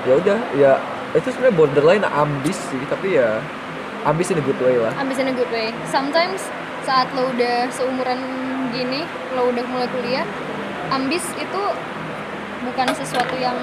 ya 0.03 0.19
udah, 0.19 0.39
ya 0.55 0.71
itu 1.15 1.31
sebenarnya 1.31 1.55
borderline 1.55 2.03
ambis 2.07 2.59
sih, 2.71 2.83
tapi 2.91 3.15
ya 3.15 3.39
ambis 4.03 4.31
in 4.31 4.39
a 4.39 4.43
good 4.43 4.59
way 4.59 4.75
lah. 4.75 4.91
ambis 4.99 5.15
in 5.19 5.31
a 5.31 5.35
good 5.35 5.47
way. 5.51 5.71
Sometimes 5.87 6.51
saat 6.83 7.07
lo 7.15 7.31
udah 7.31 7.71
seumuran 7.71 8.19
gini, 8.75 9.07
lo 9.31 9.47
udah 9.47 9.63
mulai 9.71 9.87
kuliah, 9.95 10.27
ambis 10.91 11.23
itu 11.39 11.61
bukan 12.67 12.87
sesuatu 12.95 13.35
yang 13.39 13.55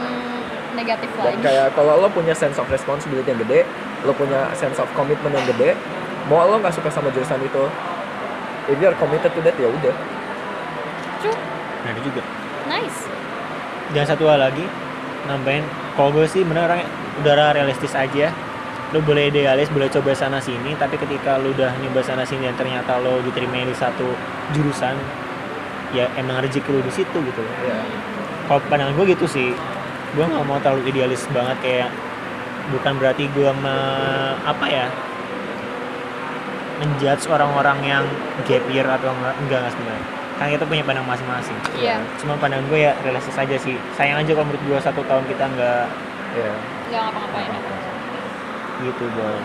negatif 0.77 1.09
Dan 1.15 1.25
lagi. 1.27 1.41
kayak 1.43 1.67
kalau 1.73 1.97
lo 1.97 2.09
punya 2.09 2.33
sense 2.33 2.55
of 2.55 2.69
responsibility 2.69 3.27
yang 3.27 3.41
gede, 3.41 3.65
lo 4.03 4.13
punya 4.13 4.53
sense 4.53 4.77
of 4.77 4.87
commitment 4.93 5.33
yang 5.33 5.47
gede, 5.49 5.73
mau 6.27 6.45
lo 6.45 6.57
nggak 6.57 6.71
suka 6.71 6.87
sama 6.89 7.09
jurusan 7.11 7.41
itu, 7.41 7.65
if 8.67 8.77
you 8.77 8.87
are 8.87 8.95
committed 8.95 9.31
to 9.31 9.41
that 9.41 9.57
ya 9.57 9.67
udah. 9.67 9.95
True, 11.19 11.39
nah 11.83 11.93
juga 11.97 12.23
nice. 12.67 12.99
dan 13.89 14.05
satu 14.05 14.27
hal 14.27 14.43
lagi 14.43 14.67
nambahin 15.25 15.65
kalau 15.95 16.13
gue 16.13 16.27
sih 16.27 16.43
bener 16.43 16.67
orang 16.67 16.83
udara 17.17 17.51
realistis 17.51 17.95
aja 17.95 18.29
lu 18.91 19.01
boleh 19.01 19.27
idealis 19.27 19.67
boleh 19.69 19.87
coba 19.89 20.13
sana 20.13 20.39
sini 20.39 20.75
tapi 20.75 20.95
ketika 20.95 21.39
lu 21.39 21.51
udah 21.51 21.73
nyoba 21.77 22.03
sana 22.03 22.23
sini 22.23 22.45
dan 22.45 22.55
ternyata 22.55 22.99
lo 22.99 23.19
diterima 23.21 23.63
di 23.63 23.73
satu 23.73 24.07
jurusan 24.53 24.95
ya 25.91 26.07
emang 26.15 26.39
rezeki 26.41 26.67
lu 26.69 26.81
di 26.81 26.93
situ 26.93 27.17
gitu 27.17 27.41
loh 27.41 27.55
Ya. 27.65 27.79
kalau 28.47 28.61
pandangan 28.67 28.95
gue 28.95 29.07
gitu 29.09 29.27
sih 29.27 29.51
gue 30.17 30.25
nggak 30.25 30.45
mau 30.49 30.57
terlalu 30.65 30.89
idealis 30.89 31.29
banget 31.29 31.57
kayak 31.61 31.91
bukan 32.73 32.97
berarti 32.97 33.29
gue 33.31 33.51
me, 33.53 33.77
apa 34.43 34.65
ya 34.67 34.87
menjudge 36.77 37.29
orang-orang 37.29 37.79
yang 37.85 38.05
gap 38.45 38.65
year 38.69 38.85
atau 38.85 39.13
enggak 39.13 39.35
enggak 39.45 39.59
enggak 39.61 39.73
sebenarnya 39.77 40.05
kan 40.37 40.47
kita 40.53 40.65
punya 40.69 40.85
pandang 40.85 41.09
masing-masing 41.09 41.57
Iya, 41.73 41.97
cuma 42.21 42.37
pandangan 42.37 42.69
gue 42.69 42.81
ya 42.81 42.93
realistis 43.01 43.37
aja 43.37 43.57
sih 43.57 43.77
sayang 43.97 44.21
aja 44.21 44.33
kalau 44.33 44.49
menurut 44.49 44.65
gue 44.65 44.79
satu 44.81 45.01
tahun 45.05 45.25
kita 45.29 45.45
nggak 45.47 45.85
Ya. 46.37 46.53
nggak 46.93 47.01
ngapa-ngapain. 47.09 47.49
gitu 48.85 49.05
boy 49.17 49.41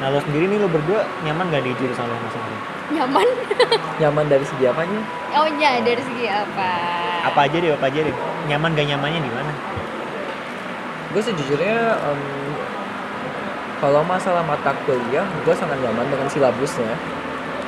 nah 0.00 0.08
lo 0.08 0.16
sendiri 0.24 0.48
nih 0.48 0.56
lo 0.56 0.68
berdua 0.72 1.04
nyaman 1.20 1.52
gak 1.52 1.60
di 1.60 1.76
jurusan 1.76 2.04
lo 2.04 2.16
masing-masing 2.16 2.60
Nyaman? 2.90 3.22
Nyaman 4.02 4.26
dari 4.26 4.42
segi 4.42 4.66
apanya? 4.66 4.98
Oh 5.30 5.46
iya, 5.54 5.78
dari 5.78 6.02
segi 6.02 6.26
apa? 6.26 6.70
apa 7.22 7.38
aja 7.46 7.56
deh 7.60 7.70
apa 7.70 7.86
aja 7.86 8.00
deh 8.02 8.14
nyaman 8.48 8.72
gak 8.72 8.88
nyamannya 8.88 9.20
di 9.20 9.30
mana 9.30 9.52
gue 11.10 11.18
sejujurnya 11.20 11.78
em, 12.00 12.20
kalau 13.76 14.02
masalah 14.02 14.42
mata 14.42 14.70
kuliah 14.84 15.24
gue 15.24 15.54
sangat 15.54 15.78
nyaman 15.78 16.06
dengan 16.06 16.26
silabusnya 16.26 16.92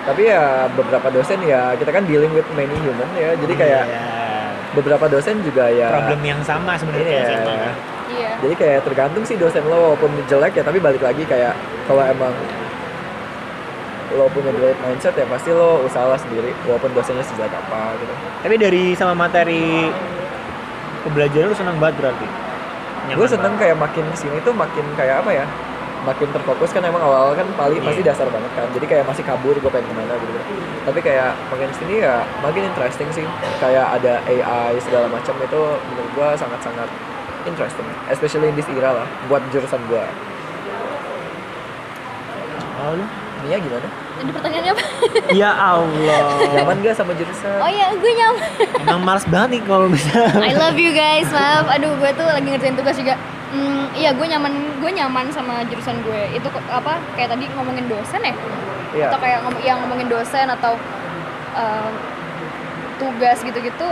tapi 0.02 0.26
ya 0.26 0.66
beberapa 0.68 1.08
dosen 1.08 1.38
ya 1.40 1.74
kita 1.74 1.90
kan 1.90 2.02
dealing 2.02 2.30
with 2.30 2.46
many 2.52 2.74
human 2.76 3.06
ya 3.14 3.34
jadi 3.34 3.54
kayak 3.56 3.84
Iya. 3.84 4.04
beberapa 4.72 5.06
dosen 5.06 5.38
juga 5.40 5.68
ya 5.68 5.90
problem 5.92 6.22
yang 6.22 6.40
sama 6.42 6.74
sebenarnya 6.74 7.06
Iya. 7.08 7.36
emang 7.36 7.58
ya. 7.60 7.72
Iya. 8.08 8.30
jadi 8.40 8.54
kayak 8.56 8.80
tergantung 8.82 9.22
sih 9.22 9.36
dosen 9.36 9.62
lo 9.64 9.94
walaupun 9.94 10.10
jelek 10.26 10.52
ya 10.54 10.62
tapi 10.62 10.78
balik 10.78 11.00
lagi 11.00 11.22
kayak 11.22 11.54
kalau 11.86 12.02
emang 12.02 12.34
lo 14.12 14.28
punya 14.28 14.52
growth 14.52 14.76
mindset 14.78 15.14
ya 15.14 15.24
pasti 15.24 15.48
lo 15.50 15.80
usaha 15.82 16.12
sendiri 16.14 16.52
walaupun 16.62 16.92
dosennya 16.92 17.24
sejelek 17.24 17.48
apa 17.50 17.96
gitu 17.96 18.12
tapi 18.42 18.54
dari 18.56 18.92
sama 18.92 19.16
materi 19.16 19.88
pembelajaran 21.02 21.48
lu 21.48 21.56
senang 21.56 21.78
banget 21.78 21.96
berarti 21.96 22.26
gue 23.10 23.26
seneng 23.26 23.54
banget. 23.58 23.60
kayak 23.66 23.76
makin 23.82 24.04
ke 24.14 24.16
sini 24.16 24.36
tuh 24.46 24.54
makin 24.54 24.86
kayak 24.94 25.26
apa 25.26 25.30
ya 25.34 25.46
makin 26.02 26.28
terfokus 26.34 26.74
kan 26.74 26.82
emang 26.82 26.98
awal 26.98 27.30
kan 27.34 27.46
paling 27.54 27.78
Iya. 27.78 27.86
pasti 27.86 28.02
dasar 28.02 28.26
banget 28.26 28.50
kan 28.58 28.66
jadi 28.74 28.86
kayak 28.90 29.04
masih 29.06 29.22
kabur 29.22 29.54
gue 29.54 29.70
pengen 29.70 29.86
ke 29.86 29.94
mana 29.94 30.14
gitu 30.18 30.34
tapi 30.82 30.98
kayak 30.98 31.30
makin 31.50 31.70
ke 31.70 31.76
sini 31.78 31.94
ya 32.02 32.26
makin 32.42 32.62
interesting 32.66 33.08
sih 33.14 33.26
kayak 33.62 33.86
ada 34.02 34.18
AI 34.26 34.74
segala 34.82 35.06
macam 35.06 35.34
itu 35.38 35.60
menurut 35.78 36.10
gue 36.14 36.28
sangat-sangat 36.34 36.88
interesting 37.46 37.86
especially 38.10 38.50
in 38.50 38.56
this 38.58 38.66
era 38.70 39.02
lah 39.02 39.06
buat 39.30 39.42
jurusan 39.54 39.78
gue 39.86 40.04
oh, 42.82 42.92
lu? 42.98 43.04
Nia 43.46 43.58
gimana 43.58 44.01
Jadi 44.22 44.30
pertanyaannya 44.38 44.72
apa? 44.78 44.84
ya 45.42 45.50
Allah 45.50 46.22
nyaman 46.54 46.76
gak 46.86 46.94
sama 46.94 47.12
jurusan 47.18 47.58
Oh 47.58 47.66
iya, 47.66 47.90
gue 47.90 48.12
nyaman. 48.14 48.50
emang 48.86 49.02
males 49.02 49.26
banget 49.26 49.58
nih 49.58 49.62
kalau 49.66 49.90
bisa 49.90 50.30
I 50.38 50.54
love 50.54 50.78
you 50.78 50.94
guys, 50.94 51.26
maaf. 51.34 51.66
Aduh, 51.66 51.98
gue 51.98 52.10
tuh 52.14 52.26
lagi 52.30 52.46
ngerjain 52.46 52.78
tugas 52.78 52.94
juga. 52.94 53.18
Hmm, 53.50 53.90
iya, 53.98 54.14
gue 54.14 54.22
nyaman, 54.22 54.78
gue 54.78 54.90
nyaman 54.94 55.26
sama 55.34 55.66
jurusan 55.66 55.98
gue. 56.06 56.38
Itu 56.38 56.46
apa? 56.70 57.02
Kayak 57.18 57.34
tadi 57.34 57.50
ngomongin 57.50 57.90
dosen 57.90 58.22
ya? 58.22 58.34
Iya 58.94 59.06
Atau 59.10 59.18
kayak 59.18 59.38
ngom 59.42 59.56
yang 59.66 59.82
ngomongin 59.82 60.06
dosen 60.06 60.46
atau 60.46 60.78
eh, 61.58 61.90
tugas 63.02 63.42
gitu-gitu. 63.42 63.88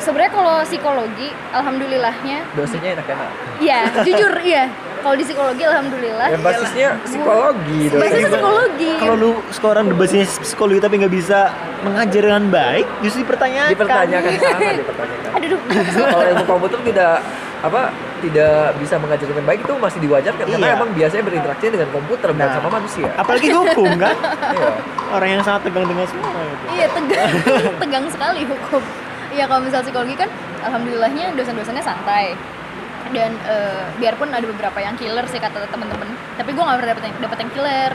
Sebenarnya 0.00 0.32
kalau 0.32 0.56
psikologi, 0.64 1.28
alhamdulillahnya, 1.54 2.44
dosennya 2.58 2.98
enak-enak 2.98 3.30
iya, 3.62 3.88
jujur 4.02 4.32
iya. 4.42 4.68
Kalau 5.04 5.14
di 5.14 5.22
psikologi, 5.22 5.62
alhamdulillah. 5.62 6.26
ya 6.26 6.38
basisnya 6.40 6.88
psikologi 7.04 7.80
Basisnya 7.86 8.08
dosennya 8.24 8.28
psikologi. 8.30 8.90
kalau 8.96 9.14
lu 9.14 9.30
sekarang 9.50 9.84
berbahasa 9.86 10.16
psikologi 10.40 10.80
tapi 10.80 10.94
nggak 10.96 11.12
bisa 11.12 11.52
mengajar 11.82 12.22
dengan 12.24 12.44
baik 12.48 12.86
justru 13.00 13.20
dipertanyakan 13.20 13.70
dipertanyakan 13.70 14.30
sangat 14.40 14.74
dipertanyakan 14.80 15.32
Aduh, 15.36 15.58
kalau 16.06 16.24
ilmu 16.26 16.44
komputer 16.46 16.78
tidak 16.82 17.14
apa 17.60 17.80
tidak 18.18 18.56
bisa 18.76 18.94
mengajar 18.96 19.26
dengan 19.26 19.44
baik 19.44 19.60
itu 19.60 19.72
masih 19.74 20.00
diwajarkan 20.00 20.44
karena 20.46 20.66
Iya. 20.66 20.74
emang 20.74 20.90
biasanya 20.90 21.22
berinteraksi 21.22 21.64
dengan 21.68 21.88
komputer 21.90 22.28
bukan 22.30 22.40
Nah. 22.42 22.56
sama 22.56 22.68
manusia. 22.72 23.08
apalagi 23.14 23.48
hukum 23.50 23.88
kan 24.02 24.16
Iya. 24.50 24.68
orang 25.10 25.28
yang 25.30 25.42
sangat 25.42 25.60
tegang 25.64 25.84
dengan 25.84 26.06
semua 26.06 26.32
gitu 26.32 26.64
Iya 26.72 26.86
tegang, 26.88 27.30
tegang 27.82 28.04
sekali 28.08 28.40
hukum. 28.44 28.82
Iya 29.28 29.44
kalau 29.44 29.60
misal 29.60 29.82
psikologi 29.82 30.14
kan, 30.14 30.30
alhamdulillahnya 30.62 31.34
dosen-dosennya 31.34 31.82
santai 31.82 32.32
dan 33.14 33.32
eh, 33.46 33.86
biarpun 34.02 34.34
ada 34.34 34.44
beberapa 34.44 34.78
yang 34.82 34.98
killer 34.98 35.24
sih 35.30 35.38
kata 35.38 35.70
teman-teman, 35.70 36.10
tapi 36.36 36.50
gue 36.50 36.62
nggak 36.62 36.76
pernah 36.82 36.90
dapet 36.92 37.04
yang, 37.06 37.16
dapet 37.22 37.38
yang 37.46 37.50
killer. 37.54 37.92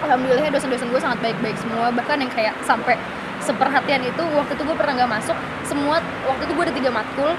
Alhamdulillahnya 0.00 0.52
dosen-dosen 0.52 0.88
gue 0.90 1.00
sangat 1.00 1.20
baik-baik 1.22 1.56
semua, 1.60 1.92
bahkan 1.94 2.18
yang 2.18 2.32
kayak 2.32 2.56
sampai 2.64 2.98
seperhatian 3.40 4.04
itu 4.04 4.22
waktu 4.36 4.52
itu 4.52 4.62
gue 4.66 4.76
pernah 4.76 4.92
nggak 5.00 5.12
masuk 5.16 5.36
semua 5.64 5.96
waktu 6.28 6.44
itu 6.44 6.52
gue 6.52 6.64
ada 6.68 6.74
tiga 6.76 6.90
matkul 6.92 7.32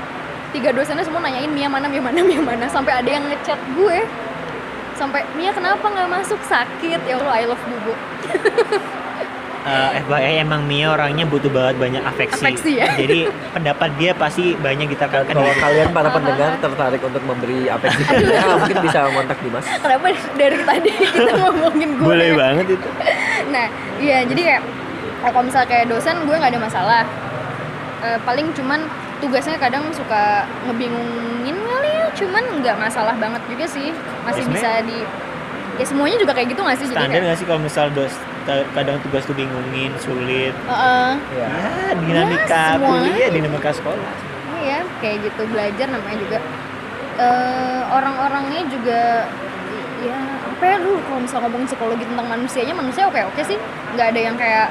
tiga 0.52 0.70
dosennya 0.76 1.06
semua 1.08 1.24
nanyain 1.24 1.52
Mia 1.52 1.70
mana 1.72 1.88
Mia 1.88 2.04
mana 2.04 2.20
Mia 2.30 2.42
mana? 2.44 2.66
Sampai 2.68 2.94
ada 2.96 3.10
yang 3.10 3.24
ngechat 3.28 3.60
gue. 3.76 4.00
Sampai 5.00 5.26
Mia 5.34 5.50
kenapa 5.56 5.82
nggak 5.82 6.10
masuk? 6.12 6.40
Sakit. 6.46 7.00
Ya 7.08 7.18
Allah 7.18 7.34
I 7.42 7.46
love 7.50 7.64
bubu 7.66 7.94
Eh, 9.62 10.02
FYI 10.10 10.42
emang 10.42 10.66
Mia 10.66 10.90
orangnya 10.90 11.22
butuh 11.30 11.54
banget 11.54 11.78
banyak 11.78 12.02
afeksi, 12.02 12.42
Afeksi, 12.50 12.72
ya? 12.82 12.90
jadi 13.06 13.30
pendapat 13.54 13.94
dia 13.94 14.12
pasti 14.18 14.58
banyak 14.58 14.90
Dan 14.90 14.94
ditekankan 14.98 15.38
kalau 15.38 15.54
kalian 15.54 15.88
para 15.94 16.10
pendengar 16.10 16.58
tertarik 16.58 17.02
untuk 17.06 17.22
memberi 17.30 17.70
afeksi 17.70 18.02
ya, 18.26 18.58
mungkin 18.58 18.78
bisa 18.82 19.06
kontak 19.14 19.38
Dimas. 19.46 19.66
kenapa 19.70 20.18
dari 20.34 20.58
tadi 20.66 20.92
kita 20.98 21.32
ngomongin 21.46 21.90
gue 21.94 22.06
boleh 22.10 22.30
banget 22.34 22.66
itu. 22.74 22.88
Nah 23.54 23.66
iya 24.02 24.26
jadi 24.26 24.42
kayak 24.42 24.62
kalau 25.30 25.46
misalnya 25.46 25.70
kayak 25.70 25.86
dosen 25.94 26.16
gue 26.26 26.36
nggak 26.42 26.52
ada 26.58 26.62
masalah. 26.66 27.04
Eh, 28.02 28.18
paling 28.26 28.50
cuman 28.58 28.82
tugasnya 29.22 29.62
kadang 29.62 29.86
suka 29.94 30.50
ngebingungin 30.66 31.54
kali 31.54 31.90
ya 32.02 32.10
cuman 32.18 32.44
nggak 32.66 32.78
masalah 32.82 33.14
banget 33.14 33.46
juga 33.46 33.66
sih. 33.70 33.94
Masih 34.26 34.42
Ya, 34.42 34.50
bisa 34.50 34.70
di 34.90 35.06
ya 35.82 35.86
semuanya 35.90 36.18
juga 36.22 36.38
kayak 36.38 36.54
gitu 36.54 36.62
nggak 36.62 36.78
sih 36.78 36.86
jadi 36.86 36.94
standar 36.94 37.10
kayak 37.10 37.24
nggak 37.26 37.38
sih 37.42 37.46
kalau 37.50 37.62
misal 37.66 37.86
dos 37.90 38.14
kadang 38.74 38.98
tugas 39.06 39.24
tuh 39.26 39.36
bingungin 39.38 39.92
sulit. 40.02 40.54
Heeh. 40.54 41.12
ya 41.38 41.50
ya 41.50 41.94
dinamika 41.98 42.66
Ya, 42.74 42.82
kuliah 42.82 43.30
dinamika 43.30 43.70
sekolah. 43.74 44.12
Iya, 44.62 44.80
kayak 45.02 45.18
gitu 45.26 45.42
belajar 45.50 45.88
namanya 45.90 46.18
juga. 46.22 46.38
Eh, 47.22 47.82
orang-orangnya 47.90 48.62
juga 48.70 49.02
ya 50.02 50.18
apa 50.42 50.64
ya 50.66 50.76
lu 50.82 50.98
kalau 51.06 51.22
misal 51.22 51.38
ngomongin 51.46 51.68
psikologi 51.70 52.06
tentang 52.06 52.28
manusianya 52.30 52.74
manusia 52.74 53.06
oke 53.10 53.22
oke 53.30 53.42
sih. 53.46 53.58
Nggak 53.98 54.08
ada 54.14 54.20
yang 54.22 54.36
kayak 54.38 54.68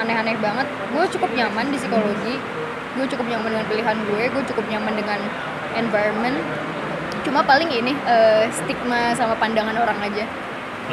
aneh-aneh 0.00 0.36
banget. 0.40 0.68
Gue 0.92 1.04
cukup 1.16 1.30
nyaman 1.32 1.68
di 1.72 1.76
psikologi. 1.80 2.36
Gue 2.96 3.04
cukup 3.12 3.26
nyaman 3.28 3.48
dengan 3.56 3.66
pilihan 3.68 3.96
gue 4.08 4.22
gue 4.32 4.42
cukup 4.52 4.64
nyaman 4.72 4.94
dengan 4.96 5.20
environment 5.76 6.36
cuma 7.26 7.42
paling 7.42 7.66
ini 7.68 7.92
eh, 8.06 8.46
stigma 8.54 9.10
sama 9.18 9.34
pandangan 9.34 9.74
orang 9.74 9.98
aja 9.98 10.24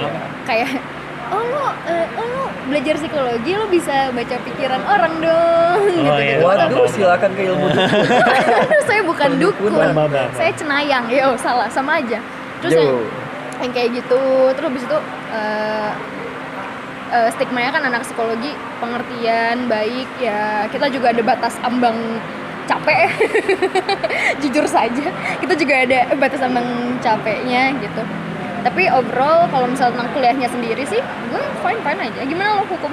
ya. 0.01 0.09
kayak 0.49 0.81
oh 1.29 1.43
lo 1.45 1.67
eh, 1.85 2.05
oh 2.17 2.25
lo 2.25 2.43
belajar 2.67 2.97
psikologi 2.97 3.53
lo 3.53 3.69
bisa 3.69 4.09
baca 4.09 4.35
pikiran 4.41 4.81
orang 4.89 5.13
dong 5.21 5.79
gitu 5.93 6.09
Oh, 6.09 6.17
iya. 6.17 6.41
gitu 6.41 6.45
waduh 6.49 6.87
silakan 6.89 7.31
ke 7.37 7.41
ilmu 7.53 7.65
dukun. 7.69 8.81
saya 8.89 9.01
bukan 9.05 9.29
dukun, 9.37 9.71
saya 10.33 10.51
cenayang, 10.55 11.05
yo 11.11 11.35
salah 11.35 11.67
sama 11.67 11.99
aja. 11.99 12.19
Terus 12.63 12.71
yang, 12.79 13.03
yang 13.59 13.71
kayak 13.75 13.89
gitu, 13.99 14.21
terus 14.55 14.67
habis 14.71 14.83
itu 14.87 14.97
eh 15.35 15.91
eh, 17.13 17.29
stigma-nya 17.37 17.69
kan 17.69 17.83
anak 17.85 18.01
psikologi 18.01 18.51
pengertian 18.81 19.69
baik 19.69 20.09
ya 20.17 20.65
kita 20.73 20.89
juga 20.89 21.13
ada 21.13 21.21
batas 21.21 21.55
ambang 21.61 21.95
capek. 22.65 23.09
Jujur 24.41 24.65
saja. 24.67 25.05
Kita 25.39 25.53
juga 25.55 25.73
ada 25.83 25.99
batas 26.15 26.41
ambang 26.43 26.97
capeknya 26.99 27.75
gitu. 27.79 28.03
Tapi 28.63 28.87
overall 28.87 29.45
kalau 29.51 29.67
misal 29.67 29.91
tentang 29.91 30.07
kuliahnya 30.15 30.47
sendiri 30.47 30.87
sih 30.87 31.01
gue 31.03 31.43
fine 31.59 31.81
fine 31.83 31.99
aja. 31.99 32.19
Gimana 32.23 32.49
lo 32.59 32.65
hukum? 32.71 32.91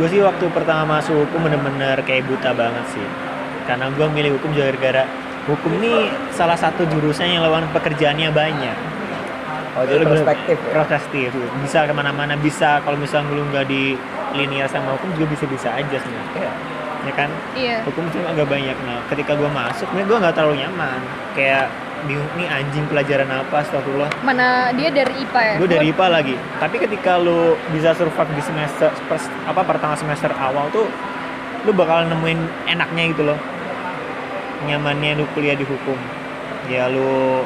Gue 0.00 0.08
sih 0.08 0.24
waktu 0.24 0.48
pertama 0.48 0.98
masuk 0.98 1.28
hukum 1.28 1.44
bener-bener 1.44 2.00
kayak 2.08 2.24
buta 2.24 2.56
banget 2.56 2.86
sih. 2.96 3.06
Karena 3.68 3.92
gue 3.92 4.06
milih 4.08 4.40
hukum 4.40 4.56
juga 4.56 4.72
gara-gara 4.72 5.04
hukum 5.44 5.72
nih 5.82 6.08
salah 6.32 6.56
satu 6.56 6.88
jurusan 6.88 7.28
yang 7.28 7.44
lawan 7.44 7.68
pekerjaannya 7.76 8.32
banyak. 8.32 8.76
Oh 9.72 9.88
jadi 9.88 10.04
perspektif 10.04 10.56
ya? 10.60 10.84
perspektif 10.84 11.28
bisa 11.64 11.78
ke 11.88 11.92
mana-mana 11.96 12.36
bisa. 12.36 12.80
Kalau 12.84 12.96
misalnya 12.96 13.32
lu 13.32 13.44
nggak 13.48 13.66
di 13.68 13.96
linear 14.36 14.68
sama 14.68 14.96
hukum 14.96 15.12
juga 15.16 15.36
bisa-bisa 15.36 15.68
aja 15.72 15.96
sebenarnya. 15.96 16.48
Iya. 16.48 16.52
Ya 17.02 17.12
kan? 17.14 17.30
Iya. 17.54 17.82
Hukum 17.84 18.06
cuma 18.10 18.30
agak 18.30 18.46
banyak. 18.46 18.76
Nah 18.86 19.02
ketika 19.06 19.34
gue 19.34 19.46
masuk 19.46 19.86
sebenarnya 19.86 20.06
gue 20.06 20.18
nggak 20.22 20.34
terlalu 20.34 20.54
nyaman. 20.62 21.00
Kayak 21.34 21.66
bingung 22.02 22.30
nih 22.34 22.48
anjing 22.50 22.84
pelajaran 22.86 23.30
apa? 23.30 23.62
Astagfirullah. 23.62 24.10
Mana 24.22 24.70
dia 24.74 24.90
dari 24.90 25.12
IPA 25.22 25.40
ya? 25.40 25.54
Gue 25.58 25.68
dari 25.70 25.86
IPA 25.90 26.06
lagi. 26.08 26.34
Tapi 26.58 26.76
ketika 26.78 27.18
lu 27.18 27.58
bisa 27.70 27.94
survive 27.94 28.30
di 28.32 28.42
semester 28.42 28.90
pers- 29.06 29.32
apa 29.46 29.60
pertama 29.62 29.94
semester 29.94 30.30
awal 30.34 30.70
tuh 30.70 30.90
lu 31.62 31.70
bakal 31.70 32.02
nemuin 32.06 32.38
enaknya 32.66 33.02
gitu 33.10 33.22
loh. 33.24 33.38
Nyamannya 34.62 35.18
lu 35.18 35.24
kuliah 35.34 35.54
di 35.54 35.66
hukum. 35.66 35.98
Ya 36.70 36.86
lu 36.86 37.42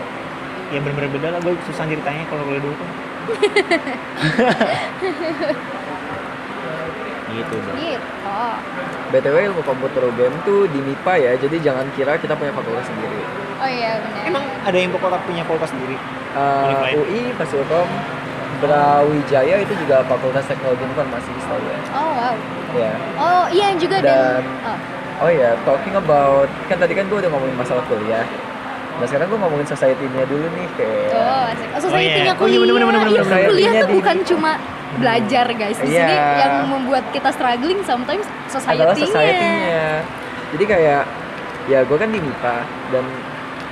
ya 0.68 0.80
bener-bener 0.80 1.08
beda 1.12 1.28
lah. 1.32 1.40
Gue 1.40 1.56
susah 1.64 1.84
ceritanya 1.84 2.24
kalau 2.28 2.44
kuliah 2.44 2.60
di 2.60 2.68
hukum 2.68 2.88
gitu 7.36 7.54
gitu 7.60 8.00
btw 9.12 9.36
ilmu 9.52 9.62
komputer 9.62 10.02
UGM 10.02 10.34
tuh 10.42 10.66
di 10.66 10.80
MIPA 10.80 11.14
ya 11.16 11.32
jadi 11.36 11.56
jangan 11.62 11.86
kira 11.92 12.16
kita 12.16 12.34
punya 12.34 12.50
fakultas 12.50 12.88
sendiri 12.88 13.20
oh 13.56 13.68
iya 13.68 14.00
benar 14.00 14.22
emang 14.24 14.44
ada 14.64 14.76
yang 14.76 14.90
pokoknya 14.90 15.20
punya 15.22 15.42
fakultas 15.44 15.70
sendiri 15.70 15.96
Uh? 16.36 16.84
UI 16.92 17.32
Fasilkom 17.40 17.88
Brawijaya 18.60 19.56
itu 19.56 19.72
juga 19.76 20.04
fakultas 20.04 20.44
teknologi 20.44 20.84
informasi 20.84 21.32
setahu 21.40 21.60
ya 21.62 21.78
oh 21.92 22.12
wow 22.12 22.34
ya 22.72 22.92
oh 23.16 23.44
iya 23.48 23.66
juga 23.76 23.96
dan, 24.00 24.44
Dan- 24.44 24.60
oh. 24.64 24.78
Oh 25.16 25.32
ya, 25.32 25.56
talking 25.64 25.96
about 25.96 26.44
kan 26.68 26.76
tadi 26.76 26.92
kan 26.92 27.08
gue 27.08 27.16
udah 27.16 27.32
ngomongin 27.32 27.56
masalah 27.56 27.80
kuliah. 27.88 28.20
Nah 29.00 29.08
sekarang 29.08 29.32
gue 29.32 29.40
ngomongin 29.40 29.64
society-nya 29.64 30.28
dulu 30.28 30.44
nih 30.44 30.68
kayak. 30.76 31.08
Oh, 31.16 31.44
asik. 31.48 31.68
Oh, 31.72 31.80
society-nya 31.80 32.36
Oh, 32.36 32.44
iya. 32.44 32.44
Oh, 32.44 32.52
iya, 32.52 32.60
kuliah. 32.60 32.60
bener, 32.60 32.74
bener, 32.76 32.84
bener, 32.84 33.08
Iya, 33.08 33.22
bener. 33.24 33.48
kuliah 33.48 33.48
tuh 33.48 33.56
Society-nya 33.80 33.96
bukan 33.96 34.16
cuma 34.28 34.52
belajar, 34.98 35.46
guys. 35.54 35.78
Di 35.82 35.90
sini 35.90 36.14
Iya. 36.14 36.46
yang 36.46 36.54
membuat 36.70 37.04
kita 37.10 37.30
struggling 37.34 37.82
sometimes 37.82 38.26
adalah 38.64 38.94
society-nya. 38.94 39.06
society-nya. 39.06 39.88
Jadi 40.54 40.64
kayak 40.64 41.02
ya 41.66 41.82
gue 41.82 41.96
kan 41.98 42.08
di 42.14 42.18
MIPA 42.22 42.56
dan 42.94 43.04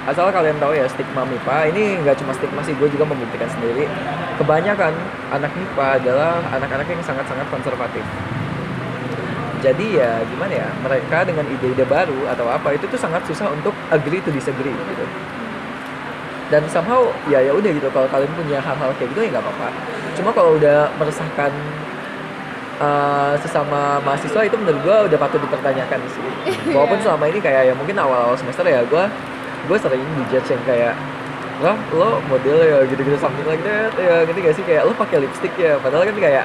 asal 0.04 0.28
kalian 0.28 0.58
tahu 0.60 0.76
ya 0.76 0.84
stigma 0.90 1.24
MIPA 1.24 1.72
ini 1.72 2.02
nggak 2.04 2.20
cuma 2.20 2.36
stigma 2.36 2.60
sih 2.60 2.76
gue 2.76 2.88
juga 2.92 3.08
membuktikan 3.08 3.48
sendiri 3.48 3.88
kebanyakan 4.36 4.92
anak 5.32 5.48
MIPA 5.54 5.86
adalah 6.02 6.44
anak-anak 6.52 6.84
yang 6.90 7.00
sangat-sangat 7.00 7.46
konservatif 7.48 8.04
jadi 9.64 9.86
ya 9.96 10.10
gimana 10.28 10.52
ya 10.52 10.68
mereka 10.84 11.24
dengan 11.24 11.48
ide-ide 11.48 11.88
baru 11.88 12.28
atau 12.28 12.52
apa 12.52 12.76
itu 12.76 12.84
tuh 12.84 13.00
sangat 13.00 13.24
susah 13.24 13.48
untuk 13.48 13.72
agree 13.88 14.20
to 14.20 14.28
disagree 14.28 14.76
gitu 14.76 15.04
dan 16.48 16.62
somehow 16.68 17.08
ya 17.26 17.40
ya 17.40 17.52
udah 17.52 17.70
gitu. 17.70 17.88
Kalau 17.88 18.08
kalian 18.08 18.32
punya 18.34 18.58
hal-hal 18.58 18.90
kayak 18.96 19.08
gitu 19.12 19.20
ya 19.24 19.28
nggak 19.32 19.44
apa-apa. 19.44 19.68
Cuma 20.14 20.30
kalau 20.30 20.56
udah 20.56 20.92
meresahkan 20.96 21.50
uh, 22.78 23.32
sesama 23.40 23.98
mahasiswa 24.02 24.40
itu 24.44 24.56
menurut 24.58 24.80
gua 24.82 24.96
udah 25.06 25.18
patut 25.18 25.40
dipertanyakan 25.40 25.98
sih. 26.10 26.24
Walaupun 26.74 26.98
Iya. 27.00 27.04
selama 27.04 27.24
ini 27.28 27.38
kayak 27.40 27.62
ya 27.68 27.74
mungkin 27.74 27.96
awal-awal 27.96 28.36
semester 28.36 28.64
ya 28.64 28.82
gua 28.86 29.08
gue 29.64 29.78
sering 29.80 30.04
dijudge 30.20 30.52
yang 30.52 30.60
kayak 30.68 30.92
lah 31.64 31.72
lo 31.96 32.20
model 32.28 32.58
ya 32.60 32.84
gitu-gitu 32.84 33.16
something 33.16 33.46
like 33.48 33.62
that. 33.64 33.88
Ya 33.96 34.26
gitu 34.28 34.38
gak 34.42 34.54
sih? 34.54 34.64
Kayak 34.66 34.84
lo 34.84 34.92
pakai 34.92 35.24
lipstick 35.24 35.54
ya. 35.56 35.80
Padahal 35.80 36.04
kan 36.04 36.16
kayak 36.18 36.44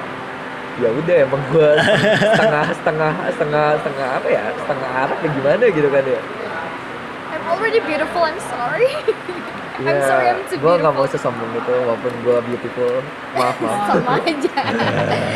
ya 0.79 0.87
udah 0.87 1.15
emang 1.27 1.41
gue 1.51 1.69
setengah 2.39 2.65
setengah 2.71 3.11
setengah 3.35 3.65
setengah 3.83 4.07
apa 4.15 4.27
ya? 4.31 4.43
Setengah 4.55 4.89
Arab 4.95 5.17
ya 5.19 5.29
gimana 5.35 5.63
gitu 5.67 5.89
kan 5.91 6.03
ya? 6.07 6.21
I'm 7.29 7.43
already 7.51 7.83
beautiful, 7.83 8.23
I'm 8.23 8.39
sorry. 8.47 8.87
I'm 9.79 10.01
sorry, 10.03 10.27
I'm 10.27 10.41
too 10.47 10.59
gue 10.59 10.73
nggak 10.75 10.93
mau 10.93 11.07
sesombong 11.07 11.51
gitu 11.55 11.71
walaupun 11.71 12.11
gue 12.23 12.37
beautiful. 12.51 12.93
Maaf 13.35 13.55
maaf. 13.63 13.87
Sama 13.95 14.19
aja. 14.19 14.55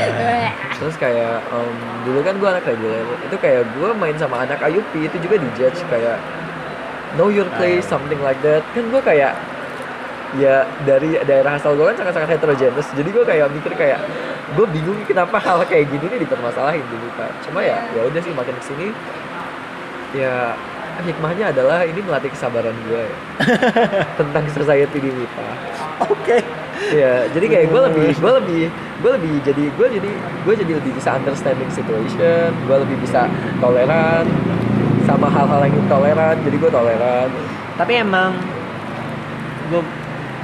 terus 0.83 0.95
kayak 0.99 1.39
em, 1.47 1.75
dulu 2.03 2.19
kan 2.27 2.35
gue 2.35 2.49
anak 2.51 2.63
reguler. 2.67 3.05
Itu 3.23 3.35
kayak 3.39 3.63
gue 3.71 3.89
main 3.95 4.15
sama 4.19 4.43
anak 4.43 4.59
IUP 4.59 4.91
itu 4.99 5.17
juga 5.23 5.39
dijudge 5.39 5.79
kayak 5.87 6.19
know 7.15 7.31
your 7.31 7.47
place 7.55 7.87
something 7.87 8.19
like 8.19 8.39
that. 8.43 8.67
Kan 8.75 8.91
gue 8.91 8.99
kayak 8.99 9.31
ya 10.33 10.65
dari 10.81 11.13
daerah 11.29 11.61
asal 11.61 11.77
gue 11.77 11.85
kan 11.85 11.93
sangat-sangat 11.93 12.37
heterogeneous 12.37 12.89
jadi 12.97 13.05
gue 13.05 13.25
kayak 13.25 13.47
mikir 13.53 13.73
kayak 13.77 14.01
gue 14.57 14.65
bingung 14.73 14.97
kenapa 15.05 15.37
hal 15.37 15.61
kayak 15.69 15.93
gini 15.93 16.09
nih 16.09 16.19
dipermasalahin 16.25 16.81
di 16.89 16.97
MIPA 16.97 17.25
cuma 17.45 17.61
ya 17.61 17.77
ya 17.93 18.01
udah 18.01 18.21
sih 18.21 18.33
makin 18.33 18.57
ke 18.57 18.63
sini 18.65 18.87
ya 20.17 20.57
hikmahnya 21.01 21.49
adalah 21.49 21.81
ini 21.81 21.99
melatih 22.05 22.29
kesabaran 22.29 22.77
gue 22.85 23.01
ya. 23.01 23.17
Tentang 24.19 24.45
society 24.53 24.97
di 25.01 25.09
MIPA 25.09 25.47
oke. 26.09 26.37
Iya, 26.83 27.29
jadi 27.31 27.45
kayak 27.47 27.65
gue 27.69 27.81
lebih, 27.91 28.07
gue 28.17 28.31
lebih, 28.43 28.63
gue 28.99 29.11
lebih 29.15 29.33
jadi, 29.45 29.63
gue 29.71 29.87
jadi, 29.87 30.11
gue 30.43 30.53
jadi 30.57 30.73
lebih 30.83 30.91
bisa 30.97 31.15
understanding 31.15 31.69
situation, 31.71 32.49
gue 32.51 32.77
lebih 32.83 32.97
bisa 32.99 33.29
toleran 33.61 34.25
sama 35.07 35.31
hal-hal 35.31 35.63
yang 35.63 35.75
intoleran, 35.79 36.35
jadi 36.43 36.55
gue 36.59 36.71
toleran. 36.71 37.29
tapi 37.73 37.97
emang 37.97 38.37
gue 39.73 39.81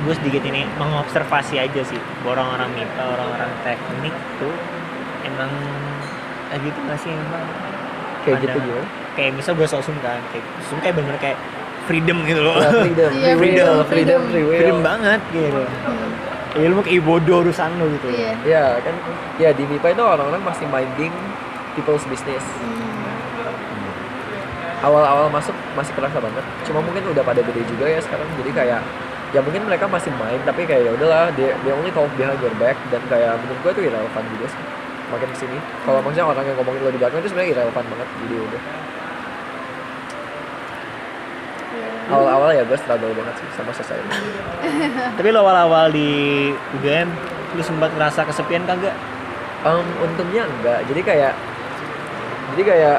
gue 0.07 0.13
sedikit 0.17 0.41
ini 0.47 0.65
mengobservasi 0.79 1.59
aja 1.59 1.81
sih 1.83 1.99
orang-orang 2.25 2.71
MIPA 2.73 3.03
orang-orang 3.03 3.51
teknik 3.67 4.15
tuh 4.39 4.55
emang 5.27 5.51
kayak 6.49 6.61
gitu 6.65 6.79
nggak 6.87 6.99
sih 7.03 7.11
emang? 7.13 7.45
Kayak 8.25 8.37
gitu 8.47 8.57
gimana? 8.63 8.87
Kayak 9.19 9.35
misal 9.35 9.51
gue 9.53 9.67
sosum 9.67 9.95
kan 9.99 10.23
kayak 10.31 10.45
sosum 10.63 10.79
kayak 10.79 10.95
bener 10.95 11.15
kayak 11.19 11.35
freedom 11.85 12.23
gitu 12.23 12.39
loh 12.39 12.55
Ya, 12.55 12.71
freedom, 12.71 13.09
free 13.19 13.27
will, 13.27 13.35
freedom, 13.35 13.75
freedom, 13.83 13.83
freedom. 13.83 14.21
free 14.25 14.45
will. 14.45 14.55
freedom 14.55 14.79
banget 14.79 15.19
gitu 15.29 15.61
Hmm, 15.83 16.09
ya 16.55 16.65
lu 16.65 16.73
mau 16.73 16.81
kayak 16.81 17.03
bodoh 17.03 17.37
urusan 17.41 17.69
lu 17.75 17.85
gitu 17.93 18.07
Iya. 18.09 18.31
Ya 18.41 18.63
kan, 18.79 18.95
ya 19.37 19.49
di 19.51 19.63
MIPA 19.65 19.87
itu 19.91 20.03
orang-orang 20.03 20.41
masih 20.41 20.65
minding 20.65 21.13
people's 21.71 22.01
business. 22.05 22.41
Hmm. 22.41 22.87
Awal-awal 24.79 25.27
masuk 25.27 25.51
masih 25.75 25.91
kerasa 25.91 26.17
banget, 26.17 26.39
cuma 26.63 26.79
mungkin 26.79 27.03
udah 27.05 27.19
pada 27.19 27.43
gede 27.43 27.67
juga 27.67 27.83
ya 27.85 27.99
sekarang, 27.99 28.23
jadi 28.39 28.51
kayak 28.55 28.81
ya 29.29 29.43
mungkin 29.43 29.61
mereka 29.61 29.85
masih 29.85 30.09
main 30.15 30.39
tapi 30.41 30.63
kayak 30.63 30.87
ya 30.87 30.91
udahlah 30.91 31.29
dia 31.35 31.53
dia 31.53 31.73
only 31.75 31.91
talk 31.91 32.09
behind 32.15 32.39
your 32.39 32.49
back 32.57 32.73
dan 32.89 32.97
kayak 33.05 33.37
menurut 33.37 33.59
gue 33.61 33.71
itu 33.75 33.81
irrelevant 33.85 34.25
juga 34.33 34.45
sih 34.49 34.61
makin 35.05 35.29
ke 35.29 35.37
sini 35.37 35.57
kalau 35.85 36.01
maksudnya 36.01 36.25
orang 36.25 36.41
yang 36.41 36.57
ngomongin 36.57 36.81
lo 36.81 36.89
di 36.89 36.97
belakang 36.97 37.21
itu 37.21 37.29
sebenarnya 37.29 37.49
irrelevant 37.53 37.87
banget 37.93 38.07
jadi 38.17 38.33
ya 38.33 38.41
udah 38.41 38.61
awal-awal 42.09 42.49
ya 42.51 42.63
gue 42.65 42.77
struggle 42.77 43.13
banget 43.13 43.35
sih 43.37 43.47
sama 43.53 43.71
society 43.71 44.09
tapi 45.17 45.27
lo 45.29 45.41
awal-awal 45.41 45.89
di 45.89 46.09
UGM 46.79 47.09
lu 47.53 47.61
sempat 47.61 47.89
ngerasa 47.93 48.25
kesepian 48.25 48.65
kagak 48.65 48.93
Em, 49.59 49.87
untungnya 49.99 50.47
enggak. 50.47 50.79
Jadi 50.87 51.01
kayak 51.03 51.33
jadi 52.55 52.61
kayak 52.63 52.97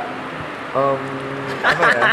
em, 0.77 1.01
apa 1.64 1.83
ya? 1.88 2.03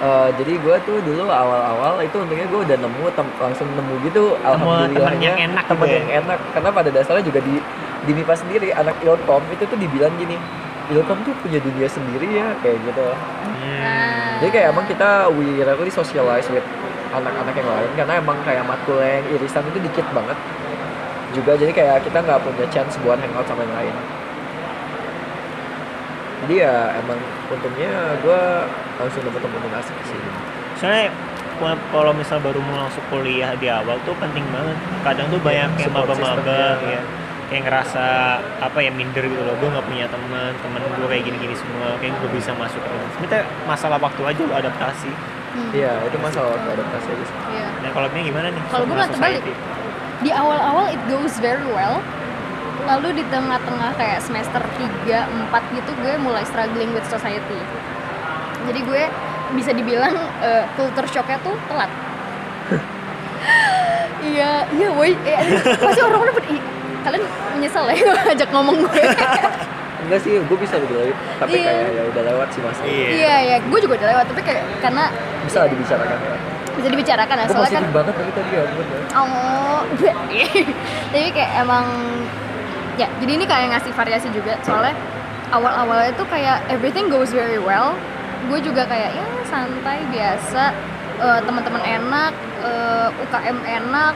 Eh, 0.00 0.28
jadi 0.40 0.56
gue 0.56 0.76
tuh 0.88 0.96
dulu 1.04 1.28
awal-awal 1.28 2.00
itu 2.00 2.16
untungnya 2.16 2.48
gue 2.48 2.60
udah 2.64 2.72
nemu 2.72 3.04
tem- 3.12 3.36
langsung 3.36 3.68
nemu 3.68 4.00
gitu 4.00 4.32
alhamdulillahnya. 4.40 4.96
temen 4.96 5.20
yang 5.20 5.38
enak 5.52 5.64
temen 5.68 5.84
gitu 5.84 5.92
ya? 5.92 5.98
yang 6.00 6.10
enak. 6.24 6.38
Karena 6.56 6.70
pada 6.72 6.88
dasarnya 6.88 7.20
juga 7.20 7.40
di 7.44 7.60
di 8.08 8.12
MIPA 8.16 8.32
sendiri 8.32 8.68
anak 8.72 8.96
Ilkom 9.04 9.44
itu 9.52 9.60
tuh 9.68 9.76
dibilang 9.76 10.08
gini 10.16 10.40
Ilkom 10.90 11.22
tuh 11.22 11.34
punya 11.38 11.62
dunia 11.62 11.86
sendiri 11.86 12.26
ya 12.34 12.50
kayak 12.58 12.82
gitu. 12.82 13.06
Hmm. 13.60 14.42
jadi 14.42 14.50
kayak 14.50 14.66
emang 14.74 14.86
kita 14.90 15.30
we 15.36 15.62
rarely 15.62 15.92
socialize 15.92 16.48
with 16.50 16.66
anak-anak 17.14 17.54
yang 17.54 17.68
lain 17.68 17.90
karena 17.94 18.14
emang 18.18 18.38
kayak 18.42 18.64
matkul 18.66 18.98
yang 18.98 19.22
irisan 19.30 19.62
itu 19.70 19.78
dikit 19.86 20.06
banget. 20.10 20.38
Juga 21.30 21.54
jadi 21.54 21.70
kayak 21.70 21.96
kita 22.02 22.18
nggak 22.26 22.42
punya 22.42 22.66
chance 22.74 22.98
buat 23.06 23.22
hangout 23.22 23.46
sama 23.46 23.62
yang 23.62 23.74
lain. 23.78 23.94
Jadi 26.40 26.54
ya 26.58 26.74
emang 26.98 27.20
untungnya 27.52 27.92
gue 28.24 28.42
langsung 28.98 29.22
dapet 29.22 29.40
temen 29.44 29.72
asik 29.78 29.98
sih. 30.08 30.20
Soalnya 30.80 31.12
kalau 31.92 32.16
misal 32.16 32.40
baru 32.40 32.58
mau 32.64 32.88
masuk 32.88 33.04
kuliah 33.12 33.52
di 33.60 33.68
awal 33.68 34.00
tuh 34.02 34.16
penting 34.18 34.42
banget. 34.50 34.78
Kadang 35.06 35.26
tuh 35.30 35.38
banyak 35.38 35.70
yang 35.86 35.92
maba-maba 35.92 36.80
ya 36.82 37.02
kayak 37.50 37.62
ngerasa 37.66 38.04
apa 38.62 38.78
ya 38.78 38.94
minder 38.94 39.26
gitu 39.26 39.42
loh. 39.42 39.54
Gue 39.58 39.68
nggak 39.74 39.86
punya 39.90 40.06
teman 40.06 40.54
temen 40.62 40.80
gue 40.80 41.08
kayak 41.10 41.24
gini-gini 41.26 41.54
semua 41.58 41.98
kayak 41.98 42.14
gue 42.22 42.30
bisa 42.32 42.54
masuk 42.54 42.78
sebenarnya 43.18 43.44
masalah 43.66 43.98
waktu 43.98 44.22
aja 44.24 44.40
lo 44.46 44.54
adaptasi. 44.54 45.10
Hmm. 45.50 45.74
iya 45.74 45.98
itu 46.06 46.14
masalah 46.22 46.54
waktu 46.54 46.68
adaptasi 46.78 47.06
aja 47.10 47.24
sih. 47.26 47.36
Iya. 47.58 47.66
nah 47.82 47.90
kalau 47.90 48.06
ini 48.14 48.30
gimana 48.30 48.46
nih? 48.54 48.62
Kalau 48.70 48.84
gue 48.86 48.94
malah 48.94 49.10
terbalik. 49.10 49.42
di 50.20 50.30
awal-awal 50.30 50.86
it 50.94 51.02
goes 51.10 51.34
very 51.42 51.66
well. 51.74 51.98
Lalu 52.86 53.20
di 53.20 53.24
tengah-tengah 53.28 53.92
kayak 53.98 54.22
semester 54.24 54.62
3, 55.04 55.26
4 55.50 55.76
gitu 55.76 55.90
gue 56.00 56.14
mulai 56.22 56.46
struggling 56.46 56.94
with 56.94 57.04
society. 57.10 57.58
Jadi 58.70 58.80
gue 58.86 59.02
bisa 59.58 59.74
dibilang 59.74 60.14
eh, 60.38 60.64
culture 60.78 61.08
shocknya 61.10 61.42
tuh 61.42 61.58
telat. 61.66 61.90
Iya 64.20 64.68
iya 64.76 64.88
woi. 64.92 65.16
Eh, 65.16 65.40
pasti 65.80 66.00
orang-orang 66.04 66.34
pada 66.36 66.48
"Ih, 66.52 66.60
kalian 67.02 67.24
menyesal 67.56 67.84
ya 67.90 67.96
ajak 68.32 68.48
ngomong 68.52 68.76
gue. 68.84 69.02
Enggak 70.06 70.20
sih 70.24 70.32
gue 70.40 70.58
bisa 70.58 70.80
lebih 70.80 70.96
lagi 70.96 71.12
tapi 71.36 71.60
Iya. 71.60 71.68
kayak 71.68 71.88
ya 71.92 72.02
udah 72.08 72.22
lewat 72.32 72.48
sih 72.56 72.60
mas. 72.64 72.78
Iya. 72.80 73.08
Iya 73.12 73.36
ya 73.44 73.56
gue 73.60 73.78
juga 73.84 73.94
udah 74.00 74.08
lewat 74.16 74.24
tapi 74.32 74.42
kayak 74.42 74.64
karena 74.80 75.04
bisa 75.44 75.56
lah 75.60 75.68
dibicarakan 75.68 76.16
ya. 76.18 76.36
Bisa 76.70 76.88
dibicarakan 76.88 77.36
ya 77.36 77.44
gue 77.44 77.54
soalnya 77.54 77.80
kan 77.84 77.92
banget 77.92 78.14
dari 78.16 78.32
tadi 78.32 78.50
ya 78.50 78.62
ya. 78.64 79.00
Oh, 79.12 79.80
jadi 81.12 81.28
kayak 81.36 81.50
emang 81.60 81.86
ya 82.96 83.06
jadi 83.20 83.32
ini 83.36 83.44
kayak 83.44 83.66
ngasih 83.76 83.92
variasi 83.92 84.28
juga 84.32 84.56
soalnya 84.64 84.96
awal-awalnya 85.50 86.14
tuh 86.16 86.26
kayak 86.30 86.64
everything 86.72 87.12
goes 87.12 87.30
very 87.30 87.60
well. 87.60 87.92
Gue 88.48 88.58
juga 88.64 88.88
kayak 88.88 89.12
ya 89.12 89.26
santai 89.44 90.00
biasa 90.08 90.72
eh, 91.20 91.40
teman-teman 91.44 91.82
enak 91.84 92.32
eh, 92.64 93.08
UKM 93.28 93.58
enak 93.60 94.14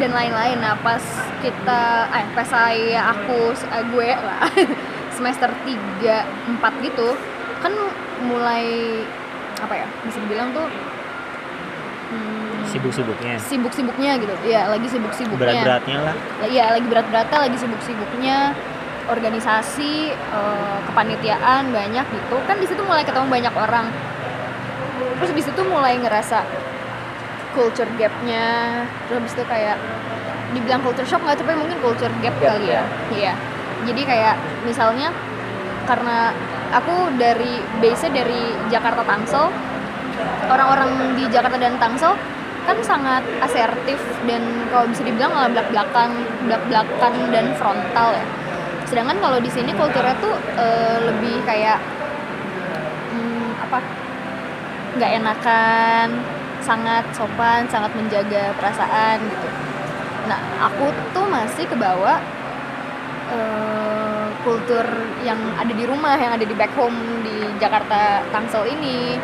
dan 0.00 0.10
lain-lain. 0.12 0.56
Nah 0.60 0.78
pas 0.80 1.02
kita 1.44 1.82
eh 2.12 2.26
pas 2.32 2.48
saya 2.48 3.12
aku 3.12 3.52
eh, 3.52 3.84
gue 3.92 4.10
lah 4.16 4.48
semester 5.16 5.50
3 5.52 6.58
4 6.60 6.86
gitu 6.86 7.08
kan 7.62 7.72
mulai 8.26 8.66
apa 9.62 9.74
ya 9.78 9.86
bisa 10.02 10.18
dibilang 10.18 10.50
tuh 10.50 10.66
hmm, 12.10 12.66
sibuk-sibuknya. 12.66 13.36
sibuk-sibuknya 13.38 14.12
gitu. 14.18 14.34
Ya 14.46 14.66
lagi 14.66 14.88
sibuk-sibuknya. 14.90 15.38
Berat-beratnya 15.38 15.98
lah 16.02 16.14
Iya 16.46 16.64
lagi 16.74 16.86
berat-beratnya 16.88 17.38
lagi 17.48 17.56
sibuk-sibuknya. 17.58 18.38
Organisasi 19.02 20.14
eh, 20.14 20.78
kepanitiaan 20.86 21.74
banyak 21.74 22.06
gitu. 22.06 22.36
Kan 22.46 22.56
di 22.58 22.66
situ 22.66 22.82
mulai 22.82 23.02
ketemu 23.02 23.26
banyak 23.30 23.54
orang. 23.54 23.86
Terus 25.22 25.32
di 25.34 25.42
situ 25.42 25.60
mulai 25.66 25.98
ngerasa 25.98 26.42
culture 27.52 27.88
gapnya. 28.00 28.84
Terus 29.06 29.16
habis 29.22 29.32
itu 29.36 29.44
kayak 29.46 29.76
dibilang 30.52 30.80
culture 30.84 31.08
shock 31.08 31.24
nggak 31.24 31.40
tapi 31.40 31.56
mungkin 31.56 31.80
culture 31.80 32.12
gap 32.20 32.36
Gap, 32.36 32.56
kali 32.60 32.68
ya. 32.68 32.82
iya. 33.12 33.32
Jadi 33.88 34.02
kayak 34.04 34.36
misalnya 34.68 35.10
karena 35.88 36.30
aku 36.70 37.10
dari 37.18 37.58
base 37.82 38.06
dari 38.12 38.54
Jakarta 38.70 39.02
Tangsel 39.02 39.50
orang-orang 40.46 41.16
di 41.18 41.24
Jakarta 41.32 41.56
dan 41.58 41.76
Tangsel 41.80 42.14
kan 42.62 42.78
sangat 42.78 43.26
asertif 43.42 43.98
dan 44.22 44.38
kalau 44.70 44.86
bisa 44.86 45.02
dibilang 45.02 45.34
malah 45.34 45.50
belak-belakan 45.50 46.10
belak-belakan 46.46 47.14
dan 47.34 47.46
frontal 47.58 48.14
ya. 48.14 48.24
Sedangkan 48.86 49.18
kalau 49.18 49.38
di 49.42 49.50
sini 49.50 49.74
kulturnya 49.74 50.14
tuh 50.22 50.36
eh, 50.54 50.98
lebih 51.10 51.42
kayak 51.42 51.82
hmm, 53.10 53.66
apa 53.66 53.78
nggak 54.94 55.10
enakan 55.18 56.08
sangat 56.62 57.04
sopan 57.12 57.66
sangat 57.68 57.92
menjaga 57.98 58.54
perasaan 58.56 59.18
gitu. 59.26 59.48
Nah 60.30 60.40
aku 60.70 60.94
tuh 61.10 61.26
masih 61.26 61.66
kebawa 61.66 62.22
eh, 63.34 64.26
kultur 64.46 64.86
yang 65.26 65.38
ada 65.58 65.70
di 65.74 65.84
rumah 65.86 66.14
yang 66.18 66.34
ada 66.34 66.46
di 66.46 66.54
back 66.54 66.72
home 66.78 67.22
di 67.26 67.46
Jakarta 67.58 68.22
Tangsel 68.30 68.70
ini 68.70 69.18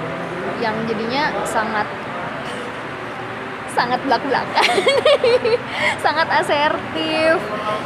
yang 0.58 0.74
jadinya 0.90 1.30
sangat 1.46 1.86
sangat 3.72 4.02
belak-belakan 4.02 4.66
sangat 6.04 6.26
asertif. 6.34 7.38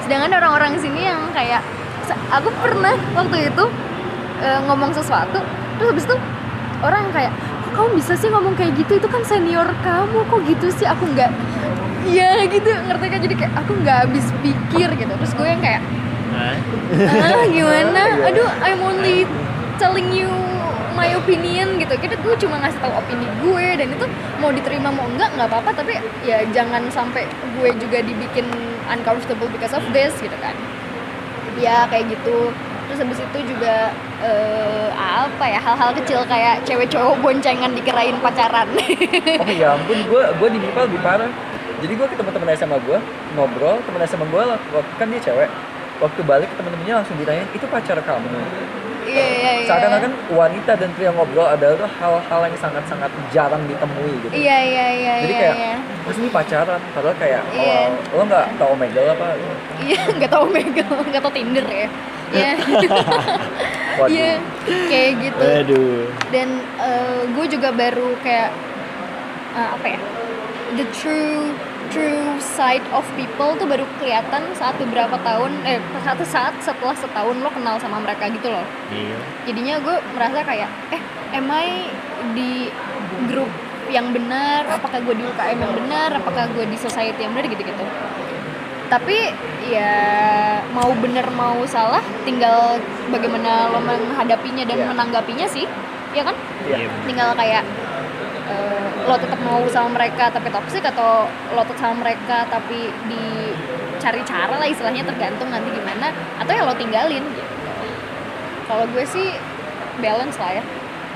Sedangkan 0.08 0.32
orang-orang 0.40 0.80
sini 0.80 1.04
yang 1.04 1.20
kayak 1.36 1.60
aku 2.32 2.48
pernah 2.64 2.96
waktu 3.12 3.52
itu 3.52 3.64
eh, 4.40 4.60
ngomong 4.66 4.92
sesuatu 4.92 5.40
terus 5.76 5.88
habis 5.92 6.06
itu 6.08 6.16
orang 6.82 7.04
kayak 7.14 7.32
kok 7.72 7.80
kamu 7.80 7.88
bisa 7.96 8.12
sih 8.20 8.28
ngomong 8.28 8.52
kayak 8.52 8.76
gitu? 8.76 9.00
Itu 9.00 9.08
kan 9.08 9.24
senior 9.24 9.64
kamu. 9.80 10.28
Kok 10.28 10.40
gitu 10.44 10.68
sih? 10.76 10.84
Aku 10.84 11.08
nggak 11.08 11.32
iya 12.04 12.44
gitu. 12.44 12.68
Ngerti 12.68 13.06
kan? 13.08 13.20
Jadi 13.24 13.34
kayak 13.40 13.52
aku 13.56 13.72
nggak 13.80 13.98
habis 14.06 14.26
pikir 14.44 14.88
gitu. 14.92 15.12
Terus 15.16 15.32
gue 15.32 15.48
yang 15.48 15.62
kayak 15.64 15.80
ah 16.32 17.44
gimana? 17.48 18.02
Iya. 18.16 18.28
aduh 18.32 18.48
I'm 18.64 18.80
only 18.80 19.24
telling 19.80 20.12
you 20.12 20.28
my 20.92 21.08
opinion 21.16 21.80
gitu. 21.80 21.96
Kita 21.96 22.20
gue 22.20 22.34
cuma 22.44 22.60
ngasih 22.60 22.76
tahu 22.84 22.92
opini 22.92 23.24
gue 23.40 23.66
dan 23.80 23.88
itu 23.88 24.06
mau 24.36 24.52
diterima 24.52 24.92
mau 24.92 25.08
enggak 25.08 25.32
nggak 25.32 25.48
apa-apa. 25.48 25.70
Tapi 25.72 25.96
ya 26.28 26.44
jangan 26.52 26.92
sampai 26.92 27.24
gue 27.56 27.70
juga 27.80 28.04
dibikin 28.04 28.44
uncomfortable 28.92 29.48
because 29.48 29.72
of 29.72 29.84
this 29.96 30.12
gitu 30.20 30.36
kan. 30.44 30.52
Ya 31.56 31.88
kayak 31.88 32.12
gitu. 32.12 32.52
Terus 32.88 32.98
habis 33.00 33.18
itu 33.24 33.56
juga 33.56 33.96
eh, 34.22 34.88
apa 34.94 35.44
ya 35.44 35.58
hal-hal 35.60 35.90
kecil 35.98 36.20
kayak 36.24 36.62
cewek 36.62 36.88
cowok 36.88 37.18
boncengan 37.20 37.74
dikirain 37.74 38.16
pacaran. 38.22 38.68
Oh 39.42 39.50
ya 39.50 39.74
ampun 39.74 39.98
gue 40.06 40.22
gue 40.38 40.48
di 40.54 40.58
MIPA 40.62 40.80
lebih 40.86 41.00
parah. 41.02 41.30
Jadi 41.82 41.92
gue 41.98 42.06
ke 42.06 42.14
teman-teman 42.14 42.54
SMA 42.54 42.78
gue 42.86 42.98
ngobrol 43.34 43.82
teman 43.82 44.00
SMA 44.06 44.26
gue 44.30 44.42
waktu 44.48 44.92
kan 44.98 45.06
dia 45.10 45.20
cewek. 45.20 45.50
Waktu 45.98 46.20
balik 46.26 46.48
ke 46.50 46.56
teman-temannya 46.58 46.94
langsung 47.02 47.14
ditanyain 47.18 47.46
itu 47.54 47.66
pacar 47.66 47.98
kamu? 48.02 48.26
Iya 49.02 49.26
iya 49.26 49.50
iya. 49.62 49.66
Seakan-akan 49.66 50.12
wanita 50.30 50.72
dan 50.78 50.90
pria 50.94 51.10
ngobrol 51.10 51.46
adalah 51.46 51.90
hal-hal 51.98 52.40
yang 52.46 52.56
sangat-sangat 52.58 53.10
jarang 53.34 53.62
ditemui 53.66 54.14
gitu. 54.22 54.34
Iya 54.34 54.58
iya 54.62 54.86
iya 54.94 55.12
jadi 55.26 55.34
iya 55.34 55.40
kayak 55.42 55.56
iya. 55.58 55.74
terus 56.06 56.16
ini 56.22 56.28
pacaran? 56.30 56.80
Padahal 56.94 57.16
kayak 57.18 57.42
Iya. 57.50 57.78
oh, 58.14 58.18
lo 58.18 58.22
nggak 58.30 58.46
tau 58.58 58.68
Omegle 58.78 59.10
apa? 59.10 59.26
Iya, 59.82 60.00
nggak 60.22 60.30
tahu 60.30 60.44
Megal, 60.54 60.94
nggak 61.10 61.22
tahu 61.22 61.32
Tinder 61.34 61.66
ya. 61.66 61.88
Iya, 62.32 62.52
iya, 64.12 64.32
kayak 64.88 65.12
gitu. 65.20 65.44
Waduh. 65.44 66.00
Dan 66.32 66.48
gue 67.36 67.46
juga 67.52 67.68
baru 67.72 68.16
kayak 68.24 68.50
eh, 69.56 69.68
apa 69.76 69.86
ya, 69.86 70.00
the 70.80 70.86
true 70.96 71.52
true 71.92 72.40
side 72.40 72.80
of 72.96 73.04
people 73.20 73.52
tuh 73.60 73.68
baru 73.68 73.84
kelihatan 74.00 74.56
saat 74.56 74.72
beberapa 74.80 75.12
tahun, 75.20 75.52
eh 75.68 75.76
satu 76.00 76.24
saat 76.24 76.56
setelah 76.64 76.96
setahun 76.96 77.36
lo 77.36 77.52
kenal 77.52 77.76
sama 77.76 78.00
mereka 78.00 78.32
gitu 78.32 78.48
loh. 78.48 78.64
Iya. 78.88 79.18
Jadinya 79.44 79.76
gue 79.84 79.96
merasa 80.16 80.40
kayak, 80.40 80.72
eh, 80.88 81.02
am 81.36 81.52
I 81.52 81.92
di 82.32 82.72
grup 83.28 83.52
yang 83.92 84.08
benar? 84.08 84.64
Apakah 84.72 85.04
gue 85.04 85.20
di 85.20 85.24
UKM 85.28 85.58
yang 85.60 85.74
benar? 85.84 86.16
Apakah 86.16 86.48
gue 86.56 86.64
di 86.64 86.80
society 86.80 87.28
yang 87.28 87.36
benar 87.36 87.52
gitu-gitu? 87.52 87.84
Tapi 88.92 89.32
ya 89.64 89.96
mau 90.68 90.92
bener 90.92 91.24
mau 91.32 91.64
salah 91.64 92.04
tinggal 92.28 92.76
bagaimana 93.08 93.72
lo 93.72 93.80
menghadapinya 93.80 94.68
dan 94.68 94.76
Iya. 94.76 94.88
menanggapinya 94.92 95.46
sih 95.48 95.64
ya 96.12 96.20
kan 96.20 96.36
Iya. 96.68 96.76
Iya. 96.84 96.88
tinggal 97.08 97.32
kayak 97.32 97.64
eh, 98.44 98.86
lo 99.08 99.16
tetap 99.16 99.40
mau 99.40 99.64
sama 99.72 99.96
mereka 99.96 100.28
tapi 100.28 100.52
toxic 100.52 100.84
atau 100.84 101.24
lo 101.56 101.64
tetap 101.64 101.80
sama 101.80 102.04
mereka 102.04 102.44
tapi 102.52 102.92
dicari 103.08 104.20
cara 104.28 104.60
lah 104.60 104.68
istilahnya 104.68 105.08
tergantung 105.08 105.48
nanti 105.48 105.72
gimana 105.72 106.12
atau 106.36 106.52
ya 106.52 106.68
lo 106.68 106.76
tinggalin 106.76 107.24
gitu 107.24 107.52
kalau 108.68 108.84
gue 108.92 109.04
sih 109.08 109.32
balance 109.98 110.36
lah 110.36 110.60
ya 110.60 110.64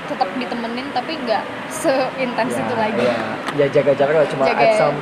tetap 0.09 0.29
ditemenin 0.33 0.89
tapi 0.97 1.13
nggak 1.19 1.43
seintens 1.69 2.57
itu 2.57 2.73
lagi 2.73 3.05
ya, 3.05 3.21
ya 3.53 3.65
jaga 3.69 3.91
jarak 3.93 4.15
lah 4.17 4.27
cuma 4.27 4.43
Jaga- 4.49 4.65
at 4.65 4.81
some 4.81 4.97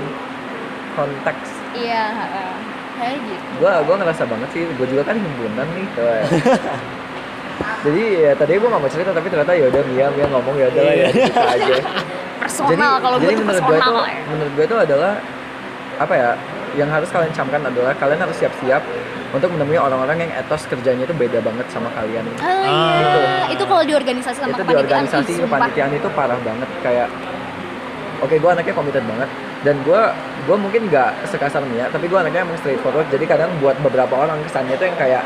konteks 0.91 1.49
iya 1.77 2.03
heeh. 2.09 2.51
kayak 2.95 3.17
gitu 3.21 3.45
gua 3.57 3.73
gua 3.81 3.95
ngerasa 3.99 4.23
banget 4.23 4.49
sih 4.51 4.61
gua 4.71 4.87
juga 4.87 5.03
kan 5.03 5.15
himpunan 5.15 5.67
nih 5.71 5.85
tuh 5.91 6.05
ya. 6.09 6.23
jadi 7.81 8.03
ya 8.19 8.31
tadi 8.35 8.51
gue 8.55 8.67
gak 8.67 8.81
mau 8.81 8.89
cerita 8.89 9.11
tapi 9.11 9.27
ternyata 9.27 9.53
ya 9.53 9.65
udah 9.67 9.81
Mia 9.85 10.07
Mia 10.11 10.27
ngomong 10.27 10.55
ya 10.55 10.67
udah 10.67 10.81
lah 10.81 10.93
ya 10.93 11.07
Iya. 11.07 11.09
kita 11.23 11.41
aja 11.45 11.75
personal 12.41 12.93
kalau 12.99 13.15
gue 13.17 13.25
jadi 13.25 13.35
menurut 13.37 13.63
gue 13.63 13.77
itu 13.77 13.93
ya 13.95 14.21
menurut 14.27 14.51
gue 14.53 14.65
itu 14.65 14.77
adalah 14.77 15.13
apa 15.95 16.13
ya 16.13 16.29
yang 16.75 16.89
harus 16.91 17.07
kalian 17.07 17.31
camkan 17.31 17.63
adalah 17.63 17.95
kalian 17.95 18.19
harus 18.19 18.35
siap-siap 18.35 18.83
untuk 19.31 19.47
menemui 19.49 19.75
orang-orang 19.75 20.17
yang 20.21 20.31
etos 20.35 20.67
kerjanya 20.67 21.03
itu 21.03 21.15
beda 21.15 21.39
banget 21.39 21.63
sama 21.69 21.87
kalian 21.91 22.23
Ah, 22.37 22.63
iya. 22.63 22.99
Gitu. 22.99 23.19
itu 23.55 23.63
kalau 23.63 23.83
di 23.83 23.93
organisasi 23.93 24.37
sama 24.37 24.51
itu 24.51 24.59
di 24.59 24.67
kepanitiaan 24.67 24.83
organisasi 24.83 25.31
kepanitiaan 25.41 25.91
itu 25.93 26.07
parah 26.11 26.39
banget 26.39 26.69
kayak 26.83 27.07
oke 28.19 28.35
gue 28.35 28.49
anaknya 28.51 28.73
committed 28.73 29.03
banget 29.05 29.29
dan 29.65 29.81
gue 29.81 30.01
gue 30.45 30.57
mungkin 30.61 30.81
nggak 30.93 31.25
sekasar 31.25 31.65
Mia 31.65 31.89
tapi 31.89 32.05
gue 32.05 32.15
anaknya 32.15 32.45
emang 32.45 32.55
straightforward. 32.61 33.09
Jadi 33.09 33.25
kadang 33.25 33.49
buat 33.57 33.73
beberapa 33.81 34.13
orang 34.13 34.45
kesannya 34.45 34.77
itu 34.77 34.85
yang 34.85 34.97
kayak 35.01 35.25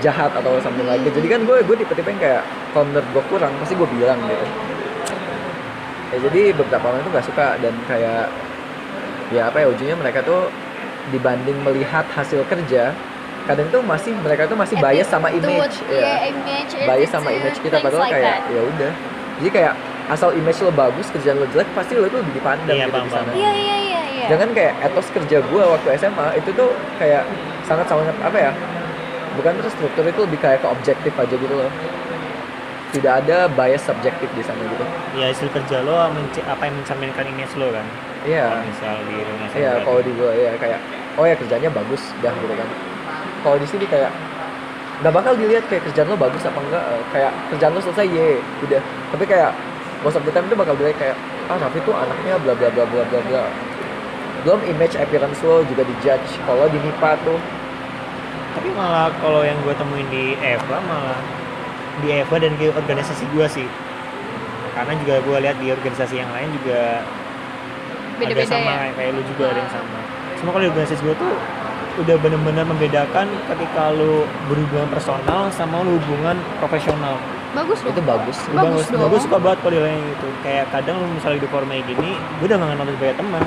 jahat 0.00 0.30
atau 0.32 0.56
something 0.62 0.86
like 0.86 1.02
that. 1.02 1.12
jadi 1.12 1.36
kan 1.36 1.40
gue 1.44 1.56
gue 1.66 1.76
tipe-tipe 1.82 2.08
yang 2.08 2.22
kayak 2.22 2.42
kalau 2.72 2.86
menurut 2.88 3.08
gue 3.10 3.22
kurang 3.26 3.52
pasti 3.58 3.74
gue 3.74 3.88
bilang 3.90 4.18
gitu. 4.30 4.46
Ya 6.10 6.18
jadi 6.30 6.42
beberapa 6.54 6.84
orang 6.94 7.02
itu 7.02 7.10
nggak 7.10 7.26
suka 7.26 7.46
dan 7.58 7.74
kayak 7.90 8.30
ya 9.34 9.42
apa 9.50 9.62
ya 9.62 9.66
ujungnya 9.68 9.98
mereka 9.98 10.22
tuh 10.22 10.46
dibanding 11.10 11.58
melihat 11.66 12.06
hasil 12.14 12.46
kerja 12.46 12.94
kadang 13.50 13.66
tuh 13.72 13.82
masih 13.82 14.14
mereka 14.22 14.46
tuh 14.46 14.54
masih 14.54 14.78
bias 14.78 15.10
sama 15.10 15.26
image. 15.34 15.82
Tuh, 15.82 15.98
ya 15.98 16.30
image 16.30 16.72
bias 16.86 17.10
sama 17.10 17.34
image 17.34 17.58
kita 17.58 17.82
padahal 17.82 18.06
like 18.06 18.14
kayak 18.14 18.46
ya 18.46 18.60
udah. 18.62 18.92
Jadi 19.42 19.50
kayak 19.50 19.74
asal 20.08 20.32
image 20.32 20.58
lo 20.58 20.70
bagus 20.70 21.06
kerjaan 21.08 21.36
lo 21.36 21.46
jelek 21.46 21.68
pasti 21.70 21.92
lo 21.92 22.06
tuh 22.06 22.18
lebih 22.18 22.34
dipandang 22.34 22.72
Iya, 22.72 22.86
gitu 22.86 22.98
di 22.98 23.10
sana. 23.10 23.30
Iya 23.30 23.52
iya 23.52 23.76
iya 23.78 24.00
iya. 24.08 24.26
Jangan 24.28 24.48
kayak 24.50 24.74
etos 24.82 25.06
kerja 25.10 25.38
gue 25.40 25.62
waktu 25.64 25.88
SMA 25.96 26.26
itu 26.34 26.50
tuh 26.50 26.70
kayak 26.96 27.22
sangat 27.62 27.86
sangat 27.86 28.16
apa 28.16 28.38
ya 28.38 28.52
bukan 29.32 29.52
terstruktur 29.58 30.02
itu 30.04 30.20
lebih 30.20 30.38
kayak 30.38 30.58
ke 30.58 30.68
objektif 30.68 31.12
aja 31.14 31.30
gitu 31.32 31.52
loh. 31.52 31.70
Tidak 32.90 33.12
ada 33.16 33.46
bias 33.46 33.82
subjektif 33.84 34.26
di 34.28 34.42
sana 34.42 34.58
gitu. 34.60 34.82
Ya 35.14 35.30
hasil 35.30 35.46
kerja 35.48 35.78
lo 35.80 35.94
menci- 36.10 36.42
apa 36.42 36.64
yang 36.64 36.74
mencerminkan 36.76 37.22
image 37.24 37.54
lo 37.54 37.70
kan? 37.70 37.86
Iya. 38.22 38.66
Misal 38.66 38.98
di 39.04 39.14
organisasi 39.16 39.54
iya 39.56 39.70
berarti. 39.72 39.86
kalau 39.86 40.00
di 40.02 40.12
gue 40.12 40.30
ya 40.36 40.52
kayak 40.58 40.78
oh 41.14 41.24
ya 41.24 41.34
kerjanya 41.34 41.70
bagus 41.70 42.02
dah 42.18 42.34
gitu 42.34 42.50
kan. 42.50 42.68
Kalau 43.40 43.56
di 43.56 43.66
sini 43.70 43.86
kayak 43.86 44.10
nggak 45.00 45.14
bakal 45.14 45.32
dilihat 45.32 45.64
kayak 45.64 45.86
kerjaan 45.86 46.08
lo 46.08 46.18
bagus 46.18 46.42
apa 46.42 46.58
enggak 46.60 46.84
eh, 46.84 47.02
kayak 47.08 47.32
kerjaan 47.48 47.72
lo 47.72 47.80
selesai 47.80 48.06
ye 48.06 48.28
udah. 48.60 48.82
Tapi 49.14 49.24
kayak 49.24 49.50
most 50.04 50.16
of 50.16 50.24
the 50.24 50.32
time 50.32 50.46
itu 50.48 50.56
bakal 50.56 50.74
dilihat 50.76 50.96
kayak 50.96 51.16
ah 51.52 51.56
Raffi 51.60 51.80
tuh 51.84 51.94
anaknya 51.96 52.40
bla 52.40 52.52
bla 52.56 52.68
bla 52.72 52.84
bla 52.88 53.02
bla 53.04 53.20
bla. 53.28 53.44
Belum 54.46 54.60
image 54.64 54.96
appearance 54.96 55.40
lo 55.44 55.60
juga 55.68 55.84
dijudge 55.84 56.40
kalau 56.48 56.64
di 56.72 56.78
MIPA 56.80 57.10
tuh. 57.26 57.38
Tapi 58.56 58.68
malah 58.74 59.12
kalau 59.20 59.46
yang 59.46 59.56
gue 59.62 59.74
temuin 59.76 60.08
di 60.10 60.34
Eva 60.40 60.78
malah 60.88 61.20
di 62.00 62.08
Eva 62.16 62.36
dan 62.40 62.52
di 62.56 62.66
organisasi 62.72 63.24
gue 63.36 63.46
sih. 63.46 63.68
Karena 64.72 64.96
juga 65.04 65.20
gue 65.20 65.36
lihat 65.44 65.56
di 65.60 65.68
organisasi 65.68 66.14
yang 66.16 66.30
lain 66.32 66.48
juga 66.56 67.04
ada 67.04 68.16
Beda-beda 68.20 68.48
sama 68.48 68.70
ya? 68.70 68.76
kayak, 68.80 68.94
kayak 68.96 69.10
lu 69.16 69.22
juga 69.28 69.44
ada 69.52 69.60
yang 69.60 69.72
sama. 69.72 69.98
Cuma 70.40 70.48
kalau 70.56 70.62
di 70.64 70.70
organisasi 70.72 71.02
gue 71.04 71.14
tuh 71.20 71.32
udah 72.00 72.16
bener-bener 72.22 72.64
membedakan 72.64 73.26
ketika 73.50 73.92
lu 73.92 74.24
berhubungan 74.48 74.88
personal 74.88 75.52
sama 75.52 75.84
lu 75.84 76.00
hubungan 76.00 76.38
profesional 76.62 77.20
bagus 77.52 77.78
dong 77.80 77.90
itu 77.90 78.02
bagus 78.04 78.36
Bagus 78.48 78.86
dong. 78.88 79.06
gue 79.06 79.20
suka 79.20 79.36
banget 79.36 79.58
kalau 79.60 79.72
di 79.72 79.80
gitu 80.08 80.26
kayak 80.40 80.64
kadang 80.70 80.94
lu 80.96 81.06
misalnya 81.10 81.38
di 81.38 81.48
forum 81.48 81.68
kayak 81.68 81.84
gini 81.84 82.10
gue 82.14 82.46
udah 82.46 82.56
gak 82.56 82.68
kenal 82.70 82.84
lu 82.84 82.92
sebagai 82.94 83.16
teman 83.16 83.42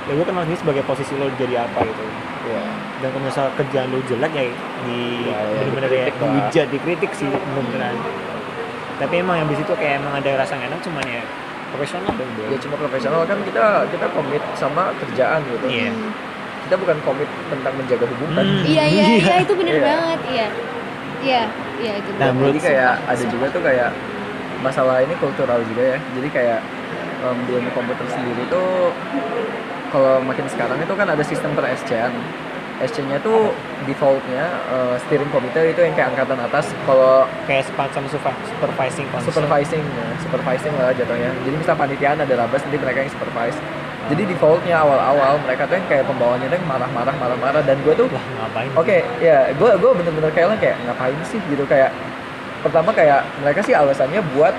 ya 0.00 0.12
gue 0.12 0.24
kenal 0.24 0.42
ini 0.42 0.56
sebagai 0.56 0.82
posisi 0.82 1.12
lo 1.14 1.26
jadi 1.34 1.54
apa 1.60 1.78
gitu 1.82 2.04
ya 2.46 2.62
dan 2.98 3.08
kalau 3.08 3.24
misal 3.24 3.44
kerjaan 3.54 3.88
lu 3.88 3.98
jelek 4.04 4.32
ya 4.32 4.44
di 4.82 4.98
Ya, 5.20 5.36
ya, 5.36 5.58
bener-bener 5.60 5.90
ya 5.90 6.04
dikritik 6.04 6.14
lah. 6.16 6.30
dihujat 6.30 6.66
dikritik 6.70 7.10
sih 7.12 7.28
bener-beneran 7.28 7.96
tapi 8.96 9.14
emang 9.16 9.36
yang 9.36 9.48
di 9.48 9.56
situ 9.56 9.72
kayak 9.72 9.98
emang 9.98 10.14
ada 10.14 10.30
rasa 10.36 10.52
nggak 10.54 10.68
enak 10.68 10.80
cuman 10.80 11.04
ya 11.04 11.22
profesional 11.68 12.10
dong 12.10 12.30
bro 12.32 12.46
ya 12.46 12.58
cuma 12.58 12.74
profesional 12.76 13.20
kan 13.22 13.38
kita 13.42 13.64
kita 13.88 14.06
komit 14.08 14.42
sama 14.54 14.82
kerjaan 14.96 15.42
gitu 15.44 15.66
Iya. 15.68 15.90
Hmm. 15.90 16.10
kita 16.62 16.74
bukan 16.76 16.96
komit 17.02 17.28
tentang 17.48 17.74
menjaga 17.74 18.06
hubungan 18.06 18.44
Hmm. 18.44 18.64
iya 18.64 18.84
iya 18.86 19.04
Iya. 19.12 19.18
iya 19.20 19.34
itu 19.40 19.52
bener 19.52 19.72
Iya. 19.72 19.84
banget 19.84 20.20
iya 20.28 20.48
iya 21.22 21.42
iya 21.78 21.92
itu 21.98 22.08
Nah, 22.18 22.30
menurut 22.34 22.54
jadi 22.56 22.60
kayak 22.74 22.92
ada 23.06 23.24
juga 23.26 23.46
tuh 23.50 23.62
kayak 23.62 23.90
masalah 24.58 24.96
ini 25.02 25.14
kultural 25.22 25.60
juga 25.66 25.94
ya. 25.94 25.98
Jadi 26.18 26.28
kayak 26.30 26.60
em, 27.22 27.36
di 27.46 27.52
ilmu 27.58 27.70
komputer 27.74 28.06
sendiri 28.10 28.42
tuh 28.50 28.90
kalau 29.88 30.20
makin 30.20 30.46
sekarang 30.52 30.78
itu 30.78 30.94
kan 30.94 31.08
ada 31.08 31.24
sistem 31.24 31.54
per 31.56 31.64
SC-an 31.72 32.12
SC-nya 32.78 33.18
tuh 33.18 33.50
defaultnya 33.90 34.46
eh, 34.70 34.94
steering 35.02 35.26
committee 35.34 35.74
itu 35.74 35.80
yang 35.82 35.94
kayak 35.98 36.14
angkatan 36.14 36.38
atas 36.38 36.70
kalau 36.86 37.26
kayak 37.50 37.66
semacam 37.66 38.02
supervising 38.06 39.06
supervising 39.26 39.82
ya, 39.82 40.06
supervising 40.22 40.72
lah 40.78 40.94
jatuhnya. 40.94 41.34
Jadi 41.42 41.56
misal 41.58 41.74
panitiaan 41.74 42.22
ada 42.22 42.34
rabas 42.38 42.62
nanti 42.62 42.78
mereka 42.78 43.02
yang 43.02 43.10
supervise 43.10 43.58
jadi 44.08 44.22
defaultnya 44.24 44.76
awal-awal 44.80 45.36
mereka 45.44 45.68
tuh 45.68 45.76
yang 45.76 45.86
kayak 45.88 46.04
pembawanya 46.08 46.48
tuh 46.48 46.60
marah-marah 46.64 47.14
marah-marah 47.20 47.62
dan 47.62 47.76
gue 47.84 47.92
tuh 47.92 48.08
lah 48.08 48.24
ngapain 48.40 48.68
Oke, 48.72 49.04
ya, 49.20 49.52
gue 49.52 49.70
gue 49.76 49.90
bener-bener 50.00 50.32
kayak 50.32 50.56
kayak 50.56 50.76
ngapain 50.88 51.18
sih 51.28 51.40
gitu 51.52 51.68
kayak 51.68 51.92
pertama 52.64 52.90
kayak 52.96 53.22
mereka 53.44 53.60
sih 53.62 53.76
alasannya 53.76 54.24
buat 54.32 54.54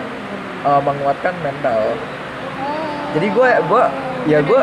uh, 0.63 0.81
menguatkan 0.85 1.33
mental. 1.41 1.97
Jadi 3.17 3.27
gue 3.33 3.49
gue 3.65 3.83
ya 4.29 4.39
gue 4.45 4.61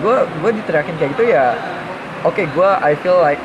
gue 0.00 0.16
gue 0.40 0.50
diteriakin 0.62 0.94
kayak 0.96 1.10
gitu 1.20 1.24
ya. 1.28 1.52
Oke, 2.24 2.48
gue 2.48 2.68
I 2.80 2.96
feel 2.96 3.20
like 3.20 3.40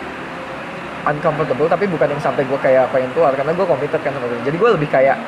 uncomfortable 1.03 1.67
tapi 1.67 1.87
bukan 1.91 2.07
yang 2.15 2.21
sampai 2.23 2.47
gue 2.47 2.59
kayak 2.63 2.87
pengen 2.95 3.11
keluar 3.11 3.35
karena 3.35 3.51
gue 3.51 3.65
committed 3.67 3.99
kan 3.99 4.15
sama. 4.15 4.31
Jadi 4.47 4.55
gue 4.55 4.69
lebih 4.79 4.87
kayak 4.87 5.19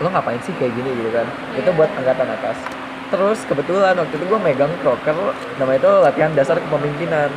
lo 0.00 0.08
ngapain 0.08 0.40
sih 0.40 0.56
kayak 0.56 0.72
gini 0.72 0.88
gitu 0.96 1.10
kan? 1.12 1.26
Itu 1.52 1.68
Iya. 1.68 1.76
buat 1.76 1.90
angkatan 1.92 2.28
atas. 2.32 2.85
Terus 3.06 3.38
kebetulan 3.46 3.94
waktu 3.94 4.14
itu 4.18 4.26
gue 4.26 4.40
megang 4.42 4.72
proker 4.82 5.14
namanya 5.56 5.78
itu 5.78 5.92
latihan 6.02 6.30
dasar 6.34 6.58
kepemimpinan. 6.58 7.30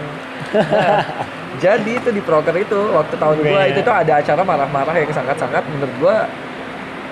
Nah, 0.49 1.05
jadi 1.63 1.91
itu 2.01 2.09
di 2.09 2.21
proker 2.25 2.57
itu 2.57 2.79
waktu 2.89 3.15
tahun 3.15 3.37
gue 3.37 3.53
Iya. 3.53 3.69
itu 3.69 3.79
tuh 3.85 3.93
ada 3.93 4.13
acara 4.17 4.41
marah-marah 4.41 4.95
yang 4.97 5.13
sangat-sangat 5.13 5.61
menurut 5.69 5.93
gue 6.01 6.15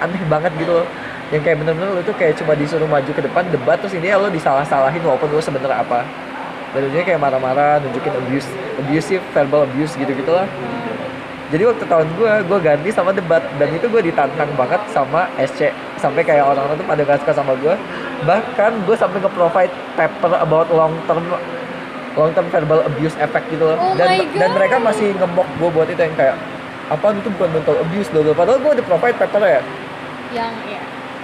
aneh 0.01 0.21
banget 0.25 0.51
gitu 0.57 0.81
loh. 0.81 0.87
Yang 1.29 1.41
kayak 1.43 1.57
bener-bener 1.59 1.89
lo 1.91 2.01
tuh 2.01 2.15
kayak 2.17 2.33
cuma 2.39 2.55
disuruh 2.55 2.87
maju 2.87 3.11
ke 3.11 3.21
depan 3.21 3.43
debat 3.51 3.77
terus 3.77 3.93
ini 3.93 4.09
lo 4.09 4.31
disalah-salahin 4.31 5.03
walaupun 5.05 5.29
lo 5.29 5.37
sebenarnya 5.37 5.85
apa. 5.85 6.01
Dan 6.73 6.89
ujungnya 6.89 7.05
kayak 7.05 7.21
marah-marah, 7.21 7.79
nunjukin 7.79 8.11
abuse, 8.11 8.49
abusive, 8.75 9.23
verbal 9.31 9.63
abuse 9.63 9.93
gitu-gitu 9.95 10.33
lah. 10.33 10.49
Jadi 11.47 11.63
waktu 11.63 11.85
tahun 11.87 12.07
gue, 12.19 12.31
gue 12.43 12.59
ganti 12.59 12.89
sama 12.91 13.15
debat 13.15 13.39
dan 13.55 13.69
itu 13.71 13.87
gue 13.87 14.01
ditantang 14.03 14.51
banget 14.59 14.81
sama 14.91 15.31
SC 15.39 15.71
sampai 15.97 16.21
kayak 16.21 16.45
orang-orang 16.45 16.77
tuh 16.77 16.87
pada 16.87 17.01
gak 17.03 17.19
suka 17.25 17.33
sama 17.33 17.53
gue. 17.57 17.73
Bahkan 18.25 18.71
gue 18.85 18.95
sampai 18.97 19.17
nge-provide 19.21 19.73
paper 19.97 20.31
about 20.37 20.67
long 20.73 20.93
term 21.05 21.23
long 22.17 22.31
term 22.33 22.47
verbal 22.49 22.81
abuse 22.85 23.13
effect 23.21 23.45
gitu 23.49 23.61
loh. 23.61 23.77
Oh 23.77 23.93
dan 23.93 24.25
dan 24.33 24.49
mereka 24.53 24.81
masih 24.81 25.13
ngemok 25.17 25.45
gue 25.57 25.69
buat 25.69 25.87
itu 25.89 26.01
yang 26.01 26.15
kayak 26.17 26.35
apa 26.87 27.05
itu 27.13 27.29
bukan 27.37 27.49
mental 27.51 27.75
abuse 27.81 28.09
loh. 28.13 28.33
Padahal 28.33 28.57
gue 28.61 28.71
udah 28.81 28.85
provide 28.85 29.17
paper 29.17 29.41
ya 29.43 29.61
yang 30.35 30.51
ya 30.67 30.81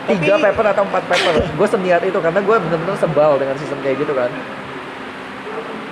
tiga 0.08 0.36
Tapi- 0.36 0.44
paper 0.52 0.66
atau 0.76 0.84
empat 0.84 1.04
paper. 1.08 1.34
gue 1.56 1.68
seniat 1.68 2.02
itu 2.04 2.20
karena 2.20 2.40
gue 2.40 2.56
bener-bener 2.56 2.96
sebal 3.00 3.36
dengan 3.40 3.56
sistem 3.58 3.80
kayak 3.82 4.04
gitu 4.04 4.14
kan. 4.16 4.30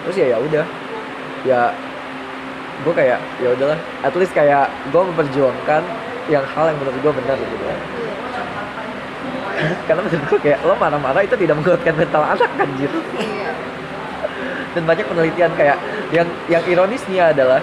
Terus 0.06 0.16
ya 0.18 0.26
ya 0.34 0.38
udah 0.42 0.66
ya 1.42 1.62
gue 2.82 2.94
kayak 2.94 3.20
ya 3.42 3.50
udahlah 3.54 3.78
at 4.02 4.14
least 4.18 4.34
kayak 4.34 4.70
gue 4.90 5.02
memperjuangkan 5.02 5.82
yang 6.30 6.46
hal 6.46 6.66
yang 6.70 6.78
menurut 6.82 6.98
gue 7.02 7.14
benar 7.14 7.38
gitu 7.38 7.66
kan 7.66 7.80
karena 9.88 10.02
menurut 10.06 10.24
gue 10.30 10.40
kayak 10.42 10.60
lo 10.66 10.74
marah-marah 10.78 11.22
itu 11.26 11.36
tidak 11.38 11.56
menguatkan 11.60 11.94
mental 11.98 12.24
anak 12.24 12.50
kan 12.58 12.68
gitu 12.80 13.00
dan 14.72 14.84
banyak 14.88 15.06
penelitian 15.08 15.52
kayak 15.60 15.78
yang 16.16 16.28
yang 16.48 16.64
ironisnya 16.64 17.36
adalah 17.36 17.60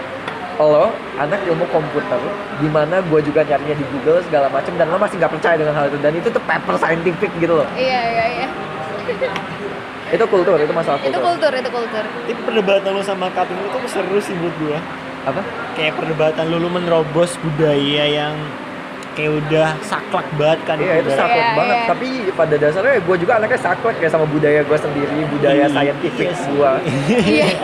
lo 0.58 0.90
anak 1.16 1.38
ilmu 1.46 1.64
komputer 1.70 2.18
di 2.58 2.66
mana 2.66 2.98
gue 2.98 3.20
juga 3.22 3.46
nyarinya 3.46 3.78
di 3.78 3.86
Google 3.94 4.18
segala 4.26 4.50
macam 4.50 4.74
dan 4.74 4.90
lo 4.90 4.98
masih 4.98 5.16
nggak 5.22 5.32
percaya 5.38 5.54
dengan 5.54 5.74
hal 5.78 5.86
itu. 5.86 5.98
Dan 6.02 6.12
itu 6.18 6.28
tuh 6.34 6.42
paper 6.42 6.74
scientific 6.76 7.30
gitu 7.38 7.62
loh. 7.62 7.68
Iya 7.78 8.00
iya 8.10 8.24
iya. 8.42 8.46
Itu 10.10 10.24
kultur 10.26 10.58
itu 10.58 10.72
masalah 10.74 10.98
itu 11.00 11.14
kultur. 11.14 11.22
kultur 11.22 11.52
itu 11.54 11.70
kultur. 11.70 12.04
Tapi 12.04 12.32
perdebatan 12.42 12.90
lu 12.90 13.02
sama 13.06 13.30
Kating 13.30 13.56
itu 13.56 13.78
seru 13.88 14.18
sih 14.18 14.34
menurut 14.34 14.56
gua. 14.58 14.78
Apa? 15.30 15.42
Kayak 15.78 15.94
perdebatan 16.00 16.44
lu, 16.50 16.56
lu 16.58 16.68
menerobos 16.72 17.38
budaya 17.40 18.04
yang 18.08 18.34
kayak 19.18 19.32
udah 19.36 19.68
saklek 19.82 20.28
banget 20.32 20.60
kan 20.62 20.76
Iya 20.78 20.94
itu 20.96 21.10
saklek 21.10 21.42
Iya, 21.42 21.50
banget. 21.52 21.74
iya. 21.74 21.86
Tapi 21.90 22.06
pada 22.32 22.54
dasarnya 22.56 22.94
gue 23.02 23.16
juga 23.18 23.32
anaknya 23.34 23.58
saklek 23.58 23.96
kayak 23.98 24.12
sama 24.14 24.26
budaya 24.26 24.60
gue 24.62 24.78
sendiri, 24.78 25.18
budaya 25.28 25.58
Iya, 25.58 25.66
scientific 25.68 26.14
iya 26.24 26.34
sih. 26.36 26.48
gue. 26.48 26.72
iya 27.28 27.48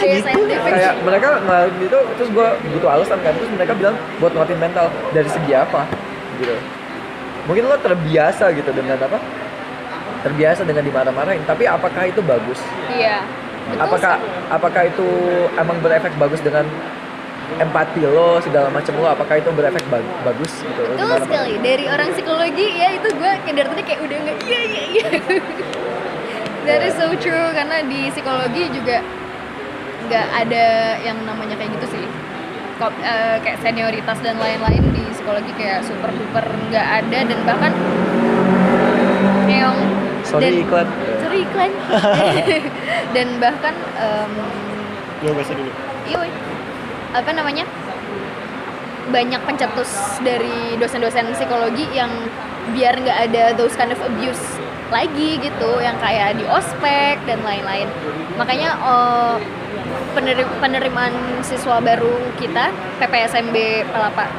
Iya, 0.00 0.16
gitu 0.16 0.24
scientific. 0.26 0.70
kayak 0.70 0.94
mereka 1.00 1.28
ngelakuin 1.40 1.76
itu, 1.82 1.98
terus 2.14 2.30
gue 2.30 2.46
butuh 2.70 2.88
alasan 2.90 3.18
kan. 3.18 3.32
Terus 3.32 3.50
mereka 3.50 3.72
bilang 3.74 3.92
buat 4.16 4.32
nguatin 4.32 4.56
mental 4.56 4.86
dari 5.10 5.28
segi 5.28 5.52
apa, 5.52 5.84
gitu. 6.36 6.56
Mungkin 7.42 7.64
lo 7.64 7.76
terbiasa 7.76 8.48
gitu 8.50 8.70
dengan 8.70 8.96
apa? 8.98 9.16
Terbiasa 10.20 10.64
dengan 10.64 10.84
dimarah-marahin. 10.84 11.44
Tapi 11.44 11.64
apakah 11.66 12.04
itu 12.06 12.20
bagus? 12.20 12.60
iya 12.90 13.24
Betul 13.62 13.80
apakah 13.82 14.14
sih. 14.16 14.28
apakah 14.50 14.82
itu 14.84 15.06
emang 15.54 15.76
berefek 15.78 16.12
bagus 16.16 16.40
dengan 16.40 16.64
empati 17.56 18.00
lo 18.02 18.38
segala 18.38 18.68
macam 18.68 18.94
lo 18.94 19.08
apakah 19.08 19.34
itu 19.36 19.50
berefek 19.50 19.82
bag- 19.86 20.14
bagus 20.22 20.52
gitu 20.60 20.80
Lo 20.84 20.94
Betul 20.94 21.18
sekali. 21.24 21.52
Dari 21.58 21.84
orang 21.86 22.08
psikologi 22.12 22.66
ya 22.72 22.88
itu 22.92 23.08
gue 23.10 23.32
kayak 23.40 23.54
dari 23.54 23.68
tadi 23.68 23.82
kayak 23.82 24.00
udah 24.00 24.16
nggak 24.20 24.36
iya 24.44 24.60
iya 24.62 24.82
iya. 24.88 25.06
That 26.62 26.80
is 26.82 26.94
so 26.94 27.10
true 27.14 27.50
karena 27.50 27.82
di 27.82 28.08
psikologi 28.08 28.68
juga 28.70 29.00
nggak 30.02 30.26
ada 30.38 30.66
yang 31.00 31.18
namanya 31.22 31.54
kayak 31.54 31.72
gitu 31.74 31.86
sih. 31.90 32.04
Kok, 32.76 32.92
eh, 32.96 33.36
kayak 33.40 33.58
senioritas 33.60 34.18
dan 34.18 34.36
lain-lain 34.36 34.80
di 34.90 35.04
psikologi 35.10 35.52
kayak 35.52 35.82
super 35.82 36.08
duper 36.10 36.42
nggak 36.68 36.86
ada 36.98 37.18
dan 37.22 37.38
bahkan 37.42 37.72
yang 39.46 39.76
sorry 40.22 40.44
dan- 40.46 40.60
iklan 40.60 40.88
sorry 41.18 41.38
iklan 41.42 41.72
dan 43.14 43.28
bahkan 43.36 43.74
em, 43.96 44.32
Gue 45.20 45.32
baca 45.34 45.52
dulu. 45.52 45.68
iya. 46.06 46.24
Apa 47.10 47.30
namanya 47.30 47.64
banyak 49.10 49.42
pencetus 49.42 49.90
dari 50.22 50.78
dosen-dosen 50.78 51.34
psikologi 51.34 51.82
yang 51.90 52.10
biar 52.70 52.94
nggak 52.94 53.18
ada 53.26 53.44
those 53.58 53.74
kind 53.74 53.90
of 53.90 53.98
abuse 54.00 54.38
lagi 54.90 55.38
gitu 55.38 55.70
yang 55.78 55.98
kayak 55.98 56.38
di 56.38 56.46
ospek 56.46 57.18
dan 57.26 57.42
lain-lain 57.42 57.90
makanya 58.34 58.78
eh, 58.78 59.36
peneri- 60.14 60.54
penerimaan 60.58 61.14
siswa 61.42 61.78
baru 61.78 62.10
kita 62.38 62.70
PPSMB 62.98 63.56
Palapa 63.90 64.30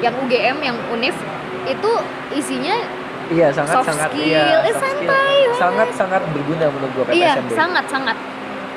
yang 0.00 0.16
UGM 0.18 0.56
yang 0.60 0.76
UNIF 0.88 1.16
itu 1.64 1.92
isinya 2.32 2.76
iya 3.28 3.52
sangat 3.52 3.74
Soft 3.76 3.88
sangat 3.88 4.10
skill, 4.10 4.24
iya 4.26 4.44
eh, 4.60 4.72
soft 4.72 4.84
skill. 4.88 5.08
santai 5.08 5.36
banget. 5.38 5.56
sangat 5.56 5.88
sangat 5.94 6.22
berguna 6.32 6.64
menurut 6.68 6.92
gua 6.92 7.04
iya 7.08 7.32
PPSMB 7.36 7.50
sangat 7.56 7.84
sangat 7.88 8.16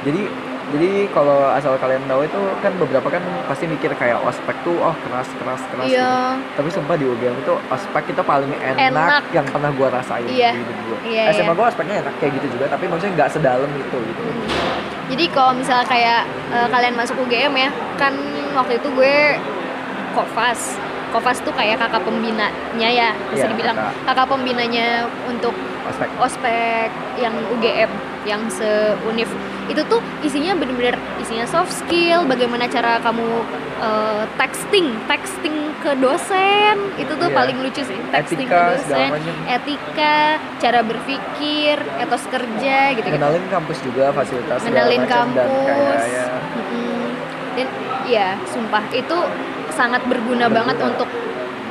jadi 0.04 0.22
jadi 0.66 0.90
kalau 1.10 1.52
asal 1.52 1.76
kalian 1.76 2.00
tahu 2.06 2.24
itu 2.24 2.40
kan 2.60 2.72
beberapa 2.78 3.08
kan 3.10 3.20
pasti 3.46 3.66
mikir 3.66 3.92
kayak 3.94 4.16
ospek 4.22 4.56
tuh 4.64 4.80
oh 4.80 4.96
keras 5.02 5.28
keras 5.36 5.62
keras 5.66 5.86
gitu. 5.86 5.94
iya 5.94 6.40
tapi 6.56 6.70
sumpah 6.70 6.96
di 6.96 7.04
UGM 7.04 7.36
itu 7.38 7.54
ospek 7.68 8.04
kita 8.08 8.22
paling 8.22 8.48
enak, 8.56 8.80
Enak. 8.90 9.22
yang 9.32 9.46
pernah 9.46 9.70
gua 9.70 9.92
rasain 9.92 10.24
Iya. 10.24 10.52
di 10.52 10.62
hidup 10.62 10.78
gua 10.84 10.98
Iya, 11.04 11.24
SMA 11.32 11.44
iya. 11.46 11.54
gua 11.54 11.66
ospeknya 11.68 11.96
enak 12.00 12.14
kayak 12.18 12.32
gitu 12.38 12.48
juga 12.50 12.66
tapi 12.72 12.84
maksudnya 12.88 13.14
nggak 13.14 13.30
sedalam 13.30 13.72
itu 13.72 13.98
gitu 14.00 14.22
Jadi 15.04 15.26
kalau 15.30 15.52
misalnya 15.52 15.84
kayak 15.84 16.22
eh, 16.50 16.68
kalian 16.72 16.96
masuk 16.96 17.20
UGM 17.20 17.54
ya, 17.54 17.70
kan 17.96 18.16
waktu 18.56 18.80
itu 18.80 18.88
gue 18.90 19.36
Kofas. 20.14 20.80
Kofas 21.10 21.38
tuh 21.42 21.54
kayak 21.54 21.78
kakak 21.78 22.02
pembinanya 22.02 22.50
ya, 22.90 23.14
bisa 23.30 23.46
Iya, 23.46 23.52
dibilang 23.52 23.78
kakak. 23.78 23.94
kakak 24.10 24.28
pembinanya 24.28 24.88
untuk 25.26 25.54
ospek 25.84 26.10
ospek 26.18 26.90
yang 27.20 27.36
UGM 27.52 27.92
yang 28.24 28.42
seunif 28.48 29.30
itu 29.66 29.82
tuh 29.84 29.98
isinya 30.20 30.54
bener-bener 30.54 30.94
isinya 31.18 31.46
soft 31.46 31.72
skill 31.72 32.24
bagaimana 32.24 32.66
cara 32.66 33.00
kamu 33.00 33.28
eh, 33.80 34.24
texting 34.34 34.88
texting 35.06 35.56
ke 35.78 35.92
dosen. 35.98 36.76
Itu 36.96 37.14
tuh 37.14 37.28
Iya. 37.28 37.36
paling 37.36 37.58
lucu 37.60 37.82
sih 37.82 37.98
texting 38.10 38.44
Etika, 38.44 38.56
ke 38.56 38.64
dosen. 38.78 39.10
etika 39.46 40.16
cara 40.58 40.80
berpikir 40.82 41.76
etos 41.98 42.24
kerja 42.26 42.78
gitu 42.94 43.08
kenalin 43.10 43.44
kampus 43.48 43.78
juga 43.82 44.12
fasilitas 44.12 44.64
dan 44.64 45.04
kampus. 45.04 46.04
Mm-mm. 46.54 47.04
dan 47.54 47.68
ya 48.06 48.28
sumpah 48.46 48.84
itu 48.92 49.18
sangat 49.70 50.02
berguna, 50.04 50.48
Berguna. 50.48 50.56
banget 50.56 50.78
untuk 50.82 51.10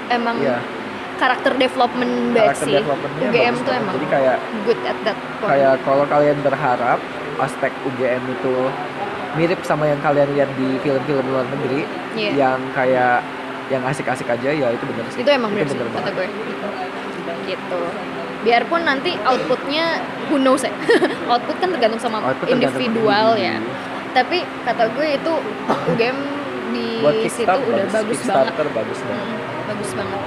emang 0.09 0.37
Iya. 0.39 0.59
karakter 1.17 1.55
development 1.57 2.13
banget 2.33 2.57
sih. 2.59 2.75
UGM 3.23 3.55
tuh 3.63 3.73
emang 3.73 3.95
jadi 3.95 4.09
kayak 4.11 4.37
good 4.65 4.81
at 4.83 4.99
that 5.03 5.19
point. 5.39 5.51
kayak 5.51 5.75
kalau 5.81 6.05
kalian 6.05 6.39
berharap 6.41 6.99
aspek 7.39 7.73
UGM 7.85 8.23
itu 8.31 8.55
mirip 9.33 9.61
sama 9.63 9.87
yang 9.87 10.01
kalian 10.01 10.29
lihat 10.33 10.51
di 10.53 10.77
film-film 10.79 11.25
luar 11.25 11.49
negeri 11.49 11.89
Iya. 12.13 12.31
yang 12.37 12.61
kayak 12.73 13.25
yang 13.69 13.81
asik-asik 13.83 14.29
aja 14.29 14.51
ya 14.53 14.69
itu 14.69 14.85
bener 14.85 15.05
sih. 15.09 15.25
Itu 15.25 15.31
emang 15.31 15.49
bener 15.51 15.69
kata 15.89 16.11
gue. 16.13 16.27
Gitu. 17.49 17.81
Biarpun 18.43 18.83
nanti 18.83 19.17
outputnya 19.23 20.03
who 20.29 20.37
knows 20.37 20.61
ya. 20.61 20.73
Output 21.33 21.57
kan 21.57 21.69
tergantung 21.71 21.97
sama 21.99 22.21
Output 22.21 22.51
tergantung 22.51 22.77
individual 22.77 23.29
individu. 23.33 23.49
ya 23.49 23.57
tapi 24.13 24.45
kata 24.69 24.93
gue 24.93 25.07
itu 25.17 25.33
UGM 25.89 26.19
di 26.69 27.01
buat 27.01 27.17
situ 27.25 27.49
udah 27.49 27.87
bagus. 27.89 28.21
banget. 28.23 28.53
bagus 28.53 29.01
banget. 29.01 29.17
Hmm, 29.17 29.37
bagus 29.65 29.91
banget. 29.91 30.21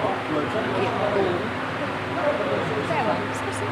Gitu. 0.74 1.22
Itu 2.76 2.94
emang 2.96 3.20
seru 3.32 3.52
sih. 3.54 3.68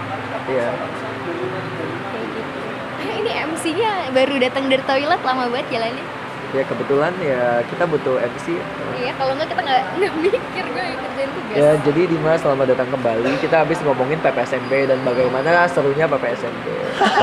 iya 0.49 0.69
kayak 0.69 2.27
gitu 2.29 2.61
Eh, 3.03 3.19
ini 3.19 3.31
MC-nya 3.63 4.11
baru 4.11 4.35
datang 4.43 4.67
dari 4.67 4.83
toilet 4.83 5.23
lama 5.23 5.47
banget 5.47 5.79
jalannya. 5.79 6.03
Ya 6.51 6.67
kebetulan 6.67 7.15
ya 7.23 7.63
kita 7.71 7.87
butuh 7.87 8.19
MC 8.19 8.59
iya 8.99 9.15
kalau 9.15 9.31
nggak 9.39 9.47
kita 9.55 9.61
nggak 9.63 9.81
nggak 10.03 10.13
mikir 10.19 10.65
gue 10.67 10.83
yang 10.83 10.99
kerjain 10.99 11.29
tugas. 11.31 11.55
Ya 11.55 11.69
jadi 11.79 12.01
Dimas 12.11 12.43
selamat 12.43 12.75
datang 12.75 12.91
kembali. 12.91 13.31
Kita 13.39 13.63
habis 13.63 13.79
ngomongin 13.79 14.19
PPSMB 14.19 14.67
dan 14.91 14.99
bagaimana 15.07 15.63
serunya 15.71 16.11
PPSMB 16.11 16.65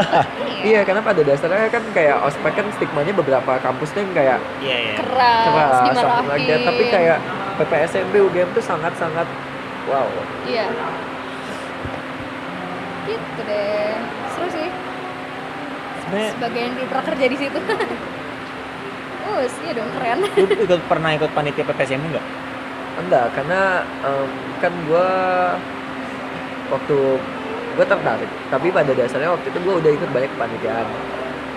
iya 0.72 0.80
karena 0.80 1.04
pada 1.04 1.20
dasarnya 1.20 1.68
kan 1.68 1.84
kayak 1.92 2.16
ospek 2.24 2.52
kan 2.56 2.66
stigmanya 2.72 3.12
beberapa 3.12 3.60
kampus 3.60 3.92
tuh 3.92 4.00
yang 4.00 4.12
kayak 4.16 4.38
Iya, 4.64 4.76
iya. 4.80 4.94
keras, 4.96 5.44
keras 5.44 5.76
dimarahin 5.92 6.48
that. 6.56 6.60
tapi 6.64 6.82
kayak 6.88 7.18
PPSMB 7.60 8.14
UGM 8.16 8.48
tuh 8.56 8.64
sangat-sangat 8.64 9.28
wow. 9.92 10.08
Iya. 10.48 10.72
Gitu 13.04 13.40
deh 13.44 14.19
Sebenarnya 16.10 16.34
sebagai 16.34 16.58
yang 16.58 16.72
dulu 16.74 16.86
pernah 16.90 17.04
kerja 17.06 17.26
di 17.30 17.36
situ. 17.38 17.58
Uh 19.20 19.46
iya 19.62 19.72
dong 19.76 19.92
keren. 19.94 20.18
Lu 20.26 20.48
ikut 20.48 20.80
pernah 20.90 21.10
ikut 21.14 21.30
panitia 21.36 21.62
PPSM 21.62 22.02
enggak? 22.02 22.24
enggak 22.98 23.26
karena 23.36 23.84
em, 24.02 24.28
kan 24.58 24.72
gua 24.90 25.06
waktu 26.72 26.98
gue 27.76 27.86
tertarik. 27.86 28.30
Tapi 28.50 28.66
pada 28.74 28.90
dasarnya 28.90 29.30
waktu 29.30 29.46
itu 29.54 29.58
gue 29.60 29.74
udah 29.76 29.90
ikut 29.94 30.10
banyak 30.10 30.30
kepanitiaan 30.34 30.86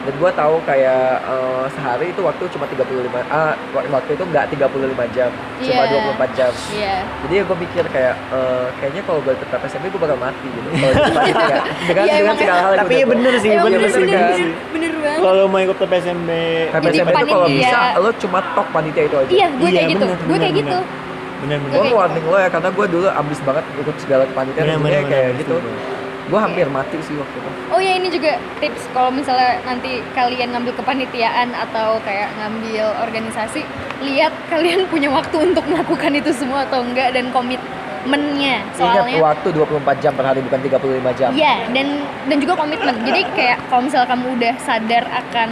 dan 0.03 0.13
gue 0.13 0.31
tahu 0.33 0.55
kayak 0.61 1.03
eh, 1.23 1.65
sehari 1.71 2.05
itu 2.09 2.19
waktu 2.19 2.43
cuma 2.49 2.65
35 2.65 2.83
ah 3.25 3.55
wak- 3.71 3.87
waktu 3.89 4.11
itu 4.13 4.23
nggak 4.25 4.45
35 4.49 4.67
jam 5.09 5.31
cuma 5.57 5.83
Iya. 5.85 6.03
24 6.11 6.29
jam. 6.33 6.51
Iya. 6.69 6.95
Jadi 7.23 7.33
ya 7.33 7.43
gue 7.43 7.57
mikir 7.57 7.83
kayak 7.87 8.15
eh, 8.29 8.67
kayaknya 8.77 9.01
kalau 9.01 9.19
gue 9.21 9.33
ikut 9.33 9.47
PPSMB 9.47 9.85
gue 9.87 10.01
bakal 10.01 10.17
mati 10.17 10.47
gitu. 10.49 10.67
Kalau 10.69 10.93
panitia 11.17 11.57
dengan 11.81 12.03
Iya, 12.03 12.15
dengan 12.17 12.35
segala 12.35 12.59
hal 12.61 12.71
Tapi 12.77 12.93
iya 12.93 12.99
gua- 13.01 13.11
bener 13.13 13.33
sih, 13.37 13.49
Emang 13.49 13.65
bener 13.65 13.79
bener 13.79 13.91
sih. 13.91 14.01
bener, 14.01 14.19
bener 14.19 14.51
bener. 14.69 14.91
banget. 14.99 15.19
Kalau 15.21 15.43
mau 15.45 15.59
ikut 15.61 15.77
PPSMB, 15.77 16.29
PPSMB 16.69 17.09
itu 17.09 17.25
kalau 17.29 17.47
bisa 17.49 17.79
lo 17.97 18.09
cuma 18.17 18.39
tok 18.53 18.67
panitia 18.69 19.03
itu 19.03 19.15
aja. 19.15 19.29
Iya 19.29 19.47
gue 19.49 19.63
Iya, 19.63 19.77
kayak 19.77 19.87
gitu. 19.89 20.05
gue 20.21 20.37
kayak 20.37 20.55
gitu. 20.57 20.77
bener. 20.77 21.59
Bener. 21.59 21.59
gue 21.59 21.91
warning 21.91 22.23
lo 22.25 22.37
ya 22.37 22.47
karena 22.47 22.69
gue 22.69 22.85
dulu 22.89 23.07
ambis 23.09 23.39
banget 23.39 23.63
ikut 23.73 23.95
segala 23.97 24.23
kepanitiaan 24.25 24.63
kayak 24.63 24.79
bener, 24.79 25.31
gitu. 25.37 25.55
bener. 25.57 26.02
Gue 26.23 26.39
hampir 26.39 26.63
mati 26.65 26.95
sih 27.01 27.13
waktu 27.13 27.35
itu 27.35 27.49
Oh 27.67 27.77
ya 27.77 27.97
ini 27.97 28.07
juga 28.07 28.35
tips 28.57 28.87
kalau 28.91 29.09
misalnya 29.09 29.59
nanti 29.63 29.99
kalian 30.11 30.51
ngambil 30.51 30.71
kepanitiaan 30.75 31.51
atau 31.51 31.97
kayak 31.99 32.29
ngambil 32.37 32.85
organisasi, 33.01 33.65
lihat 33.99 34.31
kalian 34.47 34.85
punya 34.93 35.09
waktu 35.09 35.51
untuk 35.51 35.65
melakukan 35.65 36.13
itu 36.13 36.31
semua 36.31 36.63
atau 36.63 36.79
enggak 36.79 37.11
dan 37.11 37.33
komitmennya. 37.33 38.61
Ingat 38.61 38.77
Soalnya 38.77 39.17
waktu 39.19 39.47
24 39.51 39.99
jam 39.99 40.13
per 40.13 40.25
hari 40.25 40.39
bukan 40.39 40.59
35 40.61 41.17
jam. 41.17 41.29
Iya, 41.33 41.55
dan 41.71 41.87
dan 42.29 42.37
juga 42.37 42.53
komitmen. 42.55 42.95
Jadi 43.01 43.21
kayak 43.33 43.57
kalau 43.67 43.81
misalnya 43.83 44.07
kamu 44.07 44.27
udah 44.37 44.53
sadar 44.59 45.03
akan 45.09 45.49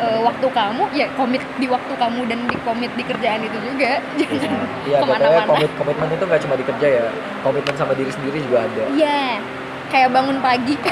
eh, 0.00 0.18
waktu 0.20 0.46
kamu, 0.50 0.82
ya 0.90 1.06
komit 1.14 1.42
di 1.56 1.66
waktu 1.66 1.92
kamu 1.94 2.20
dan 2.26 2.40
di 2.44 2.56
komit 2.60 2.90
di 2.92 3.04
kerjaan 3.04 3.40
itu 3.40 3.58
juga. 3.62 4.02
Jangan 4.18 4.58
Iya, 4.84 4.96
katanya 4.98 5.06
ke 5.06 5.06
mana-mana. 5.06 5.46
komit 5.46 5.70
komitmen 5.78 6.08
itu 6.10 6.24
nggak 6.26 6.40
cuma 6.42 6.54
di 6.56 6.64
kerja 6.66 6.86
ya, 6.88 7.06
komitmen 7.40 7.74
sama 7.78 7.92
diri 7.94 8.10
sendiri 8.10 8.38
juga 8.42 8.58
ada. 8.64 8.84
Iya, 8.90 9.22
kayak 9.90 10.08
bangun 10.10 10.38
pagi. 10.38 10.74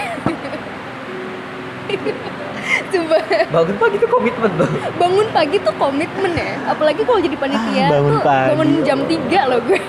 Coba 2.89 3.17
Bangun 3.49 3.77
pagi 3.79 3.97
itu 3.97 4.05
komitmen 4.07 4.53
loh. 4.55 4.69
bangun 4.95 5.29
pagi 5.33 5.57
tuh 5.59 5.73
komitmen 5.75 6.33
ya. 6.35 6.53
Apalagi 6.69 7.01
kalau 7.01 7.17
jadi 7.17 7.33
panitia 7.35 7.85
Ah, 7.87 7.91
bangun 7.91 8.13
tuh 8.13 8.21
pagi. 8.23 8.49
bangun 8.53 8.69
jam 8.85 8.99
3 9.03 9.49
loh 9.49 9.61
gue. 9.63 9.83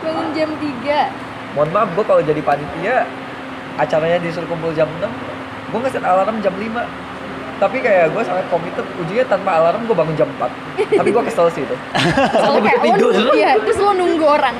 bangun 0.00 0.26
jam 0.32 0.48
3. 0.54 1.12
Mohon 1.52 1.68
maaf, 1.70 1.88
gue 1.92 2.04
kalau 2.06 2.22
jadi 2.22 2.40
panitia 2.40 2.96
acaranya 3.76 4.18
disuruh 4.18 4.48
kumpul 4.48 4.72
jam 4.72 4.88
6 4.90 5.06
gue 5.68 5.78
ngeset 5.78 6.00
alarm 6.00 6.40
jam 6.40 6.50
5 6.50 6.64
tapi 7.58 7.76
kayak 7.78 8.14
gue 8.14 8.22
sangat 8.22 8.46
komited 8.46 8.86
ujungnya 8.96 9.26
tanpa 9.26 9.50
alarm 9.52 9.82
gue 9.82 9.92
bangun 9.92 10.14
jam 10.14 10.28
4 10.30 10.46
tapi 10.94 11.08
gue 11.10 11.22
kesel 11.26 11.46
sih 11.50 11.62
itu 11.62 11.74
kayak 12.64 12.78
lo 12.78 12.86
tidur. 12.86 13.12
iya, 13.34 13.58
terus 13.58 13.78
lo 13.78 13.92
nunggu 13.92 14.22
orang. 14.22 14.54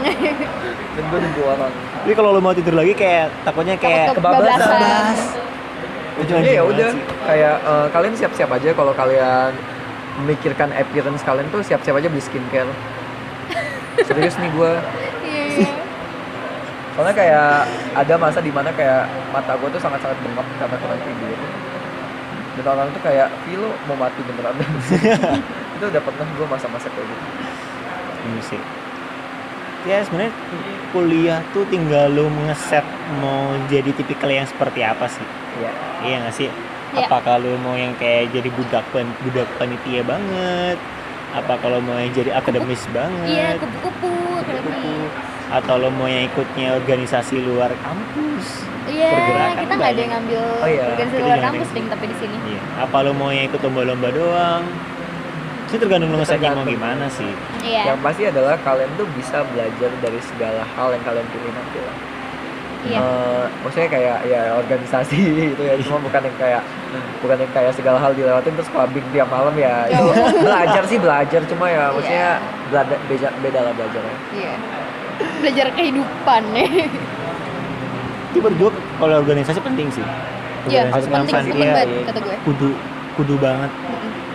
dan 0.92 1.04
gue 1.04 1.18
nunggu 1.20 1.42
orang 1.46 1.72
Jadi 1.98 2.14
kalau 2.14 2.30
lo 2.32 2.40
mau 2.40 2.50
tidur 2.50 2.74
lagi 2.74 2.92
kayak 2.92 3.30
takutnya 3.42 3.74
kayak 3.76 4.10
Takut 4.10 4.18
kebablasan. 4.18 4.58
kebablasan. 4.58 5.14
ujungnya 6.18 6.52
ya 6.52 6.62
udah 6.64 6.90
kayak 7.24 7.56
eh, 7.62 7.86
kalian 7.88 8.14
siap-siap 8.14 8.50
aja 8.50 8.70
kalau 8.72 8.90
kalian 8.92 9.52
memikirkan 10.18 10.74
appearance 10.74 11.22
kalian 11.22 11.46
tuh 11.48 11.62
siap-siap 11.62 11.94
aja 11.94 12.10
beli 12.10 12.18
skincare 12.18 12.66
serius 14.08 14.34
nih 14.36 14.50
gue 14.50 14.72
Iya, 15.22 15.42
iya. 15.54 15.70
soalnya 16.92 17.14
kayak 17.14 17.50
ada 17.94 18.14
masa 18.16 18.40
di 18.40 18.50
mana 18.50 18.72
kayak 18.72 19.06
mata 19.30 19.54
gue 19.54 19.68
tuh 19.70 19.78
sangat-sangat 19.78 20.18
bengkak 20.18 20.46
karena 20.58 20.76
kurang 20.76 21.00
tidur 21.00 21.38
dan 22.58 22.66
orang 22.68 22.90
tuh 22.90 23.02
kayak 23.02 23.30
"Ih, 23.46 23.56
lo 23.56 23.70
mau 23.86 23.96
mati 23.96 24.20
beneran 24.20 24.54
itu 25.78 25.84
udah 25.86 26.02
pernah 26.02 26.26
gue 26.26 26.46
masa-masa 26.46 26.90
kayak 26.90 27.06
gitu 27.06 27.26
Iya 28.18 28.42
sih. 28.42 28.60
Ya 29.86 30.02
sebenarnya 30.02 30.34
kuliah 30.90 31.40
tuh 31.54 31.62
tinggal 31.70 32.10
lu 32.10 32.26
ngeset 32.44 32.82
mau 33.22 33.54
jadi 33.70 33.94
tipikal 33.94 34.28
yang 34.28 34.44
seperti 34.44 34.82
apa 34.82 35.06
sih? 35.06 35.22
Iya. 35.62 35.70
Iya 36.02 36.16
nggak 36.26 36.34
sih? 36.34 36.48
Iya. 36.50 37.06
Apa 37.06 37.22
kalau 37.22 37.54
mau 37.62 37.78
yang 37.78 37.94
kayak 37.96 38.34
jadi 38.34 38.50
budak 38.50 38.84
pen, 38.90 39.06
budak 39.22 39.46
panitia 39.56 40.02
banget? 40.02 40.76
Apa 41.30 41.60
kalau 41.62 41.78
mau 41.78 41.94
yang 41.94 42.10
jadi 42.10 42.34
akademis 42.34 42.84
banget? 42.90 43.28
iya 43.28 43.48
kupu-kupu 43.56 44.10
Kupu-kupu. 44.42 44.92
Atau 45.48 45.80
lo 45.80 45.88
mau 45.88 46.04
yang 46.04 46.28
ikutnya 46.28 46.76
organisasi 46.76 47.40
luar 47.40 47.72
kampus? 47.80 48.68
iya 48.88 49.12
Pergerakan 49.12 49.56
kita 49.60 49.72
nggak 49.76 49.90
ada 49.92 50.00
yang 50.00 50.12
ngambil 50.16 50.42
Oh 50.64 50.68
iya, 50.68 50.84
organisasi 50.92 51.20
luar 51.24 51.40
kampus 51.44 51.68
ding 51.76 51.86
tapi 51.88 52.04
di 52.08 52.16
sini. 52.20 52.36
Iya. 52.56 52.60
Apa 52.84 52.96
lo 53.04 53.12
mau 53.12 53.30
yang 53.32 53.44
ikut 53.48 53.60
lomba-lomba 53.60 54.08
doang? 54.12 54.64
Itu 55.68 55.76
tergantung 55.76 56.10
lo 56.12 56.16
ngesetnya 56.20 56.56
mau 56.56 56.64
gimana 56.64 57.04
sih. 57.12 57.32
iya. 57.64 57.92
Yang 57.92 57.98
pasti 58.00 58.22
adalah 58.28 58.56
kalian 58.60 58.90
tuh 58.96 59.06
bisa 59.16 59.44
belajar 59.52 59.90
dari 60.00 60.20
segala 60.24 60.62
hal 60.64 60.88
yang 60.92 61.04
kalian 61.04 61.26
pilih 61.32 61.52
nanti 61.52 61.78
lah. 61.80 61.96
Iya. 62.78 62.98
Eh, 63.02 63.44
maksudnya 63.66 63.88
kayak 63.90 64.16
ya 64.24 64.40
organisasi 64.56 65.18
itu 65.56 65.62
ya. 65.64 65.74
Cuma 65.84 65.98
bukan 66.00 66.20
yang 66.24 66.36
kayak 66.40 66.62
bukan 67.20 67.36
yang 67.40 67.52
kayak 67.52 67.72
segala 67.76 67.98
hal 68.00 68.12
dilewatin 68.16 68.52
terus 68.56 68.70
clubbing 68.72 69.04
tiap 69.12 69.28
malam 69.28 69.52
ya. 69.56 69.84
Itu 69.92 70.04
belajar 70.46 70.82
sih 70.88 70.96
belajar. 70.96 71.40
Cuma 71.44 71.68
ya 71.68 71.92
maksudnya 71.92 72.40
beda 72.68 72.96
beda, 73.08 73.28
beda 73.44 73.60
lah 73.64 73.72
belajarnya. 73.76 74.16
Iya 74.36 74.54
belajar 75.38 75.66
kehidupan 75.72 76.42
ya 76.52 76.66
Itu 78.28 78.38
berdua 78.38 78.70
kalau 78.96 79.14
organisasi 79.18 79.58
penting 79.58 79.88
sih. 79.90 80.04
iya 80.66 80.90
penting 80.90 81.24
penting 81.26 81.54
iya, 81.56 81.72
banget 81.72 81.86
iya. 81.88 82.02
kata 82.04 82.20
gue 82.20 82.36
kudu 82.44 82.68
kudu 83.14 83.34
banget. 83.38 83.70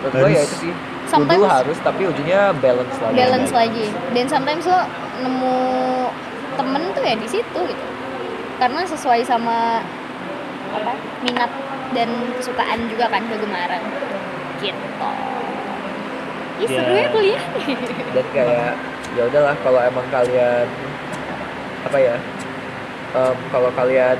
menurut 0.02 0.12
gue 0.12 0.28
ya 0.28 0.36
Harus. 0.36 0.44
itu 0.44 0.56
sih 0.60 0.72
Sometimes- 1.06 1.38
kudu 1.38 1.46
harus 1.48 1.78
tapi 1.80 2.02
ujungnya 2.04 2.40
balance 2.58 2.96
lah 2.98 3.10
balance 3.12 3.52
lagi 3.52 3.86
dan 4.10 4.24
sometimes 4.26 4.64
lo 4.64 4.80
nemu 5.20 5.56
temen 6.54 6.82
tuh 6.90 7.02
ya 7.02 7.14
di 7.14 7.28
situ 7.28 7.60
gitu 7.62 7.84
karena 8.54 8.80
sesuai 8.84 9.20
sama 9.22 9.82
apa 10.70 10.92
minat 11.20 11.50
dan 11.92 12.08
kesukaan 12.34 12.88
juga 12.88 13.06
kan 13.06 13.22
kegemaran 13.24 13.82
gitu 14.58 15.10
Ih, 16.56 16.64
Iya. 16.64 16.78
seru 16.78 16.94
ya 16.94 17.06
kuliah 17.10 17.44
dan 18.14 18.26
kayak 18.30 18.72
ya 19.12 19.22
udahlah 19.24 19.54
kalau 19.60 19.80
emang 19.80 20.06
kalian 20.08 20.66
apa 21.84 21.98
ya 22.00 22.14
em, 23.14 23.36
kalau 23.52 23.70
kalian 23.72 24.18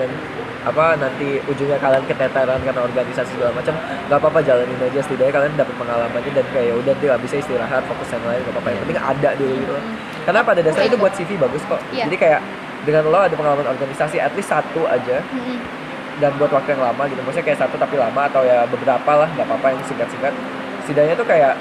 apa 0.65 0.97
nanti 0.97 1.45
ujungnya 1.45 1.77
kalian 1.77 2.01
keteteran 2.09 2.57
karena 2.65 2.81
organisasi 2.81 3.37
segala 3.37 3.53
macam 3.53 3.77
nggak 4.09 4.17
apa-apa 4.17 4.41
jalanin 4.41 4.81
aja. 4.81 5.01
Setidaknya 5.05 5.33
kalian 5.37 5.53
dapat 5.61 5.75
pengalamannya 5.77 6.33
dan 6.33 6.47
kayak 6.57 6.67
ya 6.73 6.75
udah 6.81 6.93
nanti 6.97 7.05
nggak 7.05 7.21
bisa 7.21 7.35
istirahat 7.37 7.85
fokus 7.85 8.09
yang 8.17 8.25
lain 8.25 8.41
nggak 8.41 8.55
apa-apa. 8.57 8.69
Yang 8.73 8.81
penting 8.89 9.01
ada 9.01 9.31
dulu 9.37 9.55
gitu. 9.61 9.73
Loh. 9.77 9.85
karena 10.25 10.41
pada 10.41 10.61
dasarnya 10.65 10.89
itu 10.89 10.97
buat 10.97 11.13
CV 11.13 11.31
bagus 11.37 11.61
kok. 11.69 11.81
Iya. 11.93 12.09
jadi 12.09 12.17
kayak 12.17 12.41
dengan 12.89 13.03
lo 13.13 13.21
ada 13.21 13.37
pengalaman 13.37 13.69
organisasi 13.77 14.17
at 14.17 14.33
least 14.33 14.49
satu 14.49 14.89
aja. 14.89 15.21
Mm-mm. 15.21 15.61
dan 16.23 16.31
buat 16.41 16.49
waktu 16.49 16.79
yang 16.79 16.83
lama 16.87 17.03
gitu. 17.13 17.21
Maksudnya 17.27 17.45
kayak 17.45 17.61
satu 17.61 17.75
tapi 17.77 17.99
lama 18.01 18.25
atau 18.25 18.41
ya 18.47 18.65
beberapa 18.65 19.13
lah 19.19 19.29
nggak 19.37 19.45
apa-apa 19.45 19.67
yang 19.75 19.83
singkat-singkat. 19.85 20.33
Setidaknya 20.87 21.13
tuh 21.19 21.27
kayak 21.29 21.59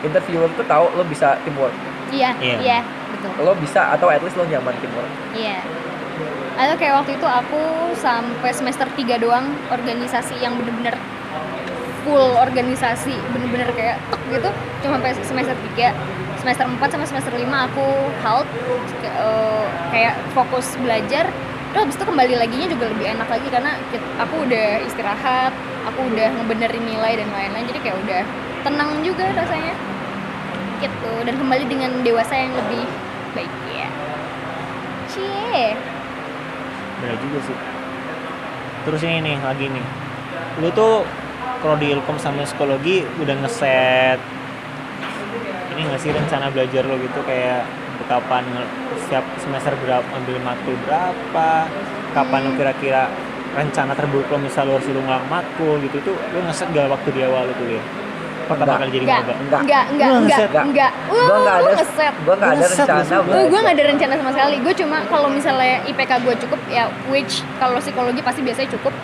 interviewer 0.00 0.48
tuh 0.56 0.64
tahu 0.64 0.88
lo 0.96 1.04
bisa 1.04 1.36
teamwork. 1.44 1.74
Iya 2.08 2.32
Iya. 2.40 2.56
iya 2.62 2.78
betul 3.20 3.44
lo 3.44 3.52
bisa 3.60 3.92
atau 3.92 4.08
at 4.08 4.24
least 4.24 4.40
lo 4.40 4.48
nyaman 4.48 4.72
teamwork 4.80 5.12
iya. 5.36 5.60
Atau 6.60 6.76
kayak 6.76 6.94
waktu 7.00 7.16
itu 7.16 7.24
aku 7.24 7.62
sampai 7.96 8.52
semester 8.52 8.84
3 8.84 9.16
doang 9.16 9.48
organisasi 9.72 10.44
yang 10.44 10.60
bener-bener 10.60 10.92
full 12.04 12.36
organisasi 12.36 13.16
bener-bener 13.32 13.72
kayak 13.72 13.96
tek 14.12 14.20
gitu. 14.28 14.50
Cuma 14.84 15.00
sampai 15.00 15.12
semester 15.24 15.56
3 15.76 15.88
semester 16.40 16.64
4 16.68 16.76
sama 16.92 17.04
semester 17.08 17.32
5 17.32 17.48
aku 17.48 17.86
halt 18.20 18.48
eh, 19.08 19.64
kayak 19.88 20.14
fokus 20.36 20.76
belajar. 20.80 21.32
Terus 21.72 21.80
habis 21.86 21.96
itu 21.96 22.04
kembali 22.04 22.34
laginya 22.36 22.66
juga 22.68 22.84
lebih 22.92 23.06
enak 23.14 23.28
lagi 23.30 23.48
karena 23.48 23.72
aku 24.20 24.34
udah 24.44 24.68
istirahat 24.84 25.54
aku 25.88 26.12
udah 26.12 26.28
ngebenerin 26.28 26.84
nilai 26.84 27.24
dan 27.24 27.28
lain-lain. 27.32 27.64
Jadi 27.72 27.80
kayak 27.80 27.96
udah 28.04 28.22
tenang 28.68 29.00
juga 29.00 29.32
rasanya. 29.32 29.72
Gitu. 30.80 31.12
Dan 31.24 31.34
kembali 31.40 31.64
dengan 31.68 31.92
dewasa 32.04 32.36
yang 32.36 32.52
lebih 32.52 32.84
baik 33.36 33.52
ya 33.70 33.88
cie 35.10 35.74
Bener 37.00 37.16
juga 37.16 37.38
sih. 37.48 37.56
Terus 38.84 39.00
ini 39.08 39.24
nih 39.24 39.36
lagi 39.40 39.72
nih. 39.72 39.86
Lu 40.60 40.68
tuh 40.76 41.08
kalau 41.64 41.76
di 41.80 41.92
Ilkom 41.92 42.20
sama 42.20 42.44
psikologi 42.44 43.04
udah 43.20 43.36
ngeset 43.40 44.20
ini 45.76 45.88
nggak 45.88 46.00
sih 46.00 46.12
rencana 46.12 46.52
belajar 46.52 46.84
lo 46.84 47.00
gitu 47.00 47.20
kayak 47.24 47.64
kapan 48.08 48.42
setiap 49.06 49.24
semester 49.38 49.76
berapa 49.84 50.04
ambil 50.04 50.36
matkul 50.40 50.74
berapa 50.88 51.68
kapan 52.16 52.40
lo 52.48 52.50
kira-kira 52.56 53.12
rencana 53.54 53.92
terburuk 53.92 54.28
lo 54.32 54.40
misal 54.40 54.66
lo 54.66 54.80
harus 54.80 54.88
lu 54.88 55.00
ngulang 55.04 55.24
matkul 55.28 55.80
gitu 55.84 56.00
tuh 56.04 56.16
lo 56.16 56.38
ngeset 56.48 56.68
gak 56.72 56.88
waktu 56.88 57.08
di 57.12 57.20
awal 57.24 57.48
lo 57.48 57.54
kuliah 57.54 57.84
pertama 58.50 58.66
Enggak. 58.66 58.80
kali 58.80 58.90
jadi 58.90 59.04
enggak 59.04 59.20
maba 59.20 59.32
Enggak. 59.32 59.60
enggak 59.60 59.84
enggak 59.86 60.08
Lu 60.10 60.18
enggak 60.18 60.38
ngeset? 60.40 60.50
enggak 60.60 60.90
gue 60.90 61.14
Wah, 61.14 61.38
nggak 61.38 61.56
lu 61.56 61.62
ada 61.62 61.74
ngeset 61.76 62.14
gue 62.16 62.34
nggak 62.34 62.50
ada 62.50 62.58
Ngeset 62.58 62.70
lu 62.70 62.80
rencana 62.80 63.02
semua. 63.04 63.22
gue 63.22 63.30
gue 63.30 63.38
belajar. 63.40 63.60
nggak 63.60 63.72
ada 63.72 63.84
rencana 63.86 64.12
sama 64.16 64.30
sekali 64.30 64.56
gue 64.58 64.74
cuma 64.76 64.96
kalau 65.06 65.28
misalnya 65.28 65.74
IPK 65.84 66.12
gue 66.20 66.34
cukup 66.38 66.60
ya 66.68 66.84
which 67.06 67.32
kalau 67.56 67.78
psikologi 67.78 68.20
pasti 68.20 68.40
biasanya 68.40 68.70
cukup 68.72 68.94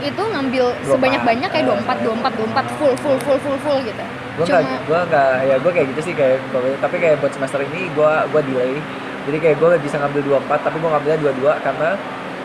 itu 0.00 0.22
ngambil 0.24 0.64
24. 0.80 0.90
sebanyak 0.90 1.22
banyak 1.22 1.48
kayak 1.50 1.64
24 1.68 2.00
24 2.00 2.32
24 2.56 2.78
full 2.78 2.94
full 2.96 3.16
full 3.20 3.38
full 3.38 3.58
full 3.60 3.78
gitu 3.80 4.04
gue 4.32 4.44
nggak 4.44 4.62
cuma 4.62 4.78
gue 4.82 4.98
nggak 5.06 5.30
ya 5.42 5.56
gue 5.56 5.70
kayak 5.70 5.86
gitu 5.90 6.00
sih 6.02 6.14
kayak 6.14 6.36
tapi 6.80 6.96
kayak 6.96 7.16
buat 7.20 7.32
semester 7.32 7.60
ini 7.62 7.88
gue 7.90 8.12
gue 8.26 8.40
delay 8.48 8.74
jadi 9.20 9.36
kayak 9.38 9.56
gue 9.56 9.68
bisa 9.78 9.96
ngambil 9.96 10.40
24 10.40 10.64
tapi 10.64 10.76
gue 10.76 10.88
ngambilnya 10.88 11.18
22 11.20 11.60
karena 11.60 11.90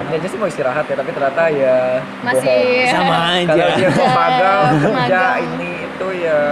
aja 0.04 0.28
sih 0.28 0.38
mau 0.40 0.48
istirahat 0.48 0.86
ya 0.88 0.96
tapi 0.96 1.12
ternyata 1.12 1.44
ya 1.52 2.00
masih. 2.24 2.46
bohong. 2.46 2.92
sama 2.92 3.16
kalau 3.48 3.66
aja. 3.68 3.76
dia 3.76 3.90
mau 3.92 4.08
magang 4.12 4.64
Magang. 4.64 4.94
kerja 4.96 5.24
ini 5.44 5.72
itu 5.88 6.08
ya. 6.24 6.44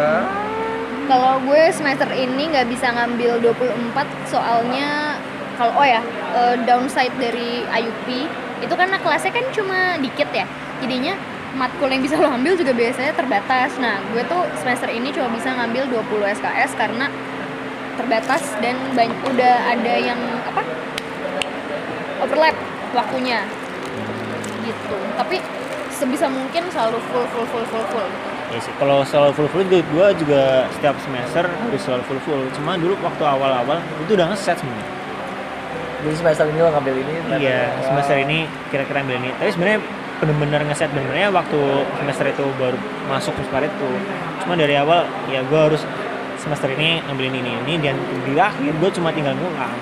Kalau 1.03 1.33
gue 1.43 1.63
semester 1.75 2.09
ini 2.15 2.43
nggak 2.47 2.67
bisa 2.71 2.87
ngambil 2.95 3.43
24 3.43 4.31
soalnya 4.31 5.19
kalau 5.59 5.75
oh 5.75 5.85
ya 5.85 6.01
eh, 6.33 6.55
downside 6.63 7.13
dari 7.19 7.67
IUP 7.67 8.07
itu 8.63 8.73
karena 8.73 8.95
kelasnya 9.03 9.31
kan 9.35 9.45
cuma 9.51 9.99
dikit 9.99 10.31
ya. 10.31 10.47
Jadinya 10.79 11.13
matkul 11.53 11.91
yang 11.91 12.01
bisa 12.01 12.17
lo 12.17 12.31
ambil 12.31 12.55
juga 12.55 12.71
biasanya 12.71 13.13
terbatas. 13.13 13.75
Nah 13.77 13.99
gue 14.15 14.23
tuh 14.25 14.47
semester 14.63 14.87
ini 14.89 15.11
cuma 15.11 15.27
bisa 15.29 15.51
ngambil 15.51 15.91
20 15.91 16.39
SKS 16.39 16.71
karena 16.79 17.11
terbatas 17.93 18.41
dan 18.57 18.73
banyak 18.97 19.19
udah 19.21 19.55
ada 19.69 19.93
yang 20.01 20.17
apa 20.49 20.65
overlap 22.25 22.55
waktunya 22.93 23.43
gitu 24.63 24.95
tapi 25.19 25.37
sebisa 25.93 26.25
mungkin 26.27 26.63
selalu 26.73 26.97
full 27.11 27.25
full 27.31 27.45
full 27.51 27.65
full 27.69 27.85
full 27.93 28.07
gitu. 28.07 28.29
Ya 28.53 28.59
sih, 28.61 28.73
kalau 28.77 29.01
selalu 29.01 29.31
full 29.33 29.49
full 29.49 29.63
juga 29.65 29.81
gue 29.81 30.07
juga 30.25 30.41
setiap 30.77 30.95
semester 31.01 31.45
harus 31.49 31.81
selalu 31.81 32.03
full 32.05 32.21
full. 32.21 32.41
Cuma 32.53 32.77
dulu 32.77 32.93
waktu 33.01 33.23
awal-awal 33.25 33.77
itu 34.01 34.13
udah 34.13 34.29
ngeset 34.29 34.57
sebenarnya. 34.61 34.89
jadi 36.03 36.15
semester 36.19 36.45
ini 36.51 36.59
lo 36.59 36.69
ngambil 36.75 36.93
ini 36.99 37.13
Iya, 37.39 37.61
ini. 37.71 37.81
semester 37.87 38.15
ini 38.19 38.37
kira-kira 38.69 38.97
ambil 39.01 39.17
ini. 39.23 39.29
Tapi 39.39 39.49
sebenarnya 39.55 39.79
bener-bener 40.19 40.61
ngeset 40.67 40.89
benernya 40.91 41.27
waktu 41.31 41.59
semester 41.97 42.25
itu 42.29 42.43
baru 42.59 42.77
masuk 43.07 43.33
semester 43.39 43.63
itu. 43.71 43.89
Cuma 44.43 44.53
dari 44.59 44.75
awal 44.75 45.07
ya 45.31 45.39
gue 45.41 45.59
harus 45.59 45.81
semester 46.37 46.67
ini 46.75 46.99
ambil 47.07 47.31
ini 47.31 47.39
ini 47.39 47.51
ini 47.63 47.73
dan 47.79 47.95
di 48.27 48.33
akhir 48.35 48.71
gue 48.75 48.89
cuma 48.93 49.09
tinggal 49.15 49.33
ngulang. 49.33 49.77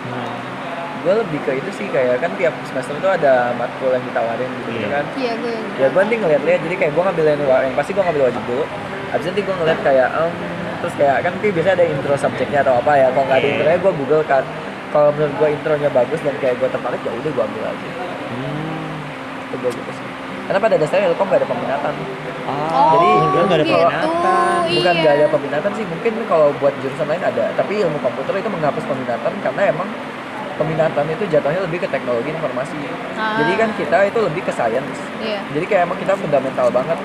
Sebenarnya. 0.00 0.59
Gue 1.00 1.14
lebih 1.16 1.38
ke 1.40 1.52
itu 1.54 1.70
sih 1.72 1.86
kayak 1.86 2.18
kan 2.18 2.30
tiap 2.34 2.52
semester 2.62 2.92
itu 2.92 3.08
ada 3.08 3.32
matkul 3.54 3.88
yang 3.88 4.04
ditawarin 4.04 4.50
gitu 4.58 4.70
Iya. 4.74 4.88
kan 4.90 5.04
iya 5.14 5.32
gue 5.34 5.54
ya 5.76 5.86
gue 5.88 6.00
nanti 6.00 6.16
ngeliat-liat 6.16 6.60
jadi 6.62 6.76
kayak 6.76 6.92
gue 6.92 7.02
ngambil 7.02 7.24
yang, 7.26 7.40
yang 7.42 7.74
pasti 7.74 7.90
gue 7.90 8.02
ngambil 8.02 8.22
wajib 8.26 8.42
dulu 8.44 8.64
abis 9.10 9.20
itu 9.20 9.28
nanti 9.28 9.42
gue 9.42 9.54
ngeliat 9.56 9.80
kayak 9.80 10.08
em, 10.12 10.32
terus 10.80 10.94
kayak 10.94 11.16
kan 11.18 11.30
nanti 11.32 11.48
biasanya 11.50 11.74
ada 11.74 11.86
intro 11.86 12.14
subjeknya 12.14 12.58
atau 12.60 12.74
apa 12.76 12.92
ya 12.94 13.08
kalau 13.10 13.24
nggak 13.24 13.36
ada 13.36 13.42
Iya. 13.42 13.54
intronya 13.54 13.78
gue 13.78 13.92
google 13.96 14.24
kan 14.24 14.44
kalau 14.90 15.08
menurut 15.10 15.34
gue 15.36 15.48
intronya 15.52 15.88
bagus 15.90 16.20
dan 16.20 16.34
kayak 16.36 16.54
gue 16.56 16.68
tertarik 16.68 17.00
ya 17.00 17.12
udah 17.12 17.30
gue 17.30 17.44
ambil 17.44 17.64
aja 17.66 17.88
Hmm. 18.30 19.02
itu 19.42 19.56
gue 19.56 19.70
gitu 19.72 19.92
sih 19.92 20.06
karena 20.44 20.58
pada 20.58 20.76
dasarnya 20.76 21.06
Ilkom 21.08 21.26
nggak 21.26 21.40
ada 21.40 21.48
peminatan 21.48 21.94
Ah, 22.42 22.90
Jadi, 22.90 23.08
gue 23.28 23.42
nggak 23.44 23.54
ada 23.54 23.62
gitu. 23.62 23.76
peminatan. 23.76 24.58
bukan 24.66 24.90
Iya. 24.90 25.00
nggak 25.00 25.14
ada 25.14 25.26
peminatan 25.28 25.70
sih 25.72 25.84
mungkin 25.84 26.12
kalau 26.26 26.48
buat 26.56 26.74
jurusan 26.78 27.06
lain 27.06 27.22
ada 27.22 27.44
tapi 27.52 27.72
ilmu 27.78 27.98
komputer 28.00 28.34
itu 28.36 28.48
menghapus 28.48 28.84
peminatan 28.84 29.32
karena 29.40 29.62
emang 29.68 29.88
peminatan 30.60 31.04
itu 31.08 31.24
jatuhnya 31.26 31.64
lebih 31.64 31.80
ke 31.80 31.88
teknologi 31.88 32.28
informasi. 32.28 32.76
Ah. 33.16 33.40
jadi 33.40 33.52
kan 33.56 33.70
kita 33.72 33.98
itu 34.04 34.18
lebih 34.20 34.42
ke 34.44 34.52
science. 34.52 35.00
Iya. 35.24 35.40
Jadi 35.56 35.64
kayak 35.64 35.82
emang 35.88 35.96
kita 35.96 36.12
fundamental 36.20 36.68
banget. 36.68 37.00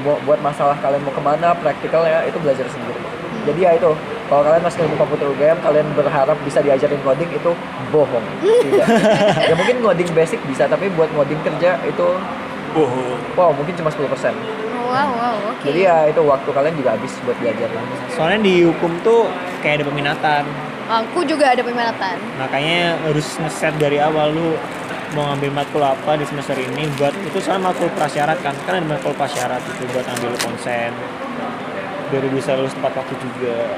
Bu- 0.00 0.20
buat 0.24 0.40
masalah 0.40 0.78
kalian 0.80 1.04
mau 1.04 1.12
ke 1.12 1.20
mana 1.20 1.52
praktikal 1.52 2.06
ya 2.08 2.24
itu 2.24 2.40
belajar 2.40 2.64
sendiri. 2.70 2.96
Jadi 3.44 3.60
ya 3.60 3.70
itu 3.76 3.90
kalau 4.28 4.42
kalian 4.44 4.62
masuk 4.64 4.84
ilmu 4.84 4.96
komputer 4.96 5.26
UGM 5.28 5.58
kalian 5.60 5.86
berharap 5.92 6.36
bisa 6.44 6.64
diajarin 6.64 7.00
coding 7.04 7.28
itu 7.28 7.50
bohong. 7.92 8.24
Tidak. 8.64 8.86
Ya 9.44 9.54
mungkin 9.58 9.76
ngoding 9.84 10.08
basic 10.16 10.40
bisa 10.48 10.64
tapi 10.64 10.88
buat 10.96 11.12
ngoding 11.12 11.40
kerja 11.44 11.76
itu 11.84 12.08
Oh, 12.76 13.16
wow 13.32 13.48
mungkin 13.50 13.72
cuma 13.74 13.88
10% 13.88 14.04
wow 14.88 15.08
wow 15.12 15.34
oke. 15.52 15.64
Jadi 15.64 15.80
ya 15.84 16.08
itu 16.08 16.20
waktu 16.20 16.48
kalian 16.52 16.74
juga 16.76 16.90
habis 16.96 17.12
buat 17.24 17.36
belajar. 17.40 17.68
Soalnya 18.12 18.40
di 18.44 18.64
hukum 18.64 18.92
tuh 19.04 19.28
kayak 19.60 19.80
ada 19.80 19.84
peminatan. 19.88 20.42
Aku 20.88 21.22
juga 21.28 21.52
ada 21.52 21.60
peminatan 21.60 22.16
Makanya 22.40 22.96
harus 23.04 23.28
ngeset 23.38 23.76
dari 23.76 24.00
awal 24.00 24.32
lu 24.32 24.56
mau 25.16 25.32
ngambil 25.32 25.50
matkul 25.64 25.80
apa 25.80 26.20
di 26.20 26.24
semester 26.28 26.56
ini 26.56 26.84
buat 27.00 27.12
itu 27.24 27.40
soalnya 27.40 27.72
matkul 27.72 27.88
prasyarat 27.96 28.40
kan? 28.44 28.52
Kan 28.68 28.84
ada 28.84 28.88
matkul 28.88 29.16
prasyarat 29.16 29.60
itu 29.64 29.84
buat 29.92 30.04
ambil 30.04 30.32
konsen 30.44 30.92
biar 32.08 32.24
bisa 32.32 32.56
lulus 32.56 32.72
tepat 32.72 32.92
waktu 33.04 33.14
juga. 33.20 33.76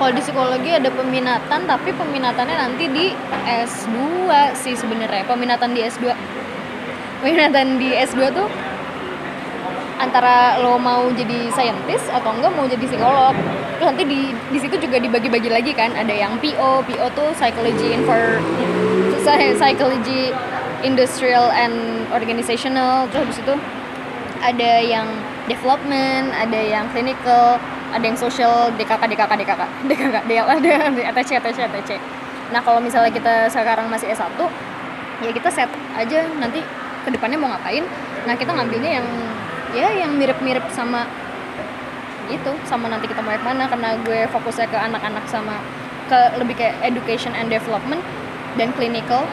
Kalau 0.00 0.10
di 0.16 0.22
psikologi 0.24 0.70
ada 0.72 0.88
peminatan 0.90 1.60
tapi 1.68 1.90
peminatannya 1.92 2.56
nanti 2.56 2.84
di 2.88 3.06
S2 3.46 4.26
sih 4.56 4.74
sebenarnya. 4.74 5.28
Peminatan 5.28 5.76
di 5.76 5.84
S2 5.84 6.10
peminatan 7.20 7.76
di 7.76 7.92
S2 7.92 8.32
tuh 8.32 8.48
antara 10.00 10.56
lo 10.64 10.80
mau 10.80 11.12
jadi 11.12 11.52
scientist 11.52 12.08
atau 12.08 12.32
enggak 12.32 12.52
mau 12.56 12.64
jadi 12.64 12.80
psikolog. 12.88 13.36
Terus 13.76 13.86
nanti 13.92 14.04
di 14.08 14.20
di 14.32 14.58
situ 14.58 14.80
juga 14.80 14.96
dibagi-bagi 14.96 15.50
lagi 15.52 15.72
kan. 15.76 15.92
Ada 15.92 16.14
yang 16.16 16.40
PO 16.40 16.88
PO 16.88 17.06
tuh 17.12 17.28
psychology 17.36 18.00
for 18.08 18.40
psychology 19.60 20.32
industrial 20.80 21.52
and 21.52 22.08
organizational. 22.10 23.04
Terus 23.12 23.28
habis 23.28 23.38
itu 23.44 23.54
ada 24.40 24.72
yang 24.80 25.04
development 25.44 26.32
ada 26.32 26.56
yang 26.56 26.88
clinical 26.96 27.60
ada 27.92 28.00
yang 28.00 28.16
social 28.16 28.72
DKK 28.80 29.02
DKK 29.12 29.32
DKK 29.44 29.62
DKK 29.90 30.16
DL 30.24 30.46
ada 30.56 30.72
ATC 31.12 31.36
ATC 31.36 31.58
ATC 31.68 31.90
nah 32.48 32.64
kalau 32.64 32.80
misalnya 32.80 33.12
kita 33.12 33.52
sekarang 33.52 33.92
masih 33.92 34.08
S1 34.16 34.40
ya 35.20 35.30
kita 35.36 35.48
set 35.52 35.68
aja 35.92 36.24
nanti 36.40 36.64
ke 37.04 37.08
depannya 37.12 37.38
mau 37.40 37.48
ngapain. 37.52 37.84
Nah 38.28 38.34
kita 38.36 38.52
ngambilnya 38.52 39.00
yang 39.00 39.06
ya 39.74 39.88
yang 39.94 40.18
mirip-mirip 40.18 40.66
sama 40.74 41.06
itu 42.30 42.50
sama 42.66 42.86
nanti 42.86 43.10
kita 43.10 43.22
mau 43.22 43.34
mana 43.42 43.66
karena 43.66 43.98
gue 44.06 44.26
fokusnya 44.30 44.70
ke 44.70 44.78
anak-anak 44.78 45.26
sama 45.26 45.58
ke 46.06 46.18
lebih 46.38 46.54
kayak 46.58 46.78
education 46.82 47.34
and 47.34 47.50
development 47.50 48.02
dan 48.54 48.70
clinical 48.74 49.26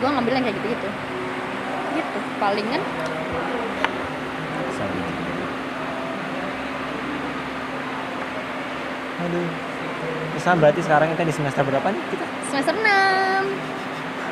gue 0.00 0.08
ngambil 0.08 0.40
yang 0.40 0.44
kayak 0.48 0.56
gitu-gitu 0.60 0.88
gitu 1.96 2.18
palingan 2.40 2.80
Sabi. 4.78 5.00
Aduh. 9.26 9.48
Terus 10.30 10.44
kan 10.46 10.54
berarti 10.62 10.80
sekarang 10.86 11.10
kita 11.18 11.26
di 11.26 11.34
semester 11.34 11.66
berapa 11.66 11.90
nih 11.90 12.02
kita? 12.14 12.22
semester 12.46 12.74
6 12.78 12.86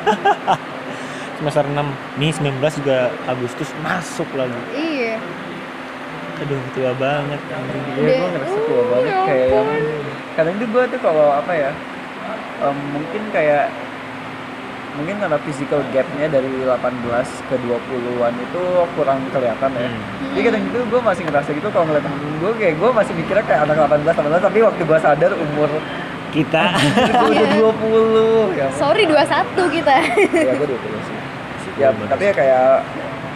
Semester 1.37 1.69
6. 1.69 2.17
Nih 2.17 2.33
19 2.33 2.81
juga 2.81 3.13
Agustus 3.29 3.69
masuk 3.85 4.25
lagi. 4.33 4.57
Iya 6.37 6.45
Aduh, 6.45 6.61
tua 6.77 6.91
banget 7.01 7.41
anjing. 7.49 7.83
Iya, 7.97 8.13
gue 8.21 8.29
ngerasa 8.29 8.57
uh, 8.57 8.65
tua 8.69 8.83
banget 8.93 9.09
ya 9.09 9.19
kayak 9.25 9.47
yang 9.49 9.65
ampun. 9.65 10.03
kadang 10.37 10.55
tuh 10.61 10.67
gue 10.69 10.83
tuh 10.93 10.99
kalau 11.01 11.27
apa 11.33 11.51
ya 11.57 11.71
em, 12.61 12.77
mungkin 12.93 13.21
kayak 13.33 13.65
mungkin 14.97 15.15
karena 15.21 15.37
physical 15.45 15.81
gapnya 15.93 16.25
dari 16.25 16.49
18 16.49 16.73
ke 17.49 17.55
20-an 17.61 18.33
itu 18.33 18.63
kurang 18.97 19.19
kelihatan 19.29 19.69
ya. 19.77 19.87
Hmm. 19.89 20.01
jadi 20.33 20.41
kadang 20.49 20.61
gitu 20.65 20.77
gue 20.89 21.01
masih 21.05 21.23
ngerasa 21.29 21.49
gitu 21.53 21.67
kalau 21.69 21.85
ngeliat 21.85 22.03
temen 22.05 22.33
gue 22.41 22.51
kayak 22.57 22.75
gue 22.81 22.89
masih 22.89 23.13
mikirnya 23.13 23.45
kayak 23.45 23.61
anak 23.69 23.77
18 23.85 24.09
18 24.09 24.41
tapi 24.49 24.59
waktu 24.65 24.81
gue 24.81 24.99
sadar 25.01 25.31
umur 25.37 25.69
Kita. 26.27 26.75
gue 27.23 27.29
udah 27.33 27.47
20 28.51 28.59
ya 28.61 28.67
sorry 28.75 29.07
21 29.09 29.75
kita. 29.79 29.95
Ya 30.33 30.53
gue 30.53 30.67
20 30.69 31.07
sih. 31.07 31.17
Ya 31.77 31.89
tapi 31.93 32.23
ya 32.29 32.33
kayak 32.35 32.67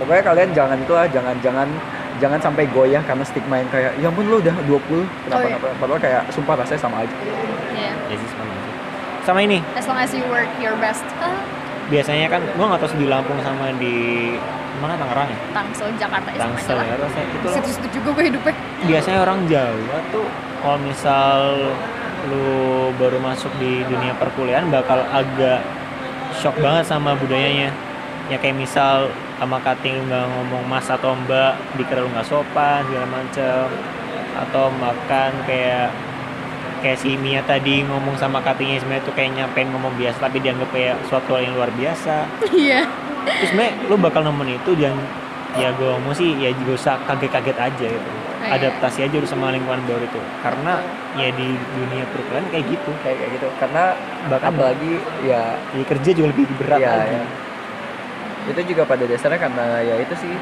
pokoknya 0.02 0.24
kalian 0.26 0.50
jangan 0.54 0.78
itu 0.82 0.94
lah 0.98 1.06
jangan 1.08 1.36
jangan 1.46 1.68
jangan 2.22 2.38
sampai 2.38 2.70
goyah 2.70 3.02
karena 3.02 3.26
stigma 3.26 3.58
yang 3.58 3.68
kayak 3.68 3.98
ya 3.98 4.08
ampun 4.08 4.24
lu 4.24 4.38
udah 4.38 4.54
20 4.62 4.78
kenapa 4.78 5.02
Oh, 5.34 5.42
iya. 5.42 5.58
kenapa 5.58 5.68
padahal 5.76 6.00
kayak 6.00 6.22
sumpah 6.30 6.54
rasanya 6.56 6.80
sama 6.80 6.96
aja 7.02 7.16
Iya. 7.74 7.92
ya 8.08 8.16
sih 8.16 8.30
sama 8.30 8.44
aja. 8.46 8.70
Sama 9.22 9.40
ini, 9.42 9.60
as 9.74 9.86
long 9.86 9.98
as 9.98 10.10
you 10.14 10.26
work 10.30 10.50
your 10.58 10.74
best 10.78 11.06
biasanya 11.90 12.32
kan 12.32 12.42
gua 12.56 12.72
nggak 12.72 12.82
tahu 12.82 12.96
di 12.96 13.06
Lampung 13.06 13.36
sama 13.44 13.68
di 13.76 13.96
mana 14.80 14.96
Tangerang 14.96 15.28
ya? 15.28 15.38
Tangsel 15.52 15.88
Jakarta 16.00 16.30
ya 16.32 16.40
Tangsel 16.40 16.78
ya 16.80 16.96
rasanya 16.96 17.28
itu 17.28 17.48
situ-situ 17.52 17.88
juga 18.00 18.10
gue 18.16 18.24
hidupnya 18.32 18.54
biasanya 18.88 19.20
orang 19.22 19.40
Jawa 19.46 19.98
tuh 20.10 20.26
kalau 20.64 20.80
misal 20.80 21.40
lu 22.32 22.48
baru 22.96 23.20
masuk 23.20 23.52
di 23.60 23.84
dunia 23.86 24.16
perkuliahan 24.16 24.72
bakal 24.72 25.04
agak 25.12 25.60
shock 26.34 26.56
banget 26.58 26.88
sama 26.88 27.14
budayanya 27.20 27.76
ya 28.32 28.38
kayak 28.40 28.56
misal 28.56 29.12
sama 29.42 29.58
kating 29.58 29.98
lu 29.98 30.06
nggak 30.06 30.26
ngomong 30.38 30.64
mas 30.70 30.86
atau 30.86 31.18
mbak 31.18 31.58
dikira 31.74 32.06
lu 32.06 32.14
nggak 32.14 32.30
sopan 32.30 32.86
segala 32.86 33.10
macem. 33.10 33.66
Atau 34.38 34.70
makan 34.78 35.32
kayak 35.50 35.90
kayak 36.86 36.98
si 37.02 37.18
Mia 37.18 37.42
tadi 37.42 37.82
ngomong 37.82 38.16
sama 38.16 38.38
katingnya 38.42 38.78
sebenarnya 38.80 39.06
tuh 39.06 39.14
kayak 39.18 39.34
nyampein 39.34 39.70
ngomong 39.74 39.98
biasa 39.98 40.18
tapi 40.22 40.38
dianggap 40.40 40.70
kayak 40.70 40.96
suatu 41.10 41.34
hal 41.34 41.42
yang 41.42 41.58
luar 41.58 41.74
biasa. 41.74 42.30
Iya. 42.54 42.86
Terus 43.26 43.50
sebenarnya 43.50 43.74
lu 43.90 43.96
bakal 43.98 44.22
nemuin 44.26 44.62
itu 44.62 44.72
dan 44.78 44.94
ya 45.58 45.74
gue 45.74 45.90
ngomong 45.90 46.14
sih 46.16 46.38
ya 46.38 46.54
juga 46.54 46.72
usah 46.78 46.96
kaget-kaget 47.10 47.58
aja 47.58 47.88
gitu. 47.90 48.10
Iya. 48.42 48.58
adaptasi 48.58 49.06
aja 49.06 49.14
dulu 49.22 49.28
sama 49.30 49.54
lingkungan 49.54 49.82
baru 49.86 50.02
itu. 50.02 50.22
Karena 50.42 50.82
ya 51.14 51.30
di 51.30 51.48
dunia 51.78 52.06
perkuliahan 52.10 52.46
kayak 52.50 52.66
gitu 52.74 52.92
kayak 53.06 53.18
kayak 53.22 53.32
gitu. 53.38 53.48
Karena 53.62 53.84
Bahkan- 54.30 54.54
apalagi 54.54 54.94
ya 55.22 55.42
ya 55.74 55.84
kerja 55.86 56.10
juga 56.14 56.28
lebih 56.34 56.46
berat 56.58 56.80
ya, 56.82 56.90
lagi. 56.94 57.14
ya. 57.20 57.26
Itu 58.50 58.62
juga 58.74 58.84
pada 58.84 59.06
dasarnya 59.06 59.38
karena 59.38 59.66
ya 59.82 59.96
itu 60.02 60.16
sih. 60.18 60.34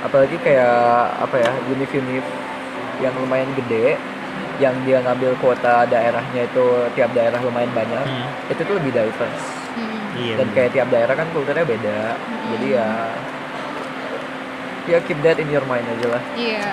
Apalagi 0.00 0.38
kayak 0.38 0.76
apa 1.18 1.36
ya 1.40 1.50
univ 1.68 1.90
univ 1.90 2.24
yang 3.02 3.12
lumayan 3.18 3.50
gede 3.58 3.98
yang 4.56 4.72
dia 4.88 5.04
ngambil 5.04 5.36
kuota 5.36 5.84
daerahnya 5.84 6.48
itu 6.48 6.64
tiap 6.96 7.12
daerah 7.12 7.36
lumayan 7.44 7.68
banyak 7.76 8.04
Hmm, 8.08 8.24
itu 8.48 8.60
tuh 8.64 8.74
lebih 8.80 8.92
diverse. 8.96 9.44
Hmm. 9.76 10.16
iya 10.16 10.34
dan 10.40 10.48
kayak 10.56 10.72
tiap 10.72 10.88
daerah 10.88 11.12
kan 11.12 11.28
kulturnya 11.36 11.66
beda. 11.66 12.16
Jadi 12.56 12.66
ya 12.72 12.88
ya 14.86 14.98
keep 15.04 15.18
that 15.20 15.36
in 15.36 15.50
your 15.52 15.64
mind 15.68 15.84
aja 15.98 16.16
lah. 16.16 16.22
Iya. 16.38 16.64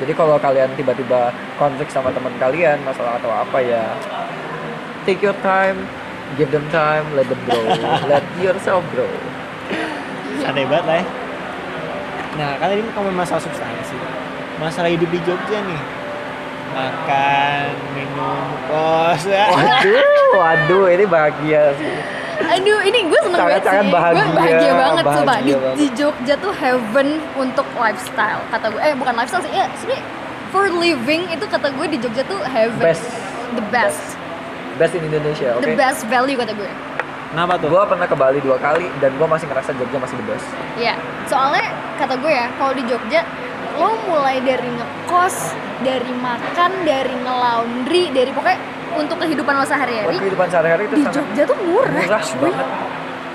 Jadi 0.00 0.12
kalau 0.16 0.40
kalian 0.40 0.72
tiba-tiba 0.80 1.28
konflik 1.60 1.92
sama 1.92 2.08
teman 2.08 2.32
kalian 2.40 2.80
masalah 2.88 3.20
atau 3.20 3.28
apa 3.28 3.58
ya 3.60 3.84
take 5.04 5.20
your 5.20 5.36
time 5.44 5.76
give 6.40 6.48
them 6.48 6.64
time 6.72 7.04
let 7.12 7.28
them 7.28 7.40
grow. 7.44 7.60
Let 8.10 8.24
yourself 8.40 8.80
grow 8.96 9.10
santai 10.40 10.64
banget 10.66 10.84
lah 10.88 10.96
ya 10.98 11.04
nah 12.38 12.50
kan 12.56 12.66
tadi 12.72 12.80
kamu 12.82 13.08
masalah 13.12 13.42
substansi 13.42 13.96
masalah 14.56 14.88
hidup 14.88 15.08
di 15.10 15.20
Jogja 15.24 15.58
nih 15.60 15.80
makan 16.70 17.66
minum 17.92 18.46
kos 18.70 19.26
waduh 19.26 20.30
waduh 20.38 20.84
ini 20.88 21.04
bahagia 21.04 21.74
sih 21.76 21.94
Aduh, 22.40 22.80
ini 22.80 23.04
gue 23.04 23.20
seneng 23.20 23.36
banget 23.36 23.62
sih. 23.62 23.88
bahagia, 23.92 24.16
gue 24.16 24.32
bahagia 24.32 24.72
banget 24.72 25.04
bahagia 25.04 25.20
sumpah. 25.20 25.38
Di, 25.44 25.52
banget. 25.52 25.76
di 25.76 25.86
Jogja 25.92 26.34
tuh 26.40 26.52
heaven 26.56 27.08
untuk 27.36 27.66
lifestyle 27.76 28.40
kata 28.48 28.72
gue. 28.72 28.80
Eh 28.80 28.96
bukan 28.96 29.12
lifestyle 29.12 29.44
sih, 29.44 29.52
ya 29.52 29.68
sebenarnya 29.76 30.02
for 30.48 30.66
living 30.72 31.28
itu 31.28 31.44
kata 31.44 31.68
gue 31.68 31.86
di 31.92 31.98
Jogja 32.00 32.24
tuh 32.24 32.40
heaven. 32.48 32.80
best 32.80 33.04
The 33.54 33.64
best. 33.68 34.16
best 34.80 34.96
in 34.96 35.04
Indonesia 35.04 35.52
oke 35.52 35.68
The 35.68 35.76
best 35.76 36.08
value 36.08 36.40
kata 36.40 36.56
gue. 36.56 36.70
Kenapa 37.30 37.52
tuh? 37.62 37.68
Gue 37.70 37.82
pernah 37.86 38.06
ke 38.10 38.16
Bali 38.18 38.38
dua 38.42 38.56
kali 38.58 38.86
dan 38.98 39.10
gue 39.14 39.26
masih 39.26 39.46
ngerasa 39.46 39.70
Jogja 39.78 39.98
masih 40.02 40.16
the 40.18 40.26
best. 40.26 40.46
Iya, 40.76 40.94
soalnya 41.30 41.66
kata 41.96 42.14
gue 42.18 42.32
ya, 42.32 42.46
kalau 42.58 42.72
di 42.74 42.82
Jogja 42.84 43.22
lo 43.78 43.96
mulai 44.10 44.42
dari 44.42 44.66
ngekos, 44.66 45.54
dari 45.86 46.12
makan, 46.20 46.70
dari 46.84 47.14
ngelaundry, 47.22 48.10
dari 48.12 48.30
pokoknya 48.34 48.58
untuk 48.98 49.16
kehidupan 49.22 49.54
lo 49.54 49.64
sehari-hari 49.64 50.18
kehidupan 50.18 50.50
sehari-hari 50.50 50.82
itu 50.90 50.94
di 50.98 51.04
sangat 51.06 51.16
Jogja 51.22 51.42
tuh 51.46 51.58
murah, 51.62 51.94
murah 51.94 52.22
cuy. 52.26 52.40
banget. 52.50 52.68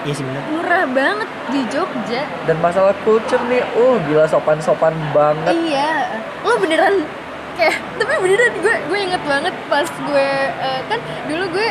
Iya 0.06 0.14
sih 0.14 0.24
bener. 0.28 0.42
Murah 0.54 0.86
banget 0.92 1.30
di 1.50 1.62
Jogja. 1.72 2.22
dan 2.46 2.58
masalah 2.62 2.94
culture 3.02 3.42
nih 3.50 3.64
uh 3.74 3.96
gila 4.06 4.28
sopan-sopan 4.30 4.94
banget. 5.16 5.56
Iya, 5.56 6.22
lo 6.46 6.60
beneran 6.60 7.08
kayak 7.56 7.80
tapi 7.96 8.14
beneran 8.20 8.54
gue 8.60 8.76
gue 8.92 9.00
inget 9.00 9.24
banget 9.24 9.56
pas 9.72 9.88
gue 9.88 10.30
eh, 10.60 10.80
kan 10.92 11.00
dulu 11.32 11.56
gue 11.56 11.68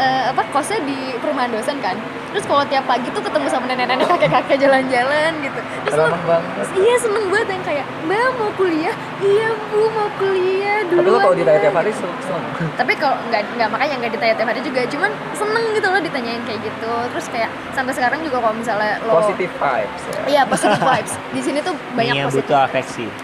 eh, 0.00 0.22
apa 0.32 0.42
kosnya 0.50 0.80
di 0.88 1.14
perumahan 1.20 1.52
dosen 1.52 1.76
kan. 1.84 1.94
Terus 2.30 2.46
kalau 2.46 2.62
tiap 2.70 2.86
pagi 2.86 3.10
tuh 3.10 3.20
ketemu 3.20 3.46
sama 3.50 3.66
nenek-nenek 3.66 4.06
kakek-kakek 4.06 4.62
jalan-jalan 4.62 5.30
gitu. 5.42 5.60
Terus 5.82 5.94
lo 5.98 6.14
banget 6.24 6.66
iya 6.78 6.94
seneng 6.94 7.26
banget 7.26 7.48
yang 7.58 7.64
kayak 7.66 7.86
mbak 8.06 8.30
mau 8.38 8.50
kuliah, 8.54 8.94
iya 9.18 9.48
bu 9.50 9.90
mau 9.90 10.08
kuliah 10.14 10.78
dulu. 10.86 11.02
tapi 11.02 11.10
lo 11.10 11.18
kalau 11.18 11.34
ditanya 11.34 11.60
tiap 11.60 11.76
hari 11.82 11.90
seneng 11.90 12.18
seneng. 12.22 12.44
Tapi 12.78 12.92
kalau 13.02 13.16
nggak 13.28 13.42
nggak 13.58 13.68
makanya 13.74 13.94
nggak 13.98 14.12
ditanya 14.14 14.34
tiap 14.38 14.48
hari 14.54 14.60
juga, 14.62 14.80
cuman 14.86 15.10
seneng 15.34 15.64
gitu 15.74 15.86
loh 15.90 16.00
ditanyain 16.00 16.42
kayak 16.46 16.60
gitu. 16.62 16.92
Terus 17.10 17.26
kayak 17.34 17.50
sampai 17.74 17.92
sekarang 17.98 18.22
juga 18.22 18.38
kalau 18.38 18.54
misalnya 18.54 18.94
lo 19.02 19.12
positive 19.18 19.52
vibes 19.58 20.02
ya. 20.06 20.20
Iya 20.30 20.42
positive 20.46 20.82
vibes. 20.86 21.12
Di 21.34 21.40
sini 21.42 21.58
tuh 21.66 21.74
banyak 21.98 22.14
Mia 22.14 22.24
positif. 22.30 22.46
butuh 22.46 22.58
afeksi 22.62 23.06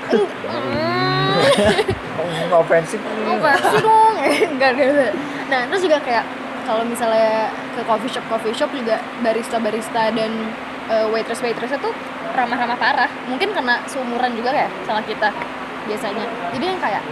Oh, 2.17 2.25
nggak 2.49 2.61
ofensif 2.65 2.99
pasti 3.45 3.77
dong. 3.85 4.15
Enggak. 4.57 4.73
Nah, 5.47 5.61
terus 5.69 5.83
juga 5.85 5.99
kayak 6.01 6.25
kalau 6.67 6.83
misalnya 6.83 7.47
ke 7.73 7.83
coffee 7.87 8.11
shop 8.11 8.27
coffee 8.27 8.53
shop 8.53 8.71
juga 8.71 8.99
barista 9.23 9.57
barista 9.57 10.11
dan 10.11 10.31
waitress 11.11 11.41
waitressnya 11.41 11.79
tuh 11.79 11.95
ramah-ramah 12.31 12.77
parah. 12.77 13.11
Mungkin 13.27 13.51
karena 13.51 13.81
seumuran 13.87 14.35
juga 14.35 14.51
ya 14.51 14.69
sama 14.85 15.01
kita 15.03 15.31
biasanya. 15.87 16.27
Jadi 16.51 16.65
yang 16.67 16.79
kayak 16.79 17.03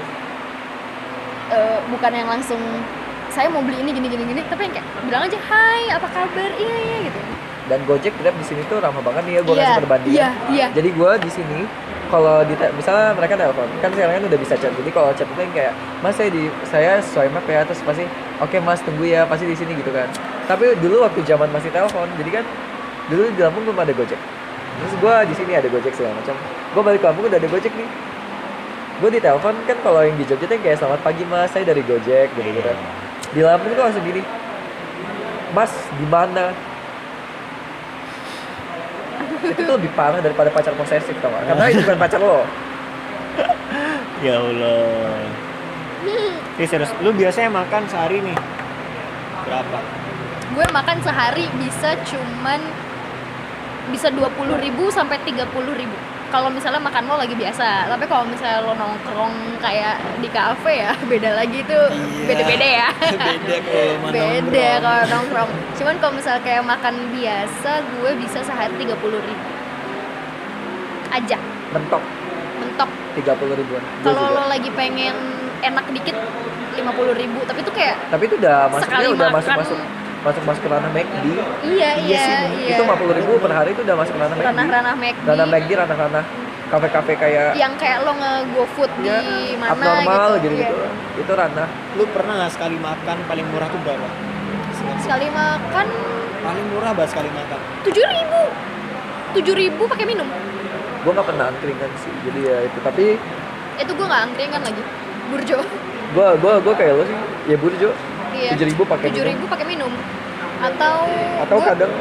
eh, 1.50 1.78
bukan 1.88 2.12
yang 2.12 2.28
langsung 2.28 2.60
saya 3.30 3.50
mau 3.50 3.62
beli 3.62 3.82
ini 3.82 3.90
gini 3.90 4.06
gini 4.06 4.22
gini 4.24 4.40
tapi 4.46 4.70
yang 4.70 4.78
kayak 4.78 4.86
bilang 5.06 5.22
aja 5.26 5.38
hai 5.50 5.90
apa 5.90 6.06
kabar? 6.06 6.50
Iya 6.54 6.76
iya 6.76 6.98
gitu. 7.08 7.20
Dan 7.64 7.80
Gojek 7.88 8.12
Grab 8.20 8.36
di 8.36 8.44
sini 8.44 8.60
tuh 8.68 8.76
ramah 8.76 9.00
banget 9.00 9.24
nih 9.24 9.34
ya 9.34 9.40
gue 9.40 9.54
Iya, 9.56 9.64
kasih 9.64 9.80
perbandingan. 9.80 10.12
iya 10.14 10.28
iya. 10.52 10.66
Jadi 10.70 10.88
gue 10.92 11.10
di 11.18 11.30
sini 11.32 11.58
kalau 12.10 12.44
di 12.44 12.54
misalnya 12.76 13.12
mereka 13.16 13.34
telepon 13.36 13.68
kan 13.80 13.90
sekarang 13.92 14.14
kan 14.20 14.24
udah 14.28 14.38
bisa 14.40 14.54
chat 14.58 14.72
jadi 14.72 14.90
kalau 14.92 15.10
chat 15.16 15.28
itu 15.28 15.40
yang 15.40 15.54
kayak 15.54 15.72
mas 16.00 16.14
saya 16.16 16.28
di 16.32 16.48
saya 16.68 16.92
sesuai 17.00 17.28
map 17.32 17.46
ya 17.48 17.60
terus 17.64 17.80
pasti 17.84 18.04
oke 18.40 18.56
mas 18.64 18.80
tunggu 18.82 19.04
ya 19.08 19.22
pasti 19.24 19.44
di 19.44 19.56
sini 19.56 19.72
gitu 19.78 19.90
kan. 19.94 20.08
Tapi 20.44 20.76
dulu 20.80 21.04
waktu 21.04 21.20
zaman 21.24 21.48
masih 21.50 21.72
telepon 21.72 22.08
jadi 22.20 22.40
kan 22.40 22.44
dulu 23.08 23.22
di 23.32 23.40
Lampung 23.40 23.62
belum 23.68 23.78
ada 23.80 23.92
Gojek. 23.92 24.20
Terus 24.74 24.92
gue 24.98 25.14
di 25.30 25.34
sini 25.36 25.52
ada 25.54 25.68
Gojek 25.70 25.92
segala 25.94 26.18
macam. 26.18 26.34
Gue 26.74 26.82
balik 26.82 27.00
ke 27.00 27.06
Lampung 27.08 27.24
udah 27.28 27.38
ada 27.40 27.48
Gojek 27.48 27.72
nih. 27.72 27.88
Gue 29.00 29.10
di 29.10 29.20
telepon 29.20 29.54
kan 29.64 29.76
kalau 29.82 30.00
yang 30.04 30.16
di 30.16 30.24
Jogja 30.28 30.46
tuh 30.46 30.60
kayak 30.60 30.78
selamat 30.78 31.00
pagi 31.02 31.22
mas 31.26 31.50
saya 31.50 31.64
dari 31.66 31.82
Gojek 31.82 32.30
gitu 32.36 32.50
gitu 32.50 32.72
di 33.34 33.42
Lampung 33.42 33.74
tuh 33.74 33.82
langsung 33.82 34.04
gini 34.06 34.22
mas 35.50 35.70
di 35.98 36.06
mana 36.06 36.54
itu 39.52 39.60
tuh 39.64 39.74
lebih 39.76 39.90
parah 39.92 40.20
daripada 40.20 40.48
pacar 40.48 40.72
posesif 40.74 41.14
tau 41.20 41.28
gak? 41.28 41.52
karena 41.52 41.64
itu 41.70 41.80
bukan 41.84 41.98
pacar 42.00 42.20
lo 42.20 42.44
Ya 44.24 44.40
Allah. 44.40 45.20
Ini 46.56 46.64
serius, 46.64 46.88
lu 47.04 47.12
biasanya 47.12 47.50
makan 47.52 47.84
sehari 47.90 48.24
nih 48.24 48.36
berapa? 49.44 49.78
gue 50.54 50.66
makan 50.70 50.98
sehari 51.02 51.44
bisa 51.58 51.98
cuman 52.06 52.60
bisa 53.90 54.08
20.000 54.08 54.64
ribu 54.64 54.88
sampai 54.88 55.18
30.000 55.26 55.50
ribu 55.76 55.96
kalau 56.34 56.50
misalnya 56.50 56.82
makan 56.82 57.06
lo 57.06 57.14
lagi 57.14 57.38
biasa. 57.38 57.86
Tapi 57.86 58.04
kalau 58.10 58.26
misalnya 58.26 58.66
lo 58.66 58.74
nongkrong 58.74 59.62
kayak 59.62 60.02
di 60.18 60.26
kafe 60.26 60.82
ya 60.82 60.90
beda 61.12 61.30
lagi 61.38 61.62
itu 61.62 61.78
Iya. 61.94 62.26
beda-beda 62.26 62.66
ya. 62.66 62.88
Beda 63.46 63.56
kalau 64.02 64.26
beda 64.50 64.68
kalau 64.82 65.02
nongkrong. 65.14 65.50
Cuman 65.78 65.94
kalau 66.02 66.12
misalnya 66.18 66.42
kayak 66.42 66.62
makan 66.66 66.94
biasa 67.14 67.70
gue 67.86 68.10
bisa 68.18 68.38
sehari 68.42 68.74
30.000 68.74 68.98
ribu. 69.22 69.46
Aja. 71.14 71.38
Mentok. 71.70 72.02
Mentok. 72.58 72.90
30 73.14 73.60
ribuan. 73.62 73.82
Gua 74.02 74.10
kalau 74.10 74.30
lo 74.34 74.42
lagi 74.50 74.70
pengen 74.74 75.14
enak 75.62 75.86
dikit 75.94 76.18
50.000 76.74 76.82
ribu. 77.14 77.38
Tapi 77.46 77.58
itu 77.62 77.70
kayak 77.70 77.94
tapi 78.10 78.26
itu 78.26 78.34
udah 78.42 78.66
masuknya 78.66 79.08
udah 79.14 79.28
masuk 79.30 79.52
masuk 79.54 79.78
masuk 80.24 80.42
masuk 80.48 80.62
ke 80.64 80.70
ranah 80.72 80.90
McD 80.90 81.24
iya 81.28 81.44
Iya 81.62 81.90
iya 82.00 82.24
sih, 82.48 82.72
iya. 82.72 82.76
itu 82.80 82.82
50 82.82 83.18
ribu 83.20 83.32
per 83.38 83.52
hari 83.52 83.76
itu 83.76 83.84
udah 83.84 83.96
masuk 84.00 84.12
ke 84.16 84.20
ranah 84.24 84.36
McD 84.36 84.48
ranah-ranah 84.48 84.94
McD 84.96 85.24
ranah 85.28 85.46
McD 85.46 85.70
ranah 85.76 85.96
ranah 86.00 86.24
kafe-kafe 86.64 87.12
kayak 87.14 87.54
yang 87.54 87.76
kayak 87.76 88.02
lo 88.02 88.16
nge 88.16 88.64
food 88.74 88.90
ya, 89.04 89.20
di 89.20 89.54
mana 89.60 89.70
abnormal 89.76 90.30
gitu, 90.40 90.48
gitu 90.48 90.54
gitu 90.64 90.74
Iya. 90.74 91.22
itu 91.22 91.32
ranah. 91.36 91.68
Lu 91.94 92.04
pernah 92.10 92.34
nggak 92.42 92.52
sekali 92.56 92.76
makan 92.80 93.16
paling 93.30 93.46
murah 93.52 93.68
tuh 93.70 93.78
berapa? 93.86 94.08
sekali 94.98 95.28
makan? 95.30 95.86
Paling 96.42 96.66
murah 96.74 96.90
bahas 96.96 97.10
sekali 97.12 97.30
makan. 97.30 97.60
tujuh 97.86 98.04
ribu. 98.04 98.42
Tujuh 99.38 99.54
ribu 99.54 99.82
pakai 99.86 100.06
minum. 100.08 100.26
Gue 101.04 101.12
nggak 101.12 101.26
pernah 101.28 101.52
angkringan 101.52 101.90
sih 102.00 102.12
jadi 102.26 102.40
ya 102.42 102.56
itu. 102.66 102.78
Tapi 102.80 103.04
itu 103.78 103.92
gue 103.94 104.06
nggak 104.06 104.22
angkringan 104.32 104.62
lagi. 104.64 104.82
Burjo. 105.30 105.58
Gue 106.14 106.28
gue 106.40 106.52
gue 106.64 106.74
kayak 106.74 106.92
lo 106.96 107.04
sih. 107.04 107.16
Ya 107.48 107.56
burjo. 107.60 107.90
iya 107.92 108.13
tujuh 108.34 108.66
ribu 108.66 108.82
pakai 108.84 109.06
tujuh 109.08 109.22
minum 109.22 109.32
ribu 109.32 109.44
pakai 109.46 109.66
minum. 109.66 109.92
Atau 110.60 110.96
atau 111.40 111.56
gua 111.58 111.66
kadang 111.70 111.92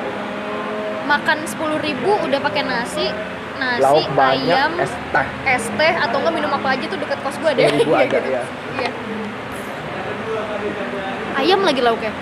makan 1.04 1.38
sepuluh 1.44 1.78
ribu 1.78 2.16
udah 2.24 2.40
pakai 2.40 2.62
nasi 2.64 3.12
nasi 3.54 3.84
lauk 3.84 4.08
banyak 4.16 4.50
ayam 4.50 4.72
es 4.80 4.94
teh. 5.12 5.28
es 5.46 5.66
teh 5.78 5.94
atau 5.94 6.18
enggak 6.24 6.34
minum 6.34 6.52
apa 6.52 6.68
aja 6.74 6.86
tuh 6.88 6.98
deket 6.98 7.20
kos 7.22 7.38
gue 7.38 7.52
deh. 7.54 7.66
10.000 7.70 7.86
Iya. 7.86 7.96
ada, 7.96 8.06
gitu. 8.08 8.30
ya. 8.32 8.44
iya. 8.80 8.90
Ayam 11.34 11.60
lagi 11.62 11.82
lauknya. 11.82 12.14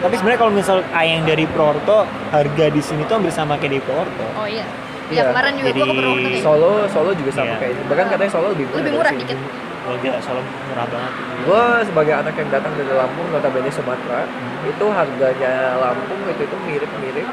Tapi 0.00 0.14
sebenarnya 0.16 0.40
kalau 0.40 0.52
misal 0.52 0.78
ayam 0.92 1.24
dari 1.24 1.44
Porto, 1.48 2.04
harga 2.30 2.66
di 2.68 2.80
sini 2.80 3.04
tuh 3.04 3.20
hampir 3.20 3.32
sama 3.32 3.56
kayak 3.56 3.72
di 3.76 3.82
Porto. 3.82 4.24
oh 4.36 4.48
iya. 4.48 4.64
Iya, 5.12 5.20
ya 5.20 5.36
kemarin 5.36 5.52
juga 5.60 5.68
gue 5.68 5.68
jadi 5.68 5.80
ke 5.80 5.92
Purwokerto 5.92 6.16
kayak 6.16 6.32
gitu. 6.32 6.46
Solo 6.48 6.70
Solo 6.88 7.10
juga 7.12 7.30
sama 7.36 7.44
Iya. 7.46 7.56
kayak 7.60 7.72
itu. 7.76 7.82
Bahkan 7.92 8.06
katanya 8.08 8.30
Solo 8.32 8.46
lebih 8.56 8.64
murah 8.64 8.78
lebih 8.80 8.92
murah 8.96 9.12
dikit 9.12 9.38
Oh 9.84 9.96
gila, 10.00 10.16
Solo 10.18 10.40
murah 10.40 10.88
banget. 10.88 11.12
gue 11.44 11.62
sebagai 11.84 12.14
anak 12.16 12.34
yang 12.34 12.48
datang 12.48 12.72
dari 12.72 12.88
Lampung 12.88 13.28
notabene 13.28 13.68
Sumatera 13.68 14.24
itu 14.64 14.86
harganya 14.88 15.54
Lampung 15.76 16.20
itu 16.24 16.40
itu 16.40 16.56
mirip-mirip 16.64 17.28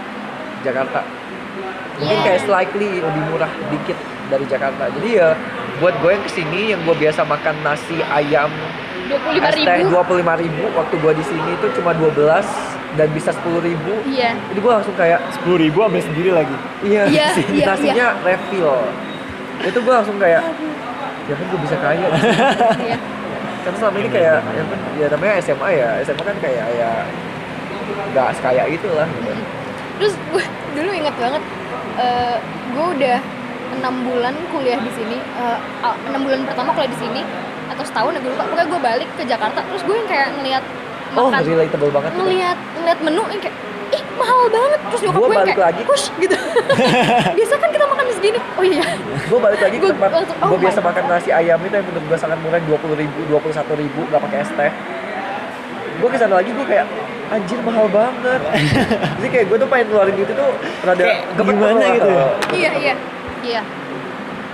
Jakarta. 0.61 0.99
Mungkin 1.95 2.11
Iya. 2.13 2.25
kayak 2.25 2.41
slightly 2.43 2.99
lebih 2.99 3.23
murah 3.29 3.51
dikit 3.69 3.95
dari 4.27 4.43
Jakarta. 4.45 4.91
Jadi 4.91 5.09
ya 5.15 5.31
buat 5.79 5.95
gue 5.95 6.11
yang 6.11 6.21
ke 6.21 6.31
sini 6.33 6.61
yang 6.69 6.81
gue 6.81 6.91
biasa 6.93 7.23
makan 7.23 7.55
nasi 7.61 8.03
ayam 8.03 8.51
dua 9.07 9.17
puluh 9.17 9.33
lima 9.33 9.47
es 9.47 9.55
teh 9.57 9.79
dua 9.85 10.01
puluh 10.03 10.19
lima 10.19 10.35
ribu 10.35 10.63
waktu 10.71 10.95
gue 10.97 11.13
di 11.13 11.25
sini 11.25 11.49
itu 11.53 11.67
cuma 11.73 11.91
12 11.91 12.47
dan 12.91 13.07
bisa 13.11 13.31
sepuluh 13.31 13.59
ribu. 13.59 13.95
Iya. 14.03 14.35
Jadi 14.51 14.59
gue 14.59 14.71
langsung 14.73 14.95
kayak 14.95 15.23
Sepuluh 15.31 15.55
ribu 15.57 15.79
ambil 15.79 16.03
sendiri 16.03 16.31
lagi. 16.33 16.55
iya, 16.83 17.07
Iya, 17.07 17.27
iya, 17.55 17.63
nasinya 17.65 18.07
refill. 18.21 18.75
Itu 19.61 19.79
gue 19.79 19.93
langsung 19.93 20.17
kayak 20.17 20.43
ya 21.29 21.33
kan 21.37 21.45
gue 21.45 21.59
bisa 21.61 21.77
kaya. 21.77 22.07
Iya. 22.81 22.97
Kan 23.61 23.73
selama 23.77 23.97
ini 24.01 24.09
kayak 24.09 24.41
ya, 24.41 24.63
kan, 24.65 24.79
ya 24.97 25.05
namanya 25.13 25.33
SMA 25.45 25.69
ya 25.77 25.89
SMA 26.01 26.23
kan 26.25 26.37
kayak 26.41 26.65
ya 26.73 26.91
nggak 28.11 28.29
sekaya 28.39 28.63
itulah 28.67 29.05
gitu. 29.05 29.31
terus 29.99 30.13
gue 30.33 30.43
dulu 30.73 30.89
inget 30.95 31.15
banget 31.19 31.43
eh 31.99 32.37
gue 32.73 32.85
udah 32.97 33.17
enam 33.77 33.95
bulan 34.07 34.33
kuliah 34.49 34.79
di 34.81 34.91
sini 34.97 35.17
eh, 35.19 35.57
enam 36.09 36.21
bulan 36.25 36.41
pertama 36.47 36.73
kuliah 36.73 36.91
di 36.91 36.99
sini 36.99 37.21
atau 37.71 37.83
setahun 37.87 38.17
ya 38.17 38.19
gue 38.19 38.31
lupa. 38.33 38.43
Pokoknya 38.49 38.67
gue 38.67 38.81
balik 38.81 39.09
ke 39.15 39.23
Jakarta 39.29 39.59
terus 39.63 39.83
gue 39.85 39.95
yang 39.95 40.09
kayak 40.09 40.29
ngeliat 40.41 40.63
oh 41.15 41.27
makan. 41.29 41.43
relatable 41.43 41.91
banget 41.91 42.11
gitu. 42.11 42.19
ngeliat 42.23 42.57
ngeliat 42.79 42.99
menu 43.03 43.23
yang 43.27 43.41
kayak 43.43 43.57
mahal 44.21 44.41
banget. 44.47 44.79
Terus 44.85 45.01
nyokap 45.01 45.17
Gua 45.17 45.25
gue 45.25 45.33
balik 45.33 45.47
kayak 45.51 45.65
lagi. 45.67 45.81
push 45.83 46.05
gitu. 46.15 46.35
Biasa 47.37 47.53
kan 47.57 47.69
kita 47.69 47.85
makan 47.85 48.05
segini. 48.11 48.39
Oh 48.53 48.63
iya. 48.63 48.83
Gue 49.25 49.39
balik 49.39 49.59
lagi 49.59 49.75
ke 49.75 49.87
tempat 49.87 50.09
oh 50.13 50.23
gue 50.23 50.59
biasa 50.59 50.79
makan 50.79 51.03
nasi 51.07 51.29
ayam 51.31 51.59
itu 51.59 51.73
yang 51.73 51.85
menurut 51.85 52.05
gue 52.05 52.17
sangat 52.17 52.37
murah 52.39 52.61
dua 52.61 52.77
puluh 52.77 52.95
ribu 52.95 53.19
dua 53.25 53.39
puluh 53.39 53.51
satu 53.51 53.73
ribu 53.73 54.05
nggak 54.05 54.21
pakai 54.21 54.37
es 54.39 54.51
teh. 54.51 54.71
Gue 55.97 56.07
ke 56.07 56.17
sana 56.17 56.33
lagi 56.35 56.49
gue 56.49 56.65
kayak 56.65 56.85
anjir 57.29 57.59
mahal 57.61 57.85
banget. 57.87 58.41
Jadi 59.17 59.27
kayak 59.27 59.45
gue 59.47 59.57
tuh 59.57 59.67
pengen 59.67 59.85
ngeluarin 59.87 60.15
itu 60.15 60.33
tuh 60.33 60.49
rada 60.81 61.01
Kayak 61.01 61.21
gimana 61.35 61.85
gitu 61.91 62.09
ya? 62.09 62.25
iya 62.51 62.71
iya. 62.77 62.93
Iya. 63.41 63.61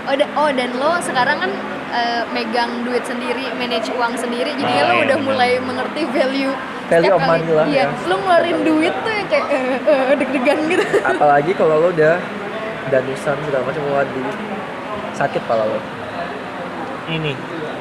Oh, 0.07 0.15
da- 0.15 0.31
oh 0.35 0.49
dan 0.49 0.71
lo 0.73 0.95
sekarang 1.01 1.37
kan 1.37 1.51
eh, 1.89 2.23
megang 2.29 2.83
duit 2.83 3.01
sendiri 3.01 3.47
manage 3.53 3.89
uang 3.89 4.13
sendiri 4.13 4.51
jadinya 4.51 4.83
Oh, 4.83 4.87
lo 4.87 4.93
iya, 4.93 5.03
udah 5.05 5.17
benar. 5.17 5.27
mulai 5.27 5.51
mengerti 5.59 6.01
value 6.07 6.53
Value 6.87 7.11
of 7.11 7.21
money 7.21 7.49
lah, 7.49 7.65
iya 7.65 7.83
ya. 7.83 8.07
lo 8.07 8.15
ngeluarin 8.17 8.59
duit 8.61 8.95
tuh 8.97 9.11
yang 9.11 9.27
kayak 9.27 9.45
eh, 9.49 9.75
eh, 9.81 10.13
deg-degan 10.15 10.57
gitu 10.67 10.85
apalagi 11.11 11.51
kalau 11.51 11.75
lo 11.77 11.89
udah 11.89 12.15
danusan 12.87 13.35
segala 13.41 13.63
macam 13.63 13.83
waduh 13.89 14.27
sakit 15.13 15.41
pala 15.43 15.65
lo 15.65 15.79
Ini, 17.07 17.31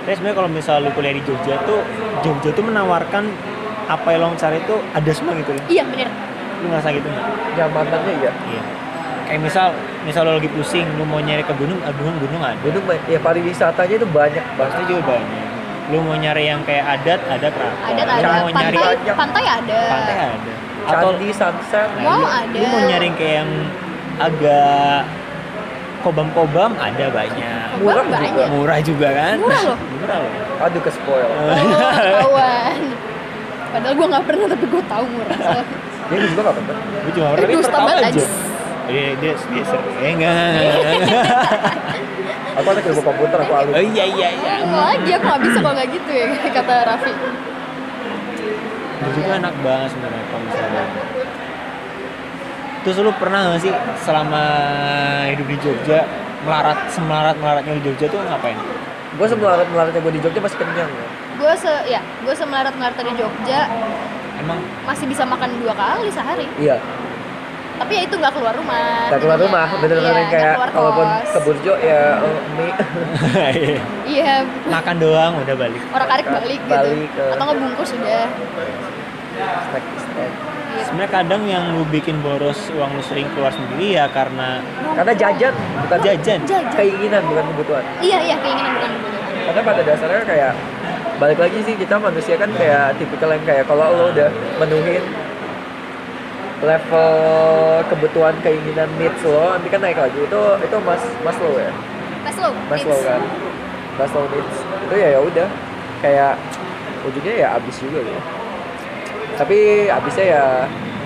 tapi 0.01 0.15
sebenarnya 0.15 0.37
kalau 0.37 0.47
misal 0.49 0.79
lu 0.81 0.91
kuliah 0.93 1.11
di 1.11 1.19
Jogja 1.21 1.59
tuh, 1.63 1.83
Jogja 2.21 2.51
tuh 2.51 2.63
menawarkan 2.63 3.27
apa 3.87 4.07
yang 4.09 4.23
lo 4.25 4.35
cari 4.35 4.63
tuh 4.63 4.79
ada 4.93 5.11
semua 5.11 5.35
gitu 5.35 5.51
ya. 5.51 5.63
iya 5.69 5.83
bener 5.85 6.07
Lu 6.57 6.71
ngerasa 6.71 6.89
gitu 6.91 7.05
nggak? 7.05 7.27
nyamanannya 7.55 8.13
iya 8.17 8.31
Iya. 8.47 8.63
Kayak 9.27 9.41
misal, 9.43 9.67
misal 10.07 10.23
lo 10.23 10.39
lagi 10.39 10.47
pusing, 10.49 10.87
lu 10.95 11.03
mau 11.03 11.19
nyari 11.19 11.43
ke 11.43 11.51
gunung, 11.55 11.83
ah, 11.83 11.91
gunung 11.91 12.17
gunung 12.23 12.43
ada. 12.43 12.59
gunung 12.63 12.85
ya 13.07 13.19
pariwisatanya 13.19 13.95
itu 13.99 14.07
banyak 14.07 14.45
banget 14.55 14.71
Pasti 14.71 14.83
juga 14.87 15.03
banyak. 15.13 15.45
Lu 15.87 15.99
mau 16.03 16.15
nyari 16.15 16.45
yang 16.47 16.63
kayak 16.63 16.85
adat, 16.99 17.21
ada 17.27 17.49
keraton. 17.51 17.83
ada 17.85 18.03
Lu 18.03 18.11
ada 18.11 18.29
mau 18.39 18.51
nyari 18.51 18.77
pantai 18.79 18.87
banyak. 18.87 19.15
pantai 19.19 19.45
ada 19.45 19.81
pantai 19.91 20.17
ada. 20.31 20.53
Atau 20.87 21.09
candi 21.11 21.29
sunset 21.35 21.89
Nah, 21.91 22.03
Wow, 22.07 22.15
lu, 22.15 22.27
ada. 22.31 22.59
Lu 22.59 22.67
mau 22.71 22.83
nyari 22.87 23.09
kayak 23.19 23.35
yang 23.43 23.51
agak 24.17 24.99
kobam-kobam 26.01 26.71
ada 26.79 27.07
banyak. 27.11 27.67
Kobam 27.75 27.83
murah 27.83 28.05
banyak. 28.07 28.31
juga 28.31 28.45
Murah 28.55 28.79
juga 28.79 29.09
kan? 29.11 29.37
Murah 29.43 29.63
loh. 29.67 29.79
Murah 30.01 30.19
loh. 30.23 30.33
aduh 30.57 30.81
ke 30.81 30.89
spoil 30.89 31.29
oh 31.29 31.53
kawan 32.17 32.81
padahal 33.77 33.93
gue 33.93 34.07
nggak 34.09 34.25
pernah 34.25 34.47
tapi 34.49 34.65
gue 34.65 34.83
tahu 34.89 35.05
murah 35.05 35.37
so, 35.37 35.61
dia 36.09 36.19
juga 36.33 36.41
gak 36.49 36.55
pernah 36.57 36.75
Gue 36.97 37.13
cuma 37.13 37.27
Eh, 37.29 37.37
tapi 37.37 37.55
pertama 37.61 37.89
banget, 37.93 38.05
aja. 38.09 38.25
Anjis. 38.87 38.95
Dia 38.95 39.07
dia 39.19 39.33
dia 39.35 39.65
sering. 39.67 39.97
Eh 39.99 40.13
enggak. 40.15 40.51
aku 42.57 42.67
anak 42.73 42.85
ilmu 42.89 43.03
komputer 43.05 43.39
aku 43.45 43.53
alumni 43.53 43.77
Oh 43.77 43.85
iya 43.85 44.05
iya 44.09 44.29
iya. 44.33 44.55
Lagi 44.65 45.11
aku 45.13 45.25
nggak 45.27 45.43
bisa 45.45 45.59
kalau 45.61 45.75
nggak 45.77 45.89
gitu 45.93 46.11
ya 46.15 46.27
kata 46.57 46.75
Raffi 46.89 47.13
Itu 48.97 49.09
juga 49.13 49.33
enak 49.43 49.55
banget 49.61 49.89
sebenarnya 49.93 50.25
kalau 50.31 50.43
misalnya. 50.49 50.85
Terus 52.87 52.97
lu 53.03 53.13
pernah 53.19 53.51
gak 53.51 53.67
sih 53.67 53.75
selama 54.07 54.43
hidup 55.35 55.47
di 55.51 55.59
Jogja 55.59 56.07
melarat 56.47 56.87
semelarat 56.95 57.35
melaratnya 57.43 57.83
di 57.83 57.85
Jogja 57.91 58.07
tuh 58.07 58.23
ngapain? 58.23 58.55
gue 59.17 59.27
sebelum 59.27 59.49
melaratnya 59.73 60.01
gue 60.05 60.13
di 60.13 60.21
Jogja 60.21 60.41
masih 60.45 60.59
kenyang 60.61 60.91
ya. 60.93 61.07
gue 61.37 61.53
se 61.57 61.73
ya 61.89 62.01
gue 62.25 62.35
semelarat 62.37 62.75
melarat 62.77 63.01
di 63.01 63.15
Jogja 63.17 63.61
Emang 64.37 64.61
masih 64.85 65.09
bisa 65.09 65.25
makan 65.25 65.49
dua 65.65 65.73
kali 65.73 66.13
sehari 66.13 66.45
iya 66.61 66.77
tapi 67.77 67.93
ya 67.93 68.03
itu 68.03 68.15
nggak 68.15 68.33
keluar 68.33 68.53
rumah 68.53 69.07
Gak 69.07 69.21
keluar 69.21 69.39
rumah, 69.39 69.67
bener-bener 69.75 70.09
Iya, 70.09 70.19
yang 70.19 70.31
kayak 70.31 70.55
nggak 70.55 70.71
kalaupun 70.73 71.07
kos. 71.07 71.29
ke 71.29 71.39
Burjo 71.41 71.75
ya 71.79 72.03
oh, 72.19 72.37
mie 72.53 72.73
Iya. 73.29 73.79
iya 74.05 74.33
makan 74.67 74.97
doang 74.97 75.33
udah 75.39 75.55
balik 75.55 75.83
orang 75.89 76.09
karik 76.09 76.27
balik 76.27 76.61
gitu 76.63 76.75
Balik 76.75 77.09
ke- 77.11 77.31
atau 77.31 77.43
nggak 77.45 77.59
bungkus 77.59 77.89
sudah 77.91 78.23
snack 79.63 79.85
snack. 79.99 80.33
gitu. 80.33 80.83
sebenarnya 80.83 81.11
kadang 81.11 81.43
yang 81.45 81.65
lu 81.71 81.85
bikin 81.87 82.17
boros 82.19 82.57
uang 82.71 82.91
lu 82.91 83.03
sering 83.03 83.29
keluar 83.31 83.49
sendiri 83.51 83.95
ya 83.95 84.09
karena 84.09 84.61
Karena 84.95 85.13
jajan 85.15 85.53
bukan 85.83 85.99
Jajan. 86.01 86.39
jajan 86.43 86.65
keinginan 86.73 87.23
bukan 87.25 87.45
kebutuhan. 87.51 87.85
iya 88.01 88.19
iya 88.23 88.37
keinginan 88.39 88.73
bukan 88.75 88.91
kebutuhan 88.91 89.25
Karena 89.47 89.61
pada 89.63 89.81
dasarnya 89.83 90.23
kayak 90.25 90.53
balik 91.17 91.39
lagi 91.39 91.59
sih 91.63 91.75
kita 91.75 91.97
manusia 91.97 92.35
kan 92.35 92.51
kayak 92.51 92.93
tipikal 92.97 93.31
yang 93.31 93.41
kayak 93.43 93.65
kalau 93.65 93.89
lo 93.91 94.05
udah 94.11 94.29
menuhin 94.59 95.01
level 96.57 97.13
kebutuhan 97.93 98.33
keinginan 98.41 98.89
needs 98.97 99.21
lo 99.23 99.53
nanti 99.53 99.69
kan 99.69 99.81
naik 99.85 99.99
lagi. 100.01 100.17
Itu 100.17 100.41
itu 100.63 100.77
mas 100.81 101.03
Maslow 101.21 101.61
ya? 101.61 101.73
Maslow 102.25 102.53
Maslow 102.69 102.97
needs. 102.97 103.09
kan? 103.09 103.21
Maslow 104.01 104.25
needs. 104.33 104.57
Itu 104.89 104.95
ya 104.97 105.09
ya 105.13 105.21
udah. 105.21 105.49
Kayak 106.01 106.35
ujungnya 107.05 107.35
ya 107.37 107.49
habis 107.57 107.77
juga 107.77 108.01
gitu. 108.01 108.21
Tapi 109.37 109.57
habisnya 109.93 110.27
ya 110.27 110.45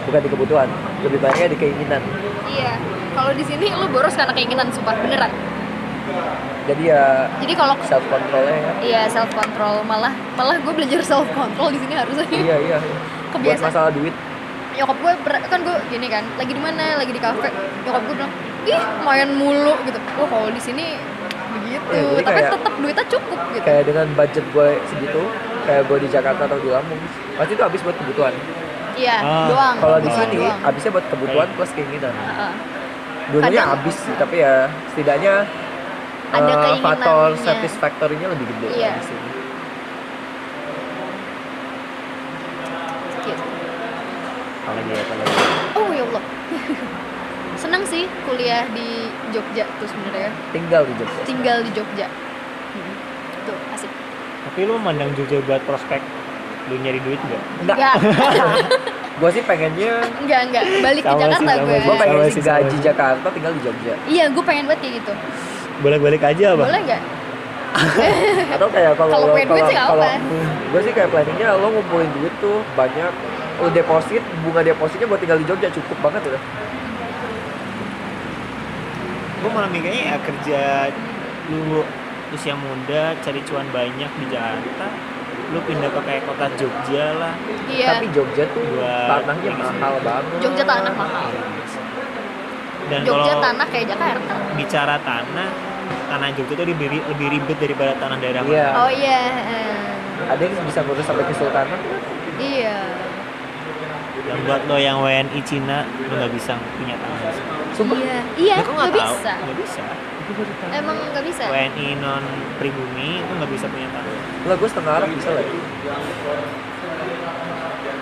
bukan 0.06 0.20
di 0.22 0.30
kebutuhan 0.30 0.68
lebih 1.02 1.18
banyaknya 1.18 1.48
di 1.50 1.58
keinginan. 1.58 2.02
Iya. 2.46 2.72
Kalau 3.10 3.34
di 3.34 3.42
sini 3.42 3.66
lu 3.74 3.90
boros 3.90 4.14
karena 4.14 4.30
keinginan 4.30 4.70
sumpah 4.70 4.94
beneran. 5.02 5.32
Jadi 6.70 6.82
ya 6.86 7.26
jadi 7.42 7.52
kalau 7.58 7.74
self 7.82 8.04
controlnya 8.06 8.54
ya. 8.54 8.72
Iya 8.86 9.02
self 9.10 9.30
control 9.34 9.82
malah 9.82 10.14
malah 10.38 10.54
gue 10.62 10.70
belajar 10.70 11.02
self 11.02 11.26
control 11.34 11.74
di 11.74 11.78
sini 11.82 11.94
harusnya. 11.98 12.26
Iya 12.30 12.56
iya. 12.62 12.78
Buat 13.30 13.34
Kebiasaan. 13.34 13.66
masalah 13.70 13.90
duit 13.94 14.14
nyokap 14.80 14.96
gue 14.96 15.12
ber- 15.20 15.44
kan 15.44 15.60
gue 15.60 15.76
gini 15.88 16.08
kan 16.08 16.24
lagi 16.34 16.50
di 16.50 16.58
mana 16.58 16.96
lagi 16.96 17.12
di 17.12 17.20
kafe. 17.20 17.52
Nyokap 17.84 18.02
gue 18.02 18.14
bilang 18.16 18.32
ih 18.64 18.82
main 19.02 19.28
mulu 19.30 19.76
gitu. 19.84 19.98
Oh 20.16 20.24
kalau 20.24 20.48
di 20.48 20.58
sini 20.58 20.96
begitu. 21.52 21.92
Ya, 21.92 22.02
tapi 22.18 22.24
kayak- 22.32 22.52
tetap 22.54 22.72
duitnya 22.74 23.04
cukup 23.06 23.38
gitu. 23.50 23.62
kayak 23.62 23.82
dengan 23.84 24.06
budget 24.14 24.44
gue 24.46 24.68
segitu 24.86 25.22
kayak 25.62 25.82
gue 25.84 25.98
di 26.00 26.08
Jakarta 26.08 26.42
atau 26.44 26.58
di 26.58 26.68
Lampung 26.68 26.96
pasti 27.36 27.52
itu 27.52 27.62
habis 27.62 27.80
buat 27.80 27.94
kebutuhan. 27.94 28.32
Iya 28.92 29.16
Ah, 29.18 29.46
doang 29.46 29.76
kalau 29.78 29.98
di 29.98 30.10
sini 30.10 30.36
habisnya 30.58 30.90
buat 30.90 31.06
kebutuhan 31.06 31.48
plus 31.54 31.70
keinginan. 31.70 32.10
Heeh. 32.10 32.52
dulunya 33.30 33.62
habis 33.62 33.94
sih 33.96 34.14
tapi 34.16 34.42
ya 34.42 34.66
setidaknya 34.90 35.46
Ada 36.28 36.42
keinginannya. 36.42 36.82
faktor 36.82 37.28
satisfaktorinya 37.38 38.26
lebih 38.28 38.42
gede 38.48 38.68
Iya. 38.74 38.90
di 38.92 39.04
sini 39.04 39.30
Gitu. 43.22 43.44
Apalagi 44.70 44.90
ya 44.94 45.02
apalagi. 45.02 45.34
Oh 45.74 45.90
ya 45.90 46.02
Allah. 46.06 46.22
Senang 47.62 47.82
sih 47.84 48.06
kuliah 48.24 48.64
di 48.70 49.10
Jogja 49.34 49.66
tuh 49.76 49.86
sebenarnya. 49.90 50.30
Tinggal 50.54 50.82
di 50.86 50.94
Jogja. 50.96 51.20
Tinggal 51.26 51.58
di 51.60 51.70
Jogja. 51.74 52.06
Hmm. 52.70 52.94
tuh 53.44 53.58
asik. 53.74 53.90
Tapi 54.46 54.60
lu 54.64 54.78
memandang 54.78 55.10
Jogja 55.18 55.42
buat 55.44 55.60
prospek? 55.66 56.00
Lu 56.70 56.78
nyari 56.78 57.02
duit 57.02 57.18
nggak? 57.18 57.42
Enggak 57.60 57.76
enggak 57.98 57.98
gue 59.20 59.28
sih 59.36 59.44
pengennya 59.44 60.00
enggak 60.16 60.40
enggak 60.48 60.64
balik 60.80 61.02
ke 61.04 61.12
Sama 61.12 61.20
Jakarta 61.20 61.36
sama 61.36 61.52
gue. 61.60 61.76
gue 61.76 61.94
pengen 61.98 62.20
sih 62.32 62.40
gaji. 62.40 62.76
Jakarta 62.80 63.26
tinggal 63.28 63.52
di 63.52 63.60
Jogja. 63.60 63.94
Iya 64.06 64.24
gue 64.32 64.44
pengen 64.46 64.64
banget 64.64 64.80
kayak 64.80 64.94
gitu. 65.02 65.12
Bolak-balik 65.80 66.22
aja 66.24 66.44
apa 66.56 66.64
boleh 66.64 66.82
nggak? 66.86 67.02
Atau 68.56 68.68
kayak 68.72 68.92
kalau 68.96 69.12
Kalau 69.12 69.26
duit 69.30 69.46
sih 69.46 69.76
kalau 69.76 70.00
apa. 70.00 70.10
gue 70.72 70.80
sih 70.80 70.92
kayak 70.96 71.08
planningnya 71.12 71.48
lo 71.54 71.68
ngumpulin 71.68 72.08
duit 72.16 72.32
tuh 72.40 72.64
banyak 72.72 73.12
lo 73.60 73.68
deposit 73.68 74.22
bunga 74.40 74.60
depositnya 74.62 75.06
buat 75.06 75.20
tinggal 75.20 75.36
di 75.36 75.44
Jogja 75.44 75.68
cukup 75.68 75.98
banget 76.00 76.22
udah. 76.26 76.42
Gue 79.40 79.50
malah 79.50 79.68
mikirnya 79.68 80.02
ya 80.06 80.18
kerja 80.20 80.62
lu 81.48 81.80
usia 82.30 82.54
muda 82.54 83.16
cari 83.18 83.40
cuan 83.42 83.66
banyak 83.68 84.10
di 84.16 84.26
Jakarta 84.28 84.86
lu 85.50 85.58
pindah 85.60 85.90
ke 85.90 86.00
kayak 86.00 86.22
kota 86.24 86.46
Jogja 86.54 87.04
lah. 87.16 87.34
Iya. 87.66 87.98
Tapi 87.98 88.06
Jogja 88.14 88.44
tuh 88.48 88.62
Buat 88.70 89.26
tanahnya 89.26 89.50
mahal 89.52 89.94
banget. 90.00 90.38
Jogja 90.40 90.64
tanah 90.64 90.94
mahal. 90.94 91.28
Dan 92.86 93.00
Jogja 93.02 93.32
kalau 93.32 93.44
tanah 93.44 93.66
kayak 93.66 93.86
Jakarta. 93.88 94.34
bicara 94.54 94.96
tanah 95.02 95.50
tanah 96.06 96.28
Jogja 96.32 96.54
tuh 96.54 96.64
lebih, 96.64 96.86
lebih 97.02 97.26
ribet 97.30 97.58
daripada 97.58 97.92
tanah 97.98 98.16
daerah 98.18 98.42
Iya. 98.42 98.66
mana. 98.68 98.78
oh 98.78 98.90
iya 98.90 99.20
eh, 99.42 99.78
ada 100.26 100.42
yang 100.42 100.54
bisa 100.62 100.80
ngurus 100.82 101.02
sampai 101.02 101.22
kesultanan 101.26 101.78
iya 102.38 102.78
dan 104.30 104.38
buat 104.46 104.62
lo 104.64 104.78
yang 104.78 105.02
WNI 105.02 105.40
Cina 105.42 105.82
lo 105.82 106.14
nggak 106.14 106.32
bisa 106.32 106.54
punya 106.78 106.94
tanah 106.94 107.18
di 107.18 107.32
sini 107.34 107.50
sumpah? 107.74 107.96
Iya 107.98 108.18
iya 108.38 108.54
Ya, 108.54 108.62
kok 108.62 108.72
nggak 108.72 108.92
bisa. 108.94 109.32
nggak 109.34 109.58
bisa. 109.58 109.82
Emang 110.70 110.96
nggak 111.10 111.24
bisa? 111.26 111.44
WNI 111.50 111.88
non 111.98 112.22
pribumi 112.56 113.18
itu 113.18 113.32
nggak 113.34 113.50
bisa 113.50 113.66
punya 113.66 113.90
tanah 113.90 114.14
lah 114.40 114.56
gue 114.56 114.68
setengah 114.70 114.92
Arab 114.94 115.08
bisa 115.10 115.30
lagi 115.34 115.58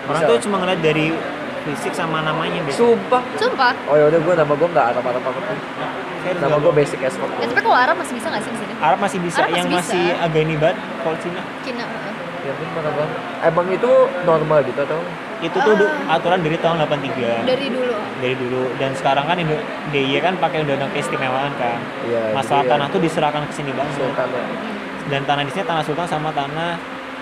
orang 0.05 0.23
Bisa. 0.23 0.31
tuh 0.31 0.39
cuma 0.45 0.57
ngeliat 0.61 0.81
dari 0.81 1.07
fisik 1.67 1.93
sama 1.93 2.25
namanya 2.25 2.65
beda 2.65 2.77
sumpah. 2.77 3.23
Sumpah? 3.37 3.73
Oh 3.89 3.97
yaudah 3.97 4.17
gue 4.17 4.35
nama 4.35 4.53
gue 4.53 4.69
nggak 4.69 4.87
Arab 4.97 5.05
Arab 5.05 5.21
apa. 5.21 5.41
Serius 6.25 6.41
nama 6.41 6.57
gue 6.57 6.73
basic 6.73 7.01
as 7.05 7.15
fuck. 7.15 7.29
Ya, 7.37 7.45
tapi 7.45 7.61
kalau 7.61 7.77
Arab 7.77 7.97
masih 8.01 8.15
bisa 8.17 8.27
nggak 8.33 8.43
sih 8.43 8.53
di 8.53 8.59
sini? 8.61 8.73
Arab 8.81 8.99
masih 9.01 9.19
bisa 9.21 9.37
Arab 9.39 9.49
masih 9.49 9.59
yang 9.59 9.69
bisa. 9.69 9.81
masih 9.85 10.05
agak 10.17 10.41
ini 10.49 10.55
banget 10.57 10.77
kalau 11.05 11.17
Cina. 11.21 11.41
Cina 11.61 11.85
heeh. 11.85 12.15
Ya 12.49 12.57
ampun 12.57 12.69
mana 12.73 12.91
banget 12.97 13.19
emang 13.45 13.67
itu 13.69 13.91
normal 14.25 14.59
gitu 14.65 14.81
atau? 14.81 15.01
Itu 15.39 15.55
tuh 15.55 15.75
du- 15.77 15.93
aturan 16.09 16.41
dari 16.43 16.57
tahun 16.59 16.83
83 16.83 17.47
dari 17.47 17.69
dulu. 17.71 17.95
Dari 18.19 18.35
dulu. 18.35 18.63
Dan 18.81 18.91
sekarang 18.97 19.29
kan 19.29 19.37
Indo 19.39 19.55
DIY 19.95 20.19
kan 20.19 20.35
pakai 20.35 20.65
undang-undang 20.65 20.91
keistimewaan 20.91 21.53
kan. 21.55 21.79
Iya, 22.09 22.35
masalah 22.35 22.65
ya, 22.67 22.71
tanah 22.75 22.87
tuh 22.91 22.99
diserahkan 22.99 23.45
ke 23.47 23.53
sini 23.55 23.71
banget 23.71 23.95
sultan 23.95 24.27
ya. 24.33 24.45
dan 25.09 25.21
tanah 25.25 25.43
di 25.45 25.53
sini 25.53 25.65
tanah 25.65 25.85
sultan 25.85 26.05
sama 26.05 26.29
tanah 26.33 26.77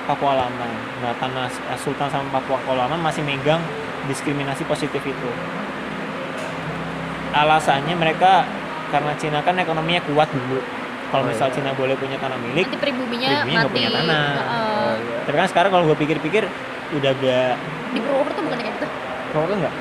Papua 0.07 0.35
Lama 0.39 0.69
nah 1.03 1.13
tanah 1.19 1.47
sultan 1.77 2.07
sama 2.11 2.27
Papua 2.31 2.75
Lama 2.75 2.95
masih 2.97 3.21
megang 3.21 3.61
diskriminasi 4.07 4.63
positif 4.65 5.03
itu. 5.03 5.31
Alasannya 7.35 7.95
mereka 7.99 8.47
karena 8.89 9.13
Cina 9.19 9.43
kan 9.43 9.59
ekonominya 9.59 10.01
kuat 10.07 10.31
dulu 10.31 10.63
kalau 11.07 11.23
Oh, 11.23 11.31
misal 11.31 11.49
iya. 11.49 11.55
Cina 11.55 11.71
boleh 11.73 11.95
punya 11.95 12.19
tanah 12.19 12.39
milik 12.41 12.67
nanti 12.67 12.79
pribuminya 12.83 13.31
Pribuminya 13.47 13.63
mati 13.63 13.73
punya 13.73 13.91
tanah. 13.95 14.27
Heeh. 14.35 14.51
Oh, 14.51 14.93
iya. 14.99 15.19
tapi 15.23 15.37
kan 15.39 15.49
sekarang 15.51 15.71
kalau 15.71 15.85
gue 15.87 15.97
pikir-pikir 16.03 16.43
udah 16.95 17.13
gak 17.19 17.55
di 17.95 17.99
Purwokerto 18.03 18.41
bukan 18.43 18.59
kayak 18.59 18.75
gitu. 18.79 18.87
Kalau 19.33 19.47
enggak 19.55 19.75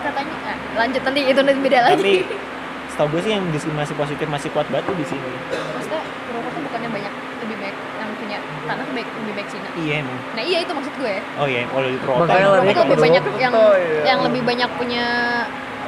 katanya 0.00 0.36
ah, 0.48 0.56
lanjut 0.80 1.02
nanti 1.04 1.20
itu 1.28 1.40
nanti 1.44 1.60
beda 1.60 1.78
lagi. 1.84 1.96
Tapi 2.00 2.14
setahu 2.90 3.08
gue 3.12 3.20
sih 3.20 3.32
yang 3.36 3.44
diskriminasi 3.52 3.92
positif 3.94 4.26
masih 4.32 4.48
kuat 4.56 4.66
batu 4.72 4.92
di 4.96 5.04
sini. 5.04 5.28
Maksudnya 5.76 6.00
Purwokerto 6.28 6.58
bukannya 6.64 6.88
banyak 6.88 7.12
lebih 7.44 7.56
baik 7.60 7.76
yang 8.00 8.10
punya 8.16 8.38
tanah 8.64 8.86
baik 8.96 9.08
lebih 9.20 9.32
baik 9.36 9.48
Cina. 9.52 9.68
Iya 9.76 9.94
emang. 10.00 10.18
Nah 10.36 10.42
iya 10.44 10.58
itu 10.64 10.72
maksud 10.72 10.94
gue. 10.96 11.14
Oh 11.36 11.46
iya 11.46 11.68
kalau 11.68 11.88
di 11.88 11.98
Purwokerto 12.00 12.32
Purwokerto 12.32 12.80
lebih 12.88 12.96
banyak 12.96 13.22
Purwokerto, 13.28 13.44
yang 13.44 13.52
iya. 13.76 14.02
yang 14.08 14.18
lebih 14.24 14.42
banyak 14.44 14.70
punya 14.80 15.04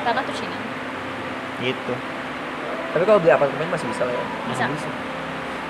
tanah 0.04 0.22
tuh 0.28 0.36
Cina. 0.36 0.56
Gitu 1.64 1.94
tapi 2.92 3.02
kalau 3.08 3.18
beli 3.18 3.32
apartemen 3.32 3.68
masih 3.72 3.88
bisa 3.88 4.02
lah 4.04 4.14
ya. 4.14 4.24
Bisa. 4.52 4.64
Masih 4.68 4.88
bisa. 4.88 4.90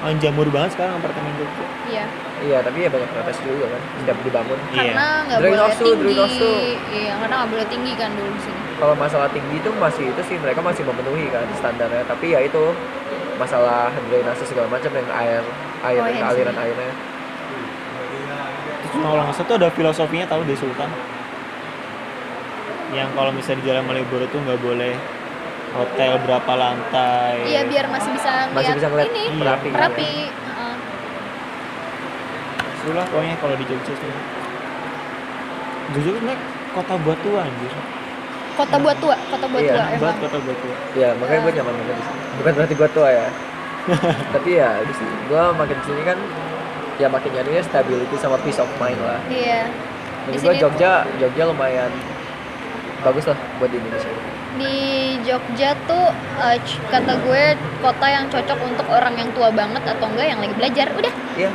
Oh, 0.02 0.10
jamur 0.18 0.50
banget 0.50 0.74
sekarang 0.74 0.98
apartemen 0.98 1.30
Jogja. 1.38 1.66
Iya. 1.86 2.04
Iya 2.42 2.58
tapi 2.66 2.78
ya 2.82 2.90
banyak 2.90 3.06
protes 3.14 3.38
juga 3.38 3.70
kan. 3.70 3.82
Setiap 4.02 4.18
dibangun. 4.26 4.58
Iya. 4.74 4.82
karena 4.82 5.06
nggak 5.30 5.38
boleh 5.38 5.70
tinggi. 5.78 5.94
Drainase. 6.02 6.52
iya 6.90 7.12
karena 7.22 7.34
nggak 7.38 7.50
boleh 7.54 7.66
tinggi 7.70 7.92
kan 7.94 8.10
dulu 8.18 8.30
di 8.34 8.40
sini. 8.42 8.60
Kalau 8.82 8.94
masalah 8.98 9.28
tinggi 9.30 9.54
itu 9.62 9.70
masih 9.78 10.04
itu 10.10 10.22
sih 10.26 10.36
mereka 10.42 10.58
masih 10.58 10.82
memenuhi 10.82 11.30
kan 11.30 11.46
standarnya. 11.54 12.02
Tapi 12.10 12.34
ya 12.34 12.42
itu 12.42 12.62
masalah 13.38 13.94
drainase 14.10 14.42
segala 14.42 14.66
macam 14.66 14.90
yang 14.90 15.08
air 15.14 15.42
air 15.86 16.00
Oh, 16.02 16.08
iya, 16.10 16.24
aliran 16.26 16.54
sih. 16.58 16.62
airnya. 16.66 16.94
Terus 18.82 18.92
kalau 18.98 19.22
nggak 19.22 19.46
tuh 19.46 19.56
ada 19.62 19.68
filosofinya 19.70 20.26
tahu 20.26 20.42
di 20.42 20.54
Sultan? 20.58 20.90
Yang 22.90 23.08
kalau 23.14 23.30
misalnya 23.30 23.58
di 23.62 23.64
Jalan 23.70 23.84
Malioboro 23.86 24.26
tuh 24.34 24.42
nggak 24.42 24.58
boleh 24.58 24.98
hotel 25.72 26.12
berapa 26.20 26.52
lantai? 26.52 27.36
Iya 27.44 27.64
biar 27.64 27.86
masih 27.88 28.10
bisa 28.12 28.32
masih 28.50 28.72
bisa 28.76 28.88
ngeliat 28.88 29.08
ini 29.08 29.24
merapi 29.34 29.68
rapi 29.70 30.10
Heeh. 30.28 30.74
seru 32.78 32.92
lah 32.92 33.06
pokoknya 33.06 33.36
kalau 33.38 33.54
di 33.54 33.64
Jogja 33.64 33.92
tuh 33.92 34.12
Jogja 35.92 36.08
tuh 36.08 36.18
sebenarnya 36.18 36.38
kota 36.72 36.94
buat 36.98 37.18
tua 37.20 37.40
anjir. 37.42 37.72
Kota 38.52 38.76
buat 38.76 38.96
tua 38.98 39.16
kota 39.28 39.46
buat 39.46 39.62
Iya, 39.62 39.72
tua 39.72 39.84
emang. 39.96 40.16
kota 40.20 40.36
buat 40.38 40.58
tua. 40.58 40.76
Ya 40.92 41.08
makanya 41.16 41.40
gue 41.40 41.52
nyaman 41.54 41.72
banget 41.74 41.94
di 41.94 42.04
sini. 42.04 42.20
Bukan 42.36 42.52
berarti 42.52 42.74
gue 42.76 42.88
tua 42.90 43.08
ya. 43.10 43.26
Tapi 44.36 44.50
ya 44.54 44.70
di 44.80 44.94
sini 44.94 45.14
gue 45.26 45.42
makin 45.52 45.76
di 45.76 45.84
sini 45.84 46.02
kan 46.02 46.18
ya 47.00 47.08
makin 47.08 47.30
nyarinya 47.32 47.62
stability 47.64 48.14
sama 48.16 48.36
peace 48.40 48.60
of 48.60 48.68
mind 48.76 49.00
lah. 49.00 49.20
Iya. 49.26 49.68
Jadi 50.22 50.36
Di 50.36 50.38
gue 50.38 50.52
sini 50.52 50.62
Jogja 50.62 50.92
Jogja 51.16 51.42
lumayan 51.48 51.90
bagus 53.02 53.24
lah 53.26 53.38
buat 53.56 53.66
di 53.66 53.76
Indonesia 53.76 54.06
di 54.52 54.76
Jogja 55.22 55.72
tuh 55.84 56.12
c- 56.60 56.82
kata 56.88 57.16
gue 57.18 57.44
kota 57.78 58.06
yang 58.06 58.28
cocok 58.28 58.58
untuk 58.60 58.86
orang 58.86 59.14
yang 59.16 59.30
tua 59.32 59.48
banget 59.48 59.80
atau 59.82 60.06
enggak 60.06 60.26
yang 60.28 60.40
lagi 60.40 60.54
belajar 60.54 60.86
udah 60.92 61.14
iya 61.34 61.50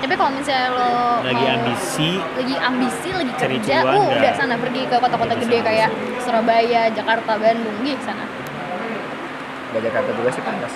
tapi 0.00 0.16
kalau 0.16 0.32
misalnya 0.32 0.68
lo 0.70 0.92
lagi 1.20 1.36
mau- 1.38 1.54
ambisi 1.56 2.10
lagi 2.34 2.54
ambisi 2.56 3.08
lagi 3.10 3.32
kerja 3.36 3.76
cuan, 3.80 3.92
uh 3.92 4.00
nggak? 4.02 4.16
udah 4.16 4.32
sana 4.32 4.54
pergi 4.56 4.80
ke 4.84 4.96
kota-kota 4.96 5.34
Bisa. 5.34 5.42
gede 5.44 5.58
kayak 5.60 5.90
Surabaya 6.20 6.82
Jakarta 6.90 7.32
Bandung 7.36 7.76
gitu 7.80 8.02
sana 8.02 8.24
Gak 9.70 9.86
Jakarta 9.86 10.10
juga 10.10 10.34
sih 10.34 10.42
panas. 10.42 10.74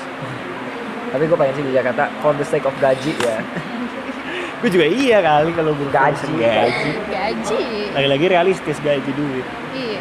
Tapi 1.11 1.27
gue 1.27 1.35
pengen 1.35 1.55
sih 1.59 1.65
di 1.67 1.75
Jakarta 1.75 2.07
for 2.23 2.31
the 2.31 2.47
sake 2.47 2.63
of 2.63 2.71
gaji 2.79 3.11
ya. 3.19 3.43
gue 4.63 4.71
juga 4.71 4.87
iya 4.87 5.19
kali 5.21 5.53
kalau 5.53 5.77
gue 5.77 5.85
Gaji, 5.91 6.31
gaji 6.41 6.91
gaji 7.05 7.65
lagi-lagi 7.93 8.27
realistis 8.31 8.81
gaji 8.81 9.11
duit 9.13 9.45
iya 9.77 10.01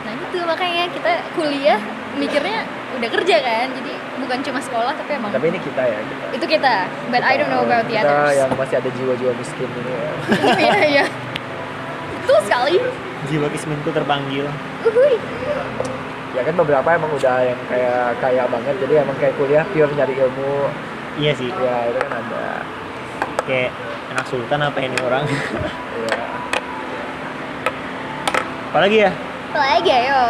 nah 0.00 0.12
itu 0.16 0.38
makanya 0.60 0.92
kita 0.92 1.12
kuliah 1.32 1.80
mikirnya 2.12 2.68
udah 2.92 3.08
kerja 3.08 3.36
kan 3.40 3.66
jadi 3.72 3.92
bukan 4.20 4.38
cuma 4.44 4.60
sekolah 4.60 4.92
tapi 4.92 5.16
emang 5.16 5.32
Tapi 5.32 5.46
ini 5.48 5.58
kita 5.58 5.80
ya. 5.80 5.98
Kita. 5.98 6.24
itu 6.36 6.46
kita 6.50 6.74
but 7.08 7.22
I 7.22 7.34
don't 7.34 7.48
know 7.48 7.64
about 7.64 7.88
the 7.88 7.96
kita 7.96 8.04
others 8.04 8.36
yang 8.36 8.50
masih 8.52 8.76
ada 8.76 8.90
jiwa-jiwa 8.92 9.32
miskin 9.32 9.68
ini 9.70 9.90
ya. 9.90 10.10
iya 10.60 10.78
iya 10.86 11.04
betul 12.14 12.38
sekali 12.44 12.76
jiwa 13.26 13.46
kisminku 13.48 13.88
terpanggil 13.90 14.44
uhuy 14.84 15.16
Ya 16.30 16.46
kan 16.46 16.54
beberapa 16.54 16.86
emang 16.86 17.10
udah 17.10 17.42
yang 17.42 17.58
kayak 17.66 18.14
kaya 18.22 18.46
banget. 18.46 18.78
Jadi 18.78 19.02
emang 19.02 19.18
kayak 19.18 19.34
kuliah 19.34 19.66
pure 19.66 19.90
nyari 19.90 20.14
ilmu. 20.14 20.70
iya 21.18 21.34
sih 21.34 21.50
Ya 21.50 21.90
itu 21.90 21.98
kan 21.98 22.22
ada. 22.22 22.62
kayak 23.42 23.74
anak 24.08 24.26
sultan 24.28 24.62
apa 24.62 24.78
ini 24.78 24.94
orang 25.00 25.26
Ya. 25.98 26.22
apalagi 28.70 28.96
ya 29.02 29.10
lagi 29.58 29.90
ayo 29.90 30.22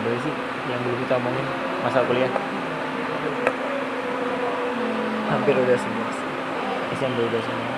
ada 0.00 0.10
sih 0.26 0.34
yang 0.66 0.80
belum 0.82 0.98
kita 1.06 1.14
omongin 1.22 1.46
masa 1.86 2.02
kuliah 2.02 2.32
Hampir 5.30 5.54
udah 5.54 5.78
semua. 5.78 6.10
sih. 6.10 6.30
SMP 6.98 7.22
udah 7.22 7.42
semua 7.46 7.74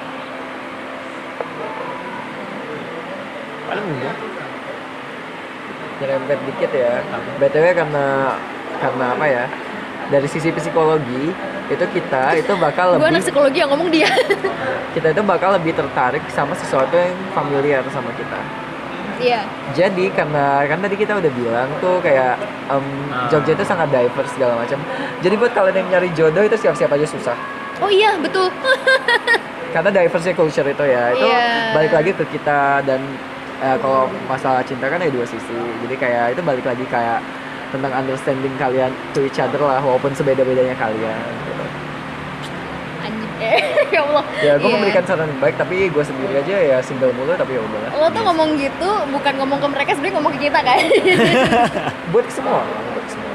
paling 3.73 3.87
enggak 3.89 4.17
Nyerempet 6.03 6.39
dikit 6.51 6.71
ya. 6.75 6.99
BTW 7.39 7.67
karena 7.79 8.35
karena 8.83 9.05
apa 9.15 9.25
ya? 9.31 9.45
Dari 10.05 10.27
sisi 10.27 10.51
psikologi 10.51 11.31
itu 11.67 11.85
kita 11.89 12.35
itu 12.35 12.53
bakal 12.55 12.95
gue 12.95 13.01
anak 13.01 13.13
lebih 13.15 13.25
psikologi 13.25 13.59
yang 13.59 13.71
ngomong 13.71 13.89
dia 13.89 14.11
kita 14.95 15.09
itu 15.09 15.23
bakal 15.23 15.53
lebih 15.53 15.73
tertarik 15.73 16.21
sama 16.29 16.53
sesuatu 16.53 16.93
yang 16.93 17.15
familiar 17.31 17.81
sama 17.89 18.13
kita. 18.13 18.41
iya 19.19 19.41
Jadi 19.71 20.11
karena 20.11 20.67
kan 20.67 20.79
tadi 20.79 20.97
kita 20.97 21.15
udah 21.15 21.33
bilang 21.33 21.69
tuh 21.79 21.97
kayak 21.99 22.37
em, 22.67 22.85
Ah. 23.09 23.29
Jogja 23.29 23.53
itu 23.53 23.63
sangat 23.63 23.89
diverse 23.89 24.33
segala 24.33 24.59
macam. 24.59 24.81
Jadi 25.19 25.35
buat 25.35 25.53
kalian 25.53 25.77
yang 25.79 25.89
nyari 25.91 26.09
jodoh 26.11 26.43
itu 26.43 26.57
siap-siap 26.59 26.91
aja 26.91 27.07
susah. 27.07 27.37
oh 27.79 27.89
iya 27.89 28.15
betul 28.17 28.51
Karena 29.75 29.89
diverse 29.91 30.33
culture 30.33 30.67
itu 30.67 30.85
ya. 30.85 31.05
Itu 31.11 31.25
Iya. 31.25 31.73
balik 31.73 31.93
lagi 31.93 32.11
ke 32.13 32.25
kita 32.29 32.83
dan 32.83 33.01
eh, 33.59 33.77
kalau 33.79 34.11
masalah 34.27 34.61
cinta 34.61 34.85
kan 34.87 34.99
ada 34.99 35.09
dua 35.09 35.25
sisi. 35.25 35.57
Jadi 35.81 35.95
kayak 35.95 36.37
itu 36.37 36.43
balik 36.43 36.67
lagi 36.67 36.85
kayak 36.85 37.23
tentang 37.73 37.93
understanding 37.95 38.53
kalian 38.55 38.93
to 39.11 39.21
each 39.23 39.37
other 39.37 39.59
lah 39.59 39.81
walaupun 39.81 40.13
sebeda-bedanya 40.13 40.77
kalian. 40.77 41.17
gitu. 41.43 41.65
anjing 43.01 43.33
eh 43.41 43.61
ya 43.95 44.01
Allah 44.03 44.25
Ya 44.39 44.53
gue 44.55 44.63
Iya. 44.63 44.75
memberikan 44.75 45.03
saran 45.03 45.33
baik 45.37 45.57
tapi 45.57 45.89
gue 45.89 46.05
sendiri 46.05 46.35
aja 46.37 46.55
ya 46.55 46.79
single 46.79 47.11
mulu 47.13 47.33
tapi 47.35 47.53
ya 47.53 47.61
udahlah. 47.61 47.91
lo 47.93 48.07
tuh 48.09 48.23
ngomong 48.23 48.51
gitu 48.57 48.89
bukan 49.09 49.33
ngomong 49.35 49.59
ke 49.59 49.69
mereka 49.69 49.91
sebenarnya 49.93 50.15
ngomong 50.15 50.33
ke 50.33 50.41
kita 50.43 50.61
kan 50.61 50.79
Buat 52.13 52.25
ke 52.25 52.33
semua. 52.33 52.61
Buat 52.63 53.07
semua. 53.09 53.33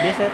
biasa 0.00 0.24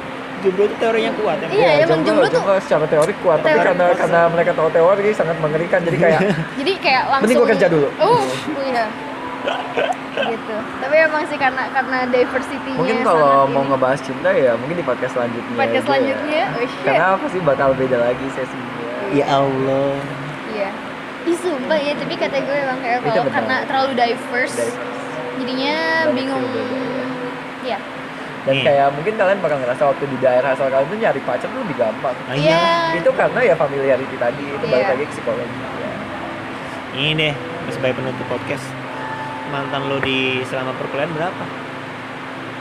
jomblo 0.40 0.64
itu 0.64 0.76
teorinya 0.76 1.12
kuat 1.14 1.36
ya 1.38 1.48
Iya, 1.50 1.70
emang 1.84 2.00
jomblo 2.00 2.26
tuh- 2.26 2.44
secara 2.58 2.86
teori 2.86 3.12
kuat, 3.18 3.38
tapi 3.40 3.52
Teori 3.52 3.66
karena 3.66 3.84
kuat. 3.86 3.98
karena 3.98 4.20
mereka 4.26 4.50
tahu 4.54 4.68
teori 4.70 5.08
sangat 5.10 5.36
mengerikan. 5.36 5.80
Jadi 5.80 5.96
kayak 5.96 6.20
jadi 6.54 6.72
kayak 6.78 7.02
langsung 7.06 7.24
Mending 7.26 7.38
gua 7.38 7.48
kerja 7.50 7.66
dulu. 7.68 7.88
oh 7.98 8.20
iya 8.62 8.84
gitu 10.20 10.56
tapi 10.78 10.94
emang 11.00 11.24
sih 11.24 11.38
karena 11.38 11.64
karena 11.70 12.04
diversity 12.06 12.72
mungkin 12.76 13.00
kalau 13.00 13.46
mau 13.46 13.64
ngebahas 13.64 14.00
cinta 14.00 14.28
ya 14.30 14.52
mungkin 14.54 14.76
di 14.76 14.84
podcast 14.84 15.12
selanjutnya. 15.14 15.56
podcast 15.56 15.70
aja 15.70 15.74
ya. 15.74 15.86
selanjutnya 15.86 16.42
oh 16.50 16.66
shit 16.66 16.84
Karena 16.84 17.06
pasti 17.16 17.38
bakal 17.40 17.68
beda 17.72 17.96
lagi 17.98 18.26
sesinya. 18.30 18.86
ya 19.10 19.24
Allah 19.30 19.96
iya 20.50 20.70
Ih 21.20 21.36
sumpah 21.36 21.76
ya, 21.76 21.92
tapi 21.94 22.16
kata 22.16 22.32
gue 22.32 22.56
emang 22.58 22.80
kayak 22.80 23.04
kalau 23.04 23.28
karena 23.28 23.60
terlalu 23.68 23.92
diverse, 23.92 24.56
Diverse. 24.56 24.76
jadinya 25.36 25.76
Banyak 26.00 26.14
bingung. 26.16 26.44
beda-beda. 26.48 27.04
Iya. 27.60 27.78
Dan 28.40 28.54
Iya. 28.56 28.64
kayak 28.64 28.86
mungkin 28.96 29.14
kalian 29.20 29.38
bakal 29.38 29.56
ngerasa 29.60 29.82
waktu 29.84 30.04
di 30.08 30.16
daerah 30.16 30.56
asal 30.56 30.72
kalian 30.72 30.88
tuh 30.88 30.96
nyari 30.96 31.20
pacar 31.20 31.52
tuh 31.52 31.60
lebih 31.60 31.76
gampang. 31.76 32.16
Nah, 32.24 32.32
Iya. 32.32 32.56
iya. 32.56 32.96
Itu 32.96 33.12
karena 33.12 33.40
ya 33.44 33.52
familiarity 33.54 34.16
tadi, 34.16 34.44
itu 34.48 34.64
balik 34.64 34.80
Iya. 34.80 34.92
lagi 34.96 35.04
ke 35.04 35.12
psikologi. 35.12 35.60
Ya. 35.76 35.92
ini 36.90 37.12
deh 37.14 37.34
sebagai 37.68 38.00
penutup 38.00 38.26
podcast 38.26 38.64
mantan 39.50 39.82
lo 39.90 39.98
di 39.98 40.40
selama 40.46 40.72
perkuliahan 40.78 41.12
berapa? 41.12 41.44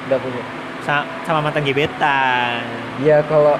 Udah 0.09 0.17
punya. 0.19 0.43
Sa- 0.81 1.07
sama 1.23 1.39
mantan 1.45 1.63
gebetan. 1.63 2.65
Ya 2.99 3.21
kalau 3.29 3.55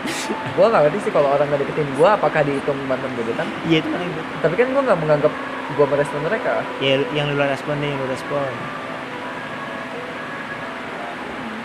gua 0.54 0.66
nggak 0.68 0.82
ngerti 0.88 1.08
sih 1.08 1.12
kalau 1.12 1.32
orang 1.32 1.48
nggak 1.48 1.64
deketin 1.64 1.88
gua 1.96 2.14
apakah 2.14 2.44
dihitung 2.44 2.76
mantan 2.84 3.10
gebetan? 3.16 3.48
Iya 3.64 3.80
itu 3.80 3.88
paling 3.88 4.10
gebetan. 4.12 4.36
tapi 4.44 4.54
kan 4.60 4.66
gua 4.70 4.82
nggak 4.84 5.00
menganggap 5.00 5.32
gua 5.74 5.86
merespon 5.88 6.20
mereka. 6.22 6.60
Ya 6.78 7.00
yang 7.16 7.32
lu 7.32 7.40
respon 7.40 7.80
deh 7.80 7.88
yang 7.88 7.98
lu 7.98 8.06
respon. 8.12 8.48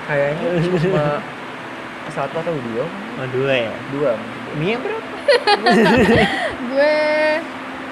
Kayaknya 0.08 0.48
cuma 0.88 1.06
satu 2.10 2.36
atau 2.42 2.54
dua. 2.56 2.84
Oh 3.22 3.28
dua 3.30 3.54
ya? 3.70 3.74
Dua 3.94 4.12
Mia 4.58 4.82
berapa? 4.82 5.06
Gue 6.74 6.98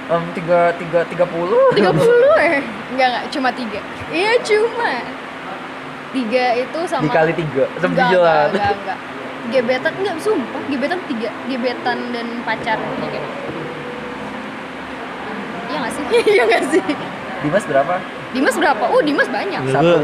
Em, 0.08 0.24
tiga 0.32 0.72
tiga 0.80 1.00
tiga 1.04 1.26
puluh 1.28 1.68
30 1.76 1.84
eh. 2.40 2.64
Enggak, 2.96 3.08
enggak, 3.12 3.24
cuma 3.28 3.50
tiga. 3.52 3.80
Iya, 4.08 4.40
cuma. 4.40 4.92
Tiga 6.16 6.46
itu 6.56 6.80
sama 6.88 7.04
dikali 7.04 7.34
tiga 7.36 7.68
Enggak, 7.68 7.82
sembilan 7.84 8.08
enggak, 8.16 8.40
enggak, 8.48 8.72
enggak. 8.80 8.98
Gebetan 9.48 9.94
enggak 10.00 10.16
sumpah, 10.24 10.62
gebetan 10.72 11.00
tiga, 11.12 11.30
gebetan 11.46 11.98
dan 12.16 12.28
pacar 12.48 12.80
tiga. 13.04 13.20
Iya 15.68 15.78
nggak 15.84 15.92
sih? 15.92 16.04
Iya 16.32 16.44
nggak 16.48 16.64
sih? 16.72 16.84
Dimas 17.44 17.64
berapa 17.68 17.96
Dimas 18.32 18.56
berapa? 18.56 18.84
Oh, 18.88 19.02
Dimas 19.04 19.28
banyak. 19.30 19.62
Iya. 19.68 19.74
satu 19.76 19.96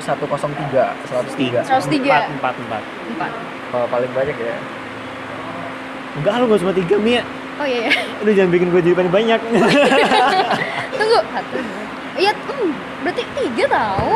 satu 0.00 0.24
kosong 0.26 0.52
tiga 0.56 0.96
seratus 1.06 1.34
tiga 1.36 1.60
103. 1.62 1.68
empat 1.68 2.24
empat 2.32 2.54
empat 2.56 2.82
Empat. 3.12 3.32
Oh, 3.70 3.84
paling 3.86 4.10
banyak 4.16 4.34
ya 4.34 4.56
enggak 6.10 6.32
lu 6.42 6.50
gak 6.50 6.60
cuma 6.64 6.74
tiga 6.74 6.96
Mia 6.98 7.22
Oh 7.60 7.66
iya 7.66 7.80
ya. 7.86 7.92
lu 8.20 8.30
jangan 8.32 8.50
bikin 8.50 8.68
gue 8.68 8.80
jawaban 8.82 9.08
banyak 9.10 9.40
Tunggu. 10.96 11.20
Satu. 11.22 11.56
Iya, 12.16 12.32
hmm, 12.34 12.68
berarti 13.00 13.22
tiga 13.34 13.64
tahu. 13.68 14.12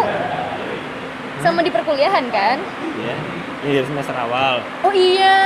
Sama 1.39 1.61
di 1.61 1.69
perkuliahan 1.69 2.25
kan? 2.29 2.57
ya 2.97 3.16
ini 3.61 3.73
dari 3.75 3.87
semester 3.87 4.12
awal 4.15 4.61
Oh 4.81 4.93
iya. 4.93 5.41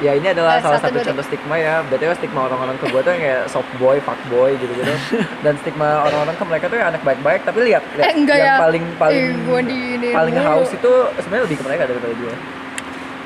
ya 0.00 0.12
ini 0.12 0.26
adalah 0.26 0.56
Eh, 0.56 0.64
salah 0.64 0.80
satu, 0.80 0.96
satu 0.96 1.12
contoh 1.12 1.22
stigma 1.22 1.54
ya 1.54 1.84
btw 1.84 2.16
stigma 2.16 2.40
orang-orang 2.42 2.72
ke 2.76 2.88
gue 2.88 2.98
tuh 2.98 3.10
yang 3.10 3.20
kayak 3.22 3.42
soft 3.46 3.68
boy 3.76 4.00
fuck 4.00 4.16
boy 4.26 4.48
gitu 4.54 4.72
gitu 4.74 4.88
dan 5.44 5.54
stigma 5.60 6.00
orang-orang 6.02 6.34
ke 6.34 6.44
mereka 6.46 6.64
tuh 6.66 6.76
yang 6.76 6.88
anak 6.88 7.04
baik-baik 7.04 7.44
tapi 7.44 7.58
lihat 7.62 7.84
lihat 7.94 8.06
Eh, 8.06 8.14
enggak 8.16 8.36
yang 8.38 8.48
ya. 8.48 8.56
paling 8.58 8.84
paling 8.96 9.20
Eh, 9.22 9.60
di 9.62 9.78
ini 9.94 10.08
paling 10.10 10.34
dulu. 10.34 10.46
haus 10.46 10.70
itu 10.72 10.92
sebenarnya 11.20 11.44
lebih 11.44 11.56
ke 11.56 11.64
mereka 11.64 11.82
daripada 11.84 12.14
dia 12.16 12.34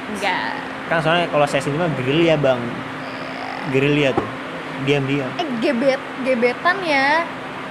Enggak. 0.08 0.50
kan 0.84 0.98
soalnya 1.00 1.26
kalau 1.30 1.46
sesi 1.46 1.68
ini 1.70 1.78
mah 1.78 1.90
gerilya 1.94 2.34
bang 2.36 2.60
gerilya 3.68 4.10
tuh 4.10 4.26
diam-diam 4.82 5.30
Eh 5.36 5.46
gebet 5.60 6.00
gebetan 6.20 6.76
ya. 6.82 7.22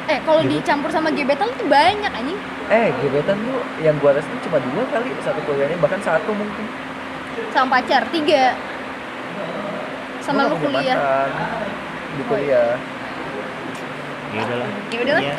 Eh 0.05 0.19
kalau 0.21 0.41
dicampur 0.41 0.89
sama 0.89 1.09
gebetan 1.09 1.47
tuh 1.51 1.65
banyak 1.65 2.09
anjing. 2.09 2.39
eh 2.65 2.89
gebetan 2.97 3.35
tuh 3.39 3.59
yang 3.77 3.93
gua 3.97 4.15
rasain 4.15 4.39
cuma 4.41 4.57
dua 4.57 4.83
kali 4.87 5.11
satu 5.19 5.39
kuliahnya 5.43 5.77
bahkan 5.77 5.99
satu 5.99 6.31
mungkin 6.31 6.65
Sama 7.49 7.67
pacar 7.73 8.07
tiga. 8.09 8.55
Sama 10.19 10.47
lu 10.47 10.55
kuliah. 10.57 11.27
di 12.13 12.23
kuliah 12.23 12.77
ya 14.31 14.41
udahlah 14.41 14.69
Ya 14.89 14.99
udahlah. 14.99 15.21
Iya. 15.21 15.35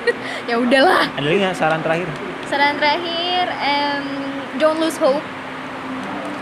Ya 0.48 0.54
udahlah. 0.56 1.04
ada 1.10 1.26
lagi 1.26 1.38
nggak 1.38 1.56
saran 1.56 1.80
terakhir 1.80 2.08
Saran 2.46 2.74
terakhir, 2.76 3.44
em, 3.60 4.04
don't 4.56 4.78
lose 4.78 4.96
hope. 4.96 5.20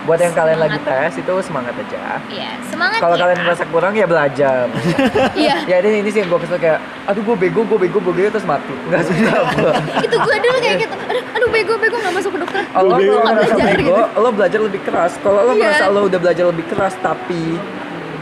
Buat 0.07 0.19
yang 0.19 0.31
kalian 0.33 0.59
lagi 0.59 0.79
tes 0.81 1.13
itu 1.17 1.33
semangat 1.41 1.75
aja 1.77 2.23
Iya, 2.27 2.51
semangat 2.65 2.99
kalau 2.99 3.13
ya. 3.13 3.21
kalian 3.21 3.39
merasa 3.43 3.65
kurang 3.67 3.93
ya 3.93 4.07
belajar 4.07 4.71
Iya. 5.37 5.57
ya 5.67 5.77
ini 5.81 6.01
ini 6.01 6.09
sih 6.09 6.23
yang 6.23 6.31
gue 6.31 6.41
kesel 6.41 6.57
kayak 6.57 6.79
aduh 7.05 7.23
gue 7.23 7.37
bego 7.37 7.61
gue 7.63 7.79
bego 7.81 7.99
gue 8.01 8.15
bego 8.15 8.29
terus 8.31 8.45
mati 8.45 8.71
nggak 8.87 9.03
susah 9.05 9.35
gue 9.53 9.73
itu 10.01 10.17
gue 10.17 10.37
dulu 10.41 10.59
kayak 10.59 10.77
gitu. 10.81 10.95
Aduh, 10.97 11.23
aduh 11.33 11.49
bego 11.49 11.75
bego 11.77 11.97
nggak 11.97 12.15
masuk 12.15 12.31
ke 12.31 12.39
dokter. 12.39 12.63
Gue 12.65 12.81
lo 12.81 13.21
merasa 13.21 13.35
belajar 13.53 13.67
bego 13.75 13.83
gitu. 13.99 14.17
lo 14.17 14.29
belajar 14.33 14.61
lebih 14.63 14.81
keras 14.81 15.13
kalau 15.21 15.41
lo 15.43 15.53
Iya. 15.53 15.63
merasa 15.65 15.85
lo 15.89 16.01
udah 16.05 16.19
belajar 16.19 16.45
lebih 16.47 16.65
keras 16.67 16.95
tapi 16.97 17.43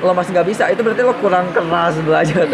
lo 0.01 0.13
masih 0.13 0.31
nggak 0.33 0.47
bisa 0.47 0.65
itu 0.69 0.81
berarti 0.81 1.03
lo 1.03 1.15
kurang 1.17 1.47
keras 1.51 1.95
belajar 2.01 2.45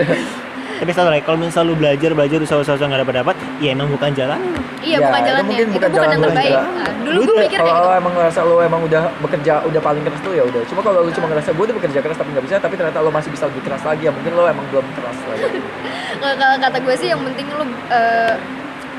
tapi 0.81 0.97
satu 0.97 1.13
lagi 1.13 1.23
kalau 1.23 1.37
misalnya 1.37 1.69
lu 1.69 1.77
belajar 1.77 2.11
belajar 2.17 2.39
usaha-usaha 2.41 2.81
nggak 2.81 3.05
dapat 3.05 3.15
dapat 3.21 3.37
ya 3.61 3.77
emang 3.77 3.93
bukan 3.93 4.11
jalan. 4.17 4.41
Iya 4.81 4.97
Ya, 4.97 4.99
bukan 5.05 5.21
itu 5.21 5.29
jalannya 5.29 5.45
mungkin 5.45 5.67
itu 5.69 5.77
bukan 5.77 5.91
bukan, 5.93 5.97
jalan 6.01 6.09
yang 6.11 6.21
lu 6.21 6.29
terbaik. 6.33 6.57
Nah, 6.57 6.65
dulu 7.05 7.13
Lu 7.13 7.21
gue 7.21 7.29
udah- 7.31 7.45
mikir 7.45 7.59
kalau 7.61 7.73
gitu. 7.85 8.01
emang 8.01 8.13
ngerasa 8.17 8.41
lo 8.41 8.55
emang 8.59 8.81
udah 8.89 9.03
bekerja 9.21 9.53
udah 9.61 9.81
paling 9.85 10.03
keras 10.03 10.21
tuh 10.25 10.33
ya 10.33 10.43
udah. 10.43 10.63
Cuma 10.65 10.81
kalau 10.81 10.99
lo 11.05 11.11
cuma 11.13 11.27
ngerasa 11.29 11.49
gue 11.53 11.65
udah 11.69 11.77
bekerja 11.77 11.99
keras 12.01 12.17
tapi 12.17 12.31
nggak 12.33 12.45
bisa 12.49 12.55
tapi 12.57 12.75
ternyata 12.75 12.99
lo 12.99 13.11
masih 13.13 13.29
bisa 13.29 13.45
lebih 13.45 13.63
keras 13.63 13.83
lagi 13.85 14.03
ya 14.09 14.13
mungkin 14.13 14.33
lo 14.33 14.45
emang 14.49 14.65
belum 14.73 14.87
keras 14.97 15.19
lagi. 15.29 15.61
Kalau 16.41 16.57
kata 16.57 16.79
gue 16.81 16.95
sih 16.97 17.09
yang 17.09 17.21
penting 17.23 17.47
lu 17.51 17.65
eh, 17.93 18.35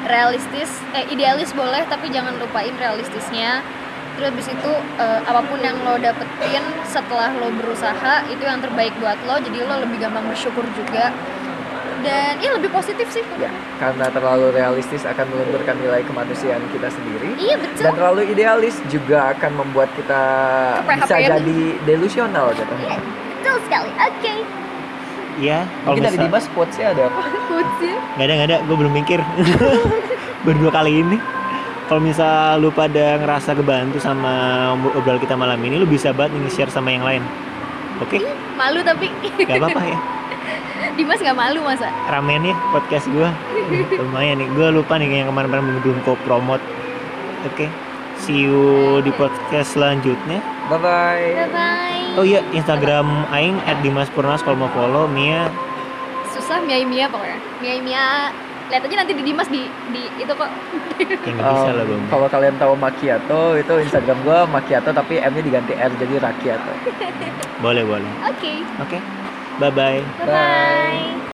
realistis 0.05 0.69
eh 0.91 1.05
idealis 1.07 1.49
boleh 1.51 1.81
tapi 1.89 2.13
jangan 2.13 2.37
lupain 2.37 2.73
realistisnya. 2.77 3.65
Terus 4.11 4.27
habis 4.27 4.47
itu 4.47 4.71
eh, 4.99 5.19
apa 5.23 5.41
pun 5.41 5.57
yang 5.57 5.81
lo 5.81 5.97
dapetin 5.97 6.61
setelah 6.85 7.33
lo 7.33 7.49
berusaha 7.49 8.21
itu 8.27 8.43
yang 8.43 8.59
terbaik 8.59 8.93
buat 8.99 9.17
lo 9.25 9.39
jadi 9.39 9.65
lo 9.65 9.81
lebih 9.81 9.97
gampang 9.97 10.27
bersyukur 10.27 10.61
juga 10.75 11.09
dan 12.01 12.37
ya 12.41 12.49
lebih 12.57 12.69
positif 12.73 13.07
sih 13.13 13.23
ya 13.37 13.49
karena 13.77 14.09
terlalu 14.09 14.53
realistis 14.53 15.05
akan 15.05 15.25
melunturkan 15.29 15.77
nilai 15.81 16.01
kemanusiaan 16.05 16.61
kita 16.73 16.89
sendiri. 16.89 17.33
Iya 17.37 17.55
betul. 17.61 17.83
Dan 17.85 17.93
terlalu 17.97 18.21
idealis 18.29 18.75
juga 18.89 19.33
akan 19.37 19.51
membuat 19.61 19.89
kita 19.97 20.21
bisa 20.85 21.15
jadi 21.17 21.61
delusional 21.85 22.53
gitu 22.57 22.73
Iya, 22.81 22.97
betul 23.01 23.55
sekali. 23.65 23.91
Oke. 23.97 24.33
Iya, 25.39 25.63
kalau 25.63 25.95
mungkin 25.95 26.03
dari 26.11 26.17
Dimas 26.27 26.45
quotesnya 26.51 26.87
ada 26.91 27.03
apa? 27.07 27.21
Quotesnya? 27.49 27.95
Nggak 28.19 28.25
ada 28.25 28.33
nggak 28.35 28.49
ada, 28.51 28.57
gue 28.67 28.75
belum 28.75 28.93
mikir. 28.93 29.19
Baru 30.45 30.57
dua 30.59 30.71
kali 30.73 30.91
ini. 31.01 31.17
Kalau 31.87 32.01
misal 32.03 32.63
lu 32.63 32.71
pada 32.71 33.19
ngerasa 33.19 33.51
kebantu 33.51 33.99
sama 33.99 34.31
obrolan 34.95 35.19
kita 35.19 35.35
malam 35.35 35.59
ini, 35.59 35.75
lu 35.75 35.87
bisa 35.87 36.15
banget 36.15 36.39
nge-share 36.39 36.71
sama 36.71 36.91
yang 36.91 37.03
lain. 37.03 37.23
Oke, 37.99 38.23
malu 38.55 38.79
tapi. 38.79 39.11
Gak 39.43 39.59
apa-apa 39.59 39.83
ya. 39.83 39.99
Dimas 40.93 41.17
nggak 41.17 41.33
malu 41.33 41.59
masa 41.61 41.87
Ramen 42.05 42.43
ya 42.43 42.55
podcast 42.69 43.07
gue. 43.07 43.29
Lumayan 43.93 44.37
nih, 44.37 44.47
gue 44.49 44.67
lupa 44.69 44.95
nih 44.95 45.07
yang 45.17 45.29
kemarin-kemarin 45.29 45.63
belum 45.65 45.81
belum 45.81 45.97
kau 46.01 46.17
promote. 46.21 46.61
Oke, 47.43 47.65
see 48.17 48.43
you 48.43 48.61
di 48.99 49.09
podcast 49.11 49.73
selanjutnya. 49.73 50.39
bye 50.67 50.77
bye 50.77 51.31
bye 51.35 51.49
bye 51.49 51.99
Oh 52.13 52.23
iya, 52.23 52.43
Instagram 52.51 53.07
Aing 53.29 53.55
@dimaspurnas 53.79 54.39
kalau 54.39 54.59
mau 54.59 54.71
follow 54.71 55.07
Mia. 55.07 55.47
susah 56.29 56.59
Mia 56.59 56.79
Mia 56.81 57.07
pokoknya 57.07 57.39
Mia 57.59 57.73
Mia 57.81 58.05
lihat 58.67 58.81
aja 58.81 58.95
nanti 58.97 59.11
di 59.11 59.19
Dimas 59.21 59.47
di 59.47 59.63
di 59.89 60.07
itu 60.15 60.31
kok 60.31 60.47
Yang 60.97 61.35
nggak 61.35 61.51
bisa 61.53 61.67
Um, 61.67 61.75
lah 61.75 61.85
bang. 61.85 62.03
kalau 62.07 62.27
kalian 62.29 62.55
tahu 62.55 62.73
macchiato 62.73 63.39
itu 63.53 63.73
Instagram 63.81 64.17
gue 64.21 64.37
macchiato 64.47 64.89
tapi 64.91 65.19
M 65.19 65.27
nya 65.29 65.43
diganti 65.43 65.73
R 65.73 65.91
jadi 65.93 66.13
rakiato 66.19 66.71
Boleh 67.63 67.83
boleh. 67.83 68.11
oke 68.23 68.51
Oke, 68.79 68.95
bye 68.95 69.20
bye. 69.71 70.13
bye 70.17 70.27
bye 70.27 71.30